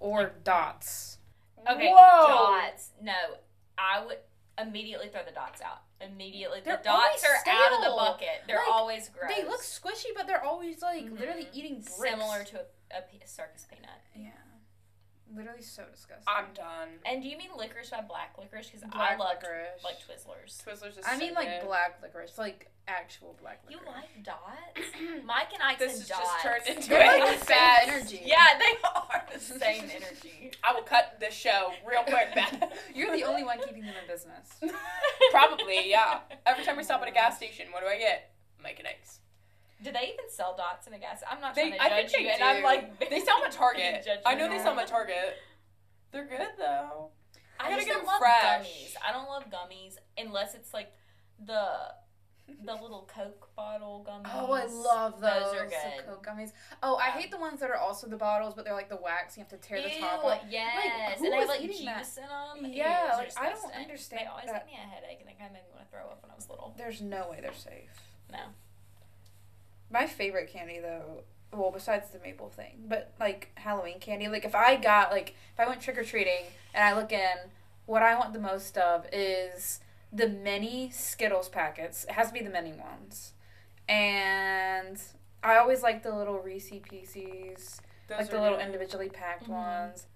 or 0.00 0.32
dots. 0.44 1.18
Okay, 1.70 1.88
Whoa. 1.90 2.26
dots. 2.28 2.90
No, 3.02 3.14
I 3.78 4.04
would 4.04 4.18
immediately 4.58 5.08
throw 5.08 5.22
the 5.24 5.32
dots 5.32 5.60
out. 5.62 5.80
Immediately, 6.00 6.60
the 6.60 6.64
They're 6.66 6.76
dots 6.84 7.24
always 7.24 7.24
are 7.24 7.50
out 7.50 7.72
of 7.72 7.84
the 7.84 7.90
bucket. 7.96 8.42
They're 8.46 8.56
Like, 8.56 8.68
always 8.68 9.08
gross. 9.08 9.32
They 9.34 9.42
look 9.44 9.62
squishy, 9.62 10.08
but 10.14 10.26
they're 10.26 10.44
always 10.44 10.82
like 10.82 11.04
Mhm. 11.04 11.18
literally 11.18 11.48
eating 11.52 11.76
bricks. 11.80 11.96
similar 11.96 12.44
to 12.44 12.60
a, 12.90 12.98
a 12.98 13.26
circus 13.26 13.66
peanut. 13.70 13.88
Yeah. 14.14 14.30
Literally 15.34 15.62
so 15.62 15.84
disgusting. 15.90 16.26
I'm 16.28 16.46
done. 16.54 16.88
And 17.06 17.22
do 17.22 17.28
you 17.28 17.36
mean 17.38 17.48
licorice 17.56 17.90
by 17.90 18.02
black 18.02 18.36
licorice? 18.38 18.66
Because 18.70 18.82
I 18.84 18.88
Black 18.96 19.18
love 19.18 19.28
licorice. 19.42 19.82
like 19.82 19.96
Twizzlers. 19.96 20.62
Twizzlers 20.64 20.98
is 20.98 21.04
I 21.06 21.12
so 21.14 21.18
mean 21.18 21.34
like 21.34 21.48
good. 21.60 21.66
black 21.66 21.98
licorice, 22.02 22.36
like 22.38 22.70
actual 22.86 23.34
black 23.40 23.60
licorice. 23.66 23.80
You 23.80 23.86
licorice. 23.86 24.10
like 24.14 24.24
dots? 24.24 25.24
Mike 25.24 25.52
and 25.54 25.62
I 25.62 25.76
This 25.76 25.92
said 25.92 26.00
has 26.00 26.08
dots. 26.08 26.20
just 26.20 26.42
turned 26.42 26.76
into 26.76 26.88
They're 26.94 27.16
a 27.16 27.24
like 27.24 27.40
the 27.40 27.46
bad 27.46 27.84
same 27.84 27.94
energy. 27.94 28.22
Yeah, 28.24 28.58
they 28.58 28.88
are 28.88 29.24
the 29.32 29.40
same 29.64 29.84
energy. 29.90 30.52
I 30.62 30.72
will 30.74 30.82
cut 30.82 31.16
this 31.18 31.34
show 31.34 31.72
real 31.88 32.02
quick. 32.04 32.28
Then. 32.34 32.68
You're 32.94 33.16
the 33.16 33.24
only 33.24 33.44
one 33.44 33.58
keeping 33.64 33.82
them 33.82 33.94
in 34.00 34.06
business. 34.06 34.50
Probably, 35.30 35.88
yeah. 35.90 36.20
Every 36.46 36.64
time 36.64 36.76
we 36.76 36.84
stop 36.84 37.02
at 37.02 37.08
a 37.08 37.12
gas 37.12 37.36
station, 37.38 37.66
what 37.72 37.80
do 37.82 37.88
I 37.88 37.98
get? 37.98 38.30
Mike 38.62 38.78
and 38.78 38.88
eggs. 38.88 39.20
Do 39.84 39.92
they 39.92 40.04
even 40.04 40.28
sell 40.30 40.56
dots 40.56 40.86
in 40.86 40.94
a 40.94 40.98
gas? 40.98 41.22
I'm 41.30 41.40
not 41.40 41.54
They, 41.54 41.68
trying 41.68 41.78
to 41.78 41.84
I 41.84 41.88
judge 42.02 42.10
think 42.12 42.26
they 42.26 42.32
you, 42.32 42.38
do. 42.38 42.42
and 42.42 42.56
I'm 42.58 42.62
like 42.64 43.10
they 43.10 43.20
sell 43.20 43.36
them 43.40 43.46
at 43.46 43.52
Target. 43.52 44.08
I 44.24 44.34
know 44.34 44.48
they 44.48 44.58
sell 44.58 44.70
them 44.74 44.78
at 44.80 44.86
Target. 44.88 45.36
They're 46.10 46.26
good 46.26 46.48
though. 46.58 47.10
I 47.60 47.66
I 47.66 47.70
gotta 47.70 47.84
get 47.84 47.92
don't 47.92 48.00
'em 48.00 48.06
love 48.06 48.18
fresh. 48.18 48.66
gummies. 48.66 48.94
I 49.06 49.12
don't 49.12 49.28
love 49.28 49.44
gummies 49.50 49.96
unless 50.18 50.54
it's 50.54 50.72
like 50.74 50.92
the 51.44 51.68
the 52.62 52.74
little 52.82 53.08
Coke 53.14 53.48
bottle 53.56 54.06
gummies. 54.08 54.30
Oh, 54.34 54.52
I 54.52 54.64
love 54.66 55.20
those. 55.20 55.30
Those 55.52 55.54
are 55.54 55.64
the 55.64 55.70
good. 55.96 56.06
Coke 56.06 56.26
gummies. 56.26 56.52
Oh, 56.82 56.96
I 56.96 57.10
hate 57.10 57.30
the 57.30 57.38
ones 57.38 57.60
that 57.60 57.70
are 57.70 57.76
also 57.76 58.06
the 58.06 58.16
bottles, 58.16 58.54
but 58.54 58.64
they're 58.64 58.74
like 58.74 58.88
the 58.90 58.96
wax. 59.02 59.36
You 59.36 59.42
have 59.42 59.48
to 59.50 59.56
tear 59.56 59.80
the 59.82 59.88
top 60.00 60.24
off. 60.24 60.40
Yes, 60.50 61.18
who 61.18 61.24
and 61.26 61.32
they 61.32 61.38
have 61.38 61.48
was 61.48 61.56
like 61.56 61.60
eating 61.64 61.76
juice 61.86 62.14
that? 62.16 62.54
in 62.56 62.62
them. 62.64 62.72
Yeah, 62.72 63.12
Ew, 63.12 63.18
like, 63.18 63.32
I 63.38 63.50
don't 63.52 63.74
understand 63.74 64.22
They 64.22 64.26
always 64.26 64.46
that. 64.46 64.66
give 64.66 64.72
me 64.72 64.78
a 64.82 64.86
headache, 64.88 65.18
and 65.20 65.28
they 65.28 65.34
kind 65.34 65.46
of 65.46 65.52
made 65.54 65.62
me 65.64 65.72
want 65.74 65.84
to 65.86 65.90
throw 65.90 66.04
up 66.10 66.22
when 66.22 66.30
I 66.30 66.34
was 66.34 66.48
little. 66.50 66.74
There's 66.76 67.00
no 67.00 67.28
way 67.30 67.38
they're 67.40 67.52
safe. 67.54 67.90
No. 68.30 68.40
My 69.90 70.06
favorite 70.06 70.50
candy 70.52 70.80
though, 70.80 71.22
well, 71.52 71.70
besides 71.70 72.10
the 72.10 72.18
maple 72.18 72.48
thing, 72.48 72.84
but 72.88 73.12
like 73.20 73.50
Halloween 73.56 74.00
candy. 74.00 74.28
Like 74.28 74.44
if 74.44 74.54
I 74.54 74.76
got 74.76 75.10
like 75.12 75.34
if 75.52 75.60
I 75.60 75.66
went 75.68 75.80
trick 75.80 75.98
or 75.98 76.04
treating 76.04 76.46
and 76.74 76.82
I 76.84 76.98
look 76.98 77.12
in, 77.12 77.36
what 77.86 78.02
I 78.02 78.14
want 78.18 78.32
the 78.32 78.40
most 78.40 78.76
of 78.76 79.06
is 79.12 79.80
the 80.12 80.28
mini 80.28 80.90
Skittles 80.90 81.48
packets. 81.48 82.04
It 82.04 82.12
has 82.12 82.28
to 82.28 82.32
be 82.34 82.40
the 82.42 82.50
mini 82.50 82.72
ones, 82.72 83.34
and 83.88 85.00
I 85.42 85.56
always 85.56 85.82
like 85.82 86.02
the 86.02 86.14
little 86.14 86.38
Reese 86.38 86.70
Pieces, 86.82 87.80
Those 88.08 88.18
like 88.18 88.30
the 88.30 88.40
little 88.40 88.58
good. 88.58 88.66
individually 88.66 89.08
packed 89.10 89.44
Mhm. 89.44 89.48
ones. 89.50 90.06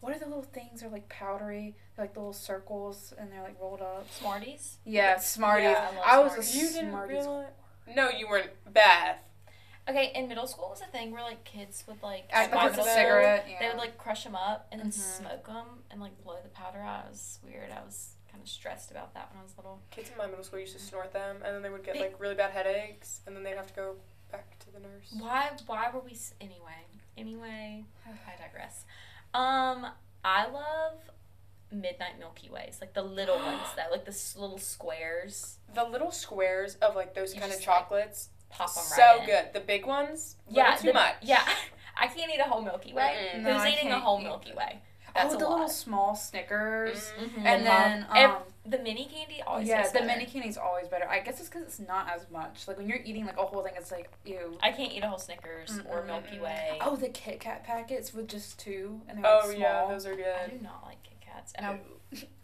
What 0.00 0.16
are 0.16 0.18
the 0.18 0.26
little 0.26 0.42
things? 0.42 0.80
They're 0.80 0.90
like 0.90 1.08
powdery. 1.08 1.76
They're 1.94 2.04
like 2.06 2.14
the 2.14 2.20
little 2.20 2.32
circles, 2.32 3.12
and 3.18 3.30
they're 3.30 3.42
like 3.42 3.60
rolled 3.60 3.82
up. 3.82 4.10
Smarties. 4.10 4.78
Yeah, 4.84 5.18
Smarties. 5.18 5.70
Yeah, 5.70 5.90
I 5.92 5.94
love 5.96 6.04
I 6.04 6.18
was 6.18 6.32
a 6.38 6.42
Smarties. 6.42 6.54
You 6.56 6.68
didn't 6.80 6.90
Smarties. 6.90 7.24
Realize? 7.86 8.12
No, 8.12 8.18
you 8.18 8.28
weren't. 8.28 8.50
Beth. 8.72 9.18
Okay, 9.88 10.12
in 10.14 10.28
middle 10.28 10.46
school 10.46 10.68
was 10.70 10.80
a 10.80 10.86
thing 10.86 11.10
where 11.10 11.22
like 11.22 11.42
kids 11.44 11.82
would 11.88 12.00
like 12.02 12.30
I 12.32 12.46
by 12.46 12.50
put 12.50 12.52
the 12.52 12.70
middle 12.70 12.84
school, 12.84 12.94
cigarette. 12.94 13.46
They 13.60 13.68
would 13.68 13.78
like 13.78 13.98
crush 13.98 14.22
them 14.24 14.36
up 14.36 14.68
and 14.70 14.80
then 14.80 14.88
Mhm. 14.90 14.92
smoke 14.92 15.46
them 15.46 15.82
and 15.90 16.00
like 16.00 16.22
blow 16.22 16.36
the 16.42 16.48
powder 16.50 16.78
out. 16.80 17.06
It 17.06 17.10
was 17.10 17.40
weird. 17.42 17.70
I 17.72 17.82
was 17.84 18.14
kind 18.30 18.40
of 18.42 18.48
stressed 18.48 18.90
about 18.92 19.12
that 19.14 19.30
when 19.30 19.40
I 19.40 19.42
was 19.42 19.56
little. 19.56 19.80
Kids 19.90 20.10
in 20.10 20.16
my 20.16 20.26
middle 20.26 20.44
school 20.44 20.60
used 20.60 20.74
to 20.74 20.78
snort 20.82 21.12
them, 21.12 21.42
and 21.44 21.54
then 21.54 21.62
they 21.62 21.68
would 21.70 21.82
get 21.82 21.96
like 21.98 22.14
really 22.20 22.36
bad 22.36 22.52
headaches, 22.52 23.20
and 23.26 23.34
then 23.36 23.42
they'd 23.42 23.56
have 23.56 23.66
to 23.66 23.74
go 23.74 23.96
back 24.30 24.56
to 24.60 24.70
the 24.70 24.78
nurse. 24.78 25.12
Why? 25.18 25.50
Why 25.66 25.90
were 25.92 26.00
we 26.00 26.12
s- 26.12 26.34
anyway? 26.40 26.86
Anyway, 27.16 27.84
I 28.06 28.40
digress. 28.40 28.84
Um, 29.34 29.88
I 30.24 30.46
love 30.46 30.98
midnight 31.72 32.18
Milky 32.18 32.48
Ways, 32.50 32.78
like 32.80 32.94
the 32.94 33.02
little 33.02 33.36
ones 33.38 33.62
that 33.76 33.90
like 33.90 34.04
the 34.04 34.10
s- 34.12 34.36
little 34.38 34.58
squares. 34.58 35.58
The 35.74 35.84
little 35.84 36.10
squares 36.10 36.76
of 36.76 36.94
like 36.96 37.14
those 37.14 37.34
You 37.34 37.40
kind 37.40 37.52
of 37.52 37.58
just, 37.58 37.66
like, 37.66 37.76
chocolates, 37.78 38.28
Pop 38.50 38.72
them 38.74 38.84
so 38.84 39.02
right 39.02 39.20
in. 39.20 39.26
good. 39.26 39.52
The 39.54 39.60
big 39.60 39.86
ones, 39.86 40.36
Yeah, 40.48 40.70
yeah, 40.70 40.76
too 40.76 40.86
the- 40.88 40.92
much. 40.94 41.14
Yeah, 41.22 41.42
I 41.96 42.06
can't 42.08 42.30
eat 42.32 42.38
a 42.40 42.44
whole 42.44 42.62
Milky 42.62 42.92
Way. 42.92 43.30
Mm-mm. 43.34 43.42
No, 43.42 43.52
Who's 43.54 43.62
I 43.62 43.68
eating 43.68 43.88
a 43.88 43.90
can't 43.92 44.02
whole 44.02 44.20
eat 44.20 44.24
Milky. 44.24 44.52
Way? 44.54 44.82
That's 45.14 45.34
oh, 45.34 45.36
a 45.36 45.40
the 45.40 45.44
lot. 45.44 45.52
little 45.52 45.68
small 45.68 46.14
Snickers. 46.14 47.12
Mhm. 47.20 47.44
And 47.44 47.60
The 47.60 47.64
then, 47.64 48.04
pop- 48.06 48.16
ev- 48.16 48.30
um, 48.30 48.36
the 48.64 48.78
mini 48.78 49.04
candy 49.04 49.42
always 49.46 49.68
yeah, 49.68 49.78
tastes 49.78 49.92
the 49.92 49.98
better. 49.98 50.06
mini 50.18 50.24
candy's 50.24 50.56
always 50.56 50.88
better. 50.88 51.06
I 51.08 51.20
guess 51.20 51.38
it's 51.40 51.48
because 51.50 51.64
it's 51.64 51.80
not 51.80 52.08
as 52.14 52.30
much. 52.30 52.66
Like 52.66 52.78
when 52.78 52.88
you're 52.88 53.00
eating 53.04 53.26
like 53.26 53.36
a 53.36 53.42
whole 53.44 53.62
thing, 53.62 53.74
it's 53.76 53.90
like 53.90 54.10
ew. 54.24 54.56
I 54.62 54.70
can't 54.72 54.90
eat 54.92 55.02
a 55.02 55.08
whole 55.08 55.18
Snickers 55.18 55.80
or 55.90 56.00
Mm-mm. 56.02 56.06
Milky 56.06 56.38
Way. 56.38 56.78
Oh, 56.80 56.96
the 56.96 57.08
Kit 57.10 57.40
Kat 57.40 57.62
packets 57.64 58.14
with 58.14 58.28
just 58.28 58.58
two, 58.58 59.00
and 59.08 59.18
they're 59.22 59.30
like 59.34 59.42
Oh 59.44 59.48
small. 59.50 59.60
yeah, 59.60 59.86
those 59.88 60.06
are 60.06 60.14
good. 60.16 60.26
I 60.26 60.46
good. 60.48 60.58
do 60.60 60.64
not 60.64 60.82
like 60.86 61.02
Kit 61.02 61.11
Kats, 61.32 61.52
and 61.54 61.66
I, 61.66 61.80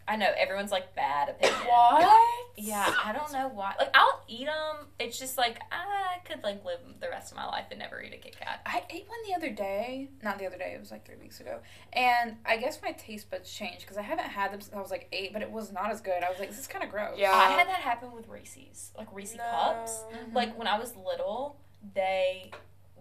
I 0.07 0.15
know 0.15 0.31
everyone's 0.37 0.71
like 0.71 0.95
bad 0.95 1.29
opinion. 1.29 1.59
What? 1.69 2.47
Yeah, 2.57 2.93
I 3.05 3.13
don't 3.13 3.31
know 3.31 3.47
why. 3.53 3.73
Like 3.79 3.91
I'll 3.93 4.21
eat 4.27 4.45
them. 4.45 4.87
It's 4.99 5.17
just 5.17 5.37
like 5.37 5.59
I 5.71 6.17
could 6.25 6.43
like 6.43 6.65
live 6.65 6.79
the 6.99 7.07
rest 7.09 7.31
of 7.31 7.37
my 7.37 7.45
life 7.45 7.65
and 7.71 7.79
never 7.79 8.01
eat 8.01 8.13
a 8.13 8.17
Kit 8.17 8.35
Kat. 8.37 8.59
I 8.65 8.83
ate 8.89 9.05
one 9.07 9.17
the 9.27 9.33
other 9.35 9.49
day. 9.49 10.09
Not 10.23 10.39
the 10.39 10.45
other 10.45 10.57
day. 10.57 10.73
It 10.75 10.79
was 10.79 10.91
like 10.91 11.05
three 11.05 11.15
weeks 11.15 11.39
ago. 11.39 11.59
And 11.93 12.35
I 12.45 12.57
guess 12.57 12.81
my 12.81 12.91
taste 12.91 13.29
buds 13.31 13.49
changed 13.51 13.81
because 13.81 13.95
I 13.97 14.01
haven't 14.01 14.25
had 14.27 14.51
them 14.51 14.59
since 14.61 14.75
I 14.75 14.81
was 14.81 14.91
like 14.91 15.07
eight, 15.13 15.31
but 15.31 15.41
it 15.41 15.51
was 15.51 15.71
not 15.71 15.89
as 15.91 16.01
good. 16.01 16.21
I 16.23 16.29
was 16.29 16.39
like, 16.39 16.49
this 16.49 16.59
is 16.59 16.67
kind 16.67 16.83
of 16.83 16.89
gross. 16.89 17.17
Yeah. 17.17 17.31
I 17.31 17.51
had 17.51 17.67
that 17.67 17.79
happen 17.79 18.11
with 18.11 18.27
Reese's, 18.27 18.91
like 18.97 19.07
Reese 19.13 19.35
No. 19.35 19.43
cups. 19.49 20.03
Mhm. 20.11 20.33
Like 20.33 20.57
when 20.57 20.67
I 20.67 20.77
was 20.79 20.95
little, 20.97 21.57
they 21.95 22.51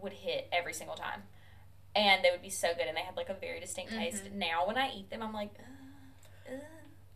would 0.01 0.13
hit 0.13 0.49
every 0.53 0.73
single 0.75 0.95
time, 0.95 1.23
and 1.97 2.23
they 2.25 2.31
would 2.31 2.43
be 2.43 2.51
so 2.51 2.69
good, 2.75 2.87
and 2.87 2.97
they 2.97 3.01
had 3.03 3.17
like 3.17 3.29
a 3.29 3.35
very 3.35 3.59
distinct 3.59 3.93
taste. 3.93 4.25
Mhm. 4.25 4.33
Now 4.35 4.67
when 4.69 4.77
I 4.79 4.91
eat 4.95 5.11
them, 5.11 5.21
I'm 5.23 5.33
like, 5.33 5.51
ugh, 5.59 5.65
ugh. 5.67 5.78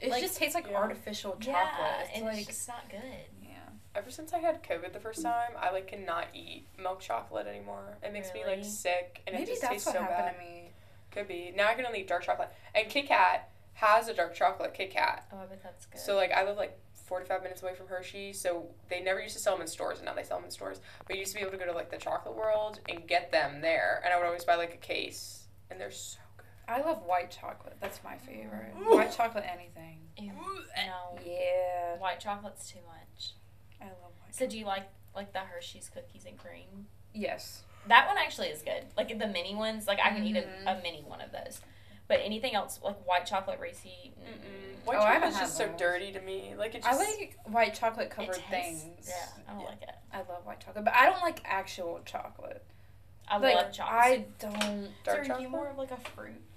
It 0.03 0.11
like- 0.11 0.23
just 0.23 0.37
tastes 0.37 0.55
like 0.55 0.69
Yeah. 0.69 0.77
artificial 0.77 1.33
chocolate. 1.33 1.47
yeah, 1.79 2.01
it's 2.03 2.11
and 2.15 2.25
like 2.27 2.39
it's 2.39 2.47
just 2.47 2.69
not 2.69 2.89
good. 2.89 3.03
yeah. 3.43 3.49
Ever 3.95 4.11
since 4.11 4.33
I 4.33 4.39
had 4.39 4.63
COVID 4.63 4.93
the 4.93 5.01
first 5.01 5.23
time, 5.23 5.53
I 5.57 5.71
like 5.71 5.87
cannot 5.89 6.29
eat 6.35 6.67
milk 6.79 7.01
chocolate 7.01 7.47
anymore. 7.47 7.97
It 8.03 8.13
makes 8.13 8.33
me 8.33 8.45
like 8.45 8.65
sick, 8.65 9.23
and 9.27 9.35
Maybe 9.35 9.45
it 9.45 9.49
just 9.55 9.63
that's 9.63 9.73
tastes 9.73 9.87
what 9.87 9.95
so 9.97 10.01
happened 10.03 10.37
bad. 10.39 10.45
to 10.47 10.51
me. 10.53 10.71
Could 11.11 11.29
be. 11.29 11.53
Now 11.55 11.69
I 11.69 11.75
can 11.75 11.85
only 11.87 12.01
eat 12.01 12.09
dark 12.09 12.23
chocolate, 12.23 12.49
and 12.75 12.89
Kit 12.89 13.07
Kat 13.09 13.51
has 13.75 14.09
a 14.09 14.15
dark 14.15 14.35
chocolate 14.35 14.73
Kit 14.75 14.91
Kat. 14.91 15.27
Oh, 15.33 15.39
I 15.41 15.47
bet 15.47 15.63
that's 15.63 15.87
good. 15.87 16.01
So 16.01 16.17
like 16.17 16.33
I 16.33 16.43
live 16.45 16.57
like 16.57 16.79
45 16.95 17.43
minutes 17.43 17.63
away 17.63 17.75
from 17.75 17.89
Hershey, 17.89 18.33
so 18.33 18.69
they 18.89 19.03
never 19.03 19.21
used 19.21 19.35
to 19.37 19.41
sell 19.43 19.53
them 19.55 19.61
in 19.63 19.69
stores, 19.69 19.99
and 19.99 20.07
now 20.07 20.15
they 20.15 20.23
sell 20.23 20.39
them 20.39 20.47
in 20.47 20.51
stores. 20.51 20.81
But 21.07 21.17
you 21.17 21.21
used 21.21 21.33
to 21.33 21.39
be 21.39 21.43
able 21.43 21.53
to 21.53 21.59
go 21.59 21.67
to 21.67 21.73
like 21.73 21.91
the 21.91 21.99
Chocolate 21.99 22.35
World 22.35 22.81
and 22.89 23.07
get 23.07 23.31
them 23.31 23.61
there, 23.61 24.01
and 24.05 24.15
I 24.15 24.17
would 24.17 24.25
always 24.25 24.45
buy 24.45 24.55
like 24.55 24.73
a 24.73 24.79
case, 24.79 25.49
and 25.71 25.79
they're 25.79 25.91
so 25.91 26.17
good. 26.17 26.22
I 26.73 26.81
love 26.81 27.03
white 27.05 27.31
chocolate. 27.31 27.77
That's 27.81 28.03
my 28.05 28.17
favorite. 28.19 28.73
White 28.89 29.13
chocolate, 29.13 29.45
anything. 29.51 29.99
Ew, 30.17 30.33
no, 30.33 31.19
Yeah. 31.25 31.97
white 31.99 32.21
chocolate's 32.21 32.71
too 32.71 32.81
much. 32.87 33.33
I 33.81 33.85
love 33.87 34.13
white. 34.23 34.35
So 34.35 34.47
do 34.47 34.59
you 34.59 34.65
like 34.67 34.89
like 35.15 35.33
the 35.33 35.41
Hershey's 35.41 35.91
cookies 35.93 36.25
and 36.25 36.39
cream? 36.39 36.87
Yes. 37.13 37.63
That 37.89 38.07
one 38.09 38.17
actually 38.17 38.49
is 38.49 38.63
good. 38.63 38.85
Like 38.97 39.09
the 39.19 39.27
mini 39.27 39.55
ones, 39.55 39.87
like 39.87 39.99
I 40.03 40.11
can 40.11 40.25
eat 40.25 40.37
Mhm. 40.37 40.67
a, 40.67 40.79
a 40.79 40.83
mini 40.83 41.03
one 41.03 41.21
of 41.21 41.33
those. 41.33 41.61
But 42.09 42.21
anything 42.23 42.55
else, 42.55 42.81
like 42.83 42.97
white 43.07 43.27
chocolate 43.27 43.59
Reese, 43.61 43.85
mm, 43.85 44.13
Mm-mm. 44.15 44.85
White 44.87 44.97
Oh, 44.99 45.03
I 45.03 45.13
haven't 45.15 45.31
chocolate's 45.33 45.39
just 45.39 45.59
had 45.61 45.71
so 45.73 45.77
dirty 45.79 46.13
to 46.13 46.21
me. 46.21 46.55
Like 46.57 46.75
it 46.75 46.83
just, 46.83 46.89
I 46.89 46.97
like 46.97 47.37
white 47.45 47.75
chocolate 47.75 48.11
covered 48.11 48.35
tastes- 48.35 48.83
things. 48.85 49.09
Yeah, 49.09 49.43
I 49.49 49.53
don't 49.53 49.61
Yeah. 49.63 49.67
like 49.69 49.83
it. 49.83 49.95
I 50.13 50.19
love 50.19 50.45
white 50.47 50.61
chocolate, 50.61 50.85
but 50.85 50.95
I 50.95 51.07
don't 51.07 51.23
like 51.23 51.41
actual 51.45 52.01
chocolate. 52.05 52.65
I 53.29 53.37
like 53.39 53.55
love 53.55 53.73
chocolate. 53.73 54.01
I 54.05 54.17
don't. 54.39 54.93
Dark 55.05 55.05
so 55.05 55.13
are 55.13 55.23
you 55.23 55.29
chocolate? 55.29 55.51
more 55.51 55.69
of 55.69 55.79
like 55.79 55.91
a 55.91 55.97
fruit 55.97 56.35
candy 56.35 56.52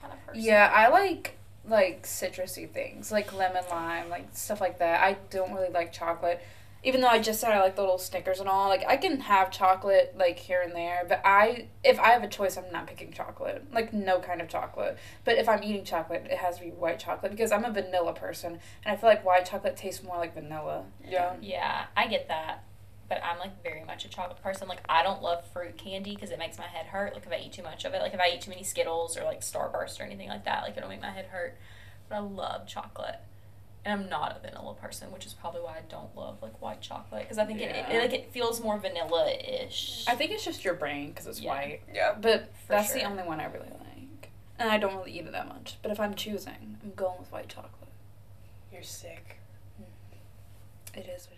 kind 0.00 0.12
of 0.12 0.26
person? 0.26 0.42
Yeah, 0.42 0.70
I 0.74 0.88
like 0.88 1.36
like 1.68 2.04
citrusy 2.04 2.68
things, 2.68 3.12
like 3.12 3.32
lemon 3.32 3.64
lime, 3.70 4.08
like 4.08 4.28
stuff 4.32 4.60
like 4.60 4.78
that. 4.78 5.02
I 5.02 5.16
don't 5.30 5.52
really 5.52 5.70
like 5.70 5.92
chocolate. 5.92 6.40
Even 6.84 7.00
though 7.00 7.08
I 7.08 7.18
just 7.18 7.40
said 7.40 7.50
I 7.50 7.60
like 7.60 7.74
the 7.74 7.82
little 7.82 7.98
Snickers 7.98 8.38
and 8.38 8.48
all, 8.48 8.68
like 8.68 8.84
I 8.86 8.96
can 8.96 9.18
have 9.20 9.50
chocolate 9.50 10.14
like 10.16 10.38
here 10.38 10.62
and 10.62 10.72
there, 10.72 11.04
but 11.08 11.20
I 11.24 11.66
if 11.82 11.98
I 11.98 12.10
have 12.10 12.22
a 12.22 12.28
choice, 12.28 12.56
I'm 12.56 12.70
not 12.72 12.86
picking 12.86 13.12
chocolate. 13.12 13.64
Like 13.72 13.92
no 13.92 14.20
kind 14.20 14.40
of 14.40 14.48
chocolate. 14.48 14.96
But 15.24 15.38
if 15.38 15.48
I'm 15.48 15.62
eating 15.62 15.84
chocolate, 15.84 16.26
it 16.30 16.38
has 16.38 16.58
to 16.58 16.64
be 16.64 16.70
white 16.70 17.00
chocolate 17.00 17.32
because 17.32 17.50
I'm 17.50 17.64
a 17.64 17.72
vanilla 17.72 18.12
person, 18.12 18.60
and 18.84 18.94
I 18.94 18.96
feel 18.96 19.10
like 19.10 19.24
white 19.24 19.44
chocolate 19.44 19.76
tastes 19.76 20.04
more 20.04 20.18
like 20.18 20.34
vanilla. 20.34 20.84
Yeah. 21.06 21.34
Yeah, 21.42 21.86
I 21.96 22.06
get 22.06 22.28
that. 22.28 22.62
But 23.08 23.24
I'm 23.24 23.38
like 23.38 23.62
very 23.62 23.82
much 23.84 24.04
a 24.04 24.08
chocolate 24.08 24.42
person. 24.42 24.68
Like 24.68 24.82
I 24.88 25.02
don't 25.02 25.22
love 25.22 25.42
fruit 25.52 25.78
candy 25.78 26.14
because 26.14 26.30
it 26.30 26.38
makes 26.38 26.58
my 26.58 26.66
head 26.66 26.86
hurt. 26.86 27.14
Like 27.14 27.24
if 27.26 27.32
I 27.32 27.36
eat 27.46 27.52
too 27.52 27.62
much 27.62 27.84
of 27.84 27.94
it, 27.94 28.02
like 28.02 28.12
if 28.14 28.20
I 28.20 28.28
eat 28.34 28.42
too 28.42 28.50
many 28.50 28.62
Skittles 28.62 29.16
or 29.16 29.24
like 29.24 29.40
Starburst 29.40 29.98
or 29.98 30.02
anything 30.02 30.28
like 30.28 30.44
that, 30.44 30.62
like 30.62 30.76
it'll 30.76 30.88
make 30.90 31.00
my 31.00 31.10
head 31.10 31.26
hurt. 31.26 31.56
But 32.08 32.16
I 32.16 32.18
love 32.20 32.66
chocolate, 32.66 33.16
and 33.84 33.98
I'm 34.00 34.08
not 34.10 34.36
a 34.36 34.40
vanilla 34.46 34.74
person, 34.74 35.10
which 35.10 35.24
is 35.26 35.32
probably 35.32 35.60
why 35.62 35.72
I 35.72 35.82
don't 35.88 36.14
love 36.16 36.42
like 36.42 36.60
white 36.60 36.80
chocolate 36.82 37.22
because 37.22 37.38
I 37.38 37.44
think 37.46 37.60
it, 37.60 37.74
Yeah. 37.74 37.90
it, 37.90 37.98
like 38.02 38.12
it 38.12 38.30
feels 38.32 38.62
more 38.62 38.78
vanilla 38.78 39.30
ish. 39.30 40.04
I 40.06 40.14
think 40.14 40.30
it's 40.30 40.44
just 40.44 40.64
your 40.64 40.74
brain 40.74 41.08
because 41.10 41.26
it's 41.26 41.40
Yeah. 41.40 41.50
white. 41.50 41.80
Yeah. 41.92 42.14
But 42.20 42.50
For 42.66 42.72
that's 42.72 42.92
the 42.92 43.04
only 43.04 43.22
one 43.22 43.40
I 43.40 43.44
really 43.46 43.70
like, 43.70 44.30
and 44.58 44.68
I 44.70 44.76
don't 44.76 44.94
really 44.96 45.12
eat 45.18 45.24
it 45.26 45.32
that 45.32 45.48
much. 45.48 45.76
But 45.82 45.90
if 45.92 45.98
I'm 46.00 46.14
choosing, 46.14 46.78
I'm 46.82 46.92
going 46.94 47.18
with 47.18 47.32
white 47.32 47.48
chocolate. 47.48 47.72
You're 48.72 48.82
sick. 48.82 49.38
Mm-hmm. 49.80 50.98
It 51.00 51.06
is 51.08 51.26
what 51.26 51.32
it 51.32 51.37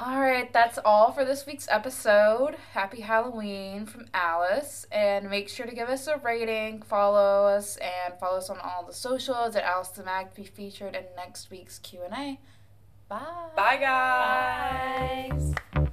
All 0.00 0.20
right, 0.20 0.52
that's 0.52 0.78
all 0.84 1.12
for 1.12 1.24
this 1.24 1.46
week's 1.46 1.68
episode. 1.70 2.56
Happy 2.72 3.00
Halloween 3.00 3.86
from 3.86 4.06
Alice, 4.12 4.86
and 4.90 5.30
make 5.30 5.48
sure 5.48 5.66
to 5.66 5.74
give 5.74 5.88
us 5.88 6.08
a 6.08 6.18
rating, 6.18 6.82
follow 6.82 7.46
us, 7.46 7.76
and 7.76 8.18
follow 8.18 8.38
us 8.38 8.50
on 8.50 8.58
all 8.58 8.84
the 8.84 8.92
socials 8.92 9.54
at 9.54 9.62
Alice 9.62 9.88
the 9.88 10.02
Mag 10.02 10.30
to 10.30 10.36
be 10.36 10.44
featured 10.44 10.96
in 10.96 11.04
next 11.16 11.48
week's 11.48 11.78
Q 11.78 12.00
and 12.02 12.12
A. 12.12 12.40
Bye. 13.08 13.50
Bye 13.54 13.76
guys. 13.76 15.54
Bye. 15.74 15.86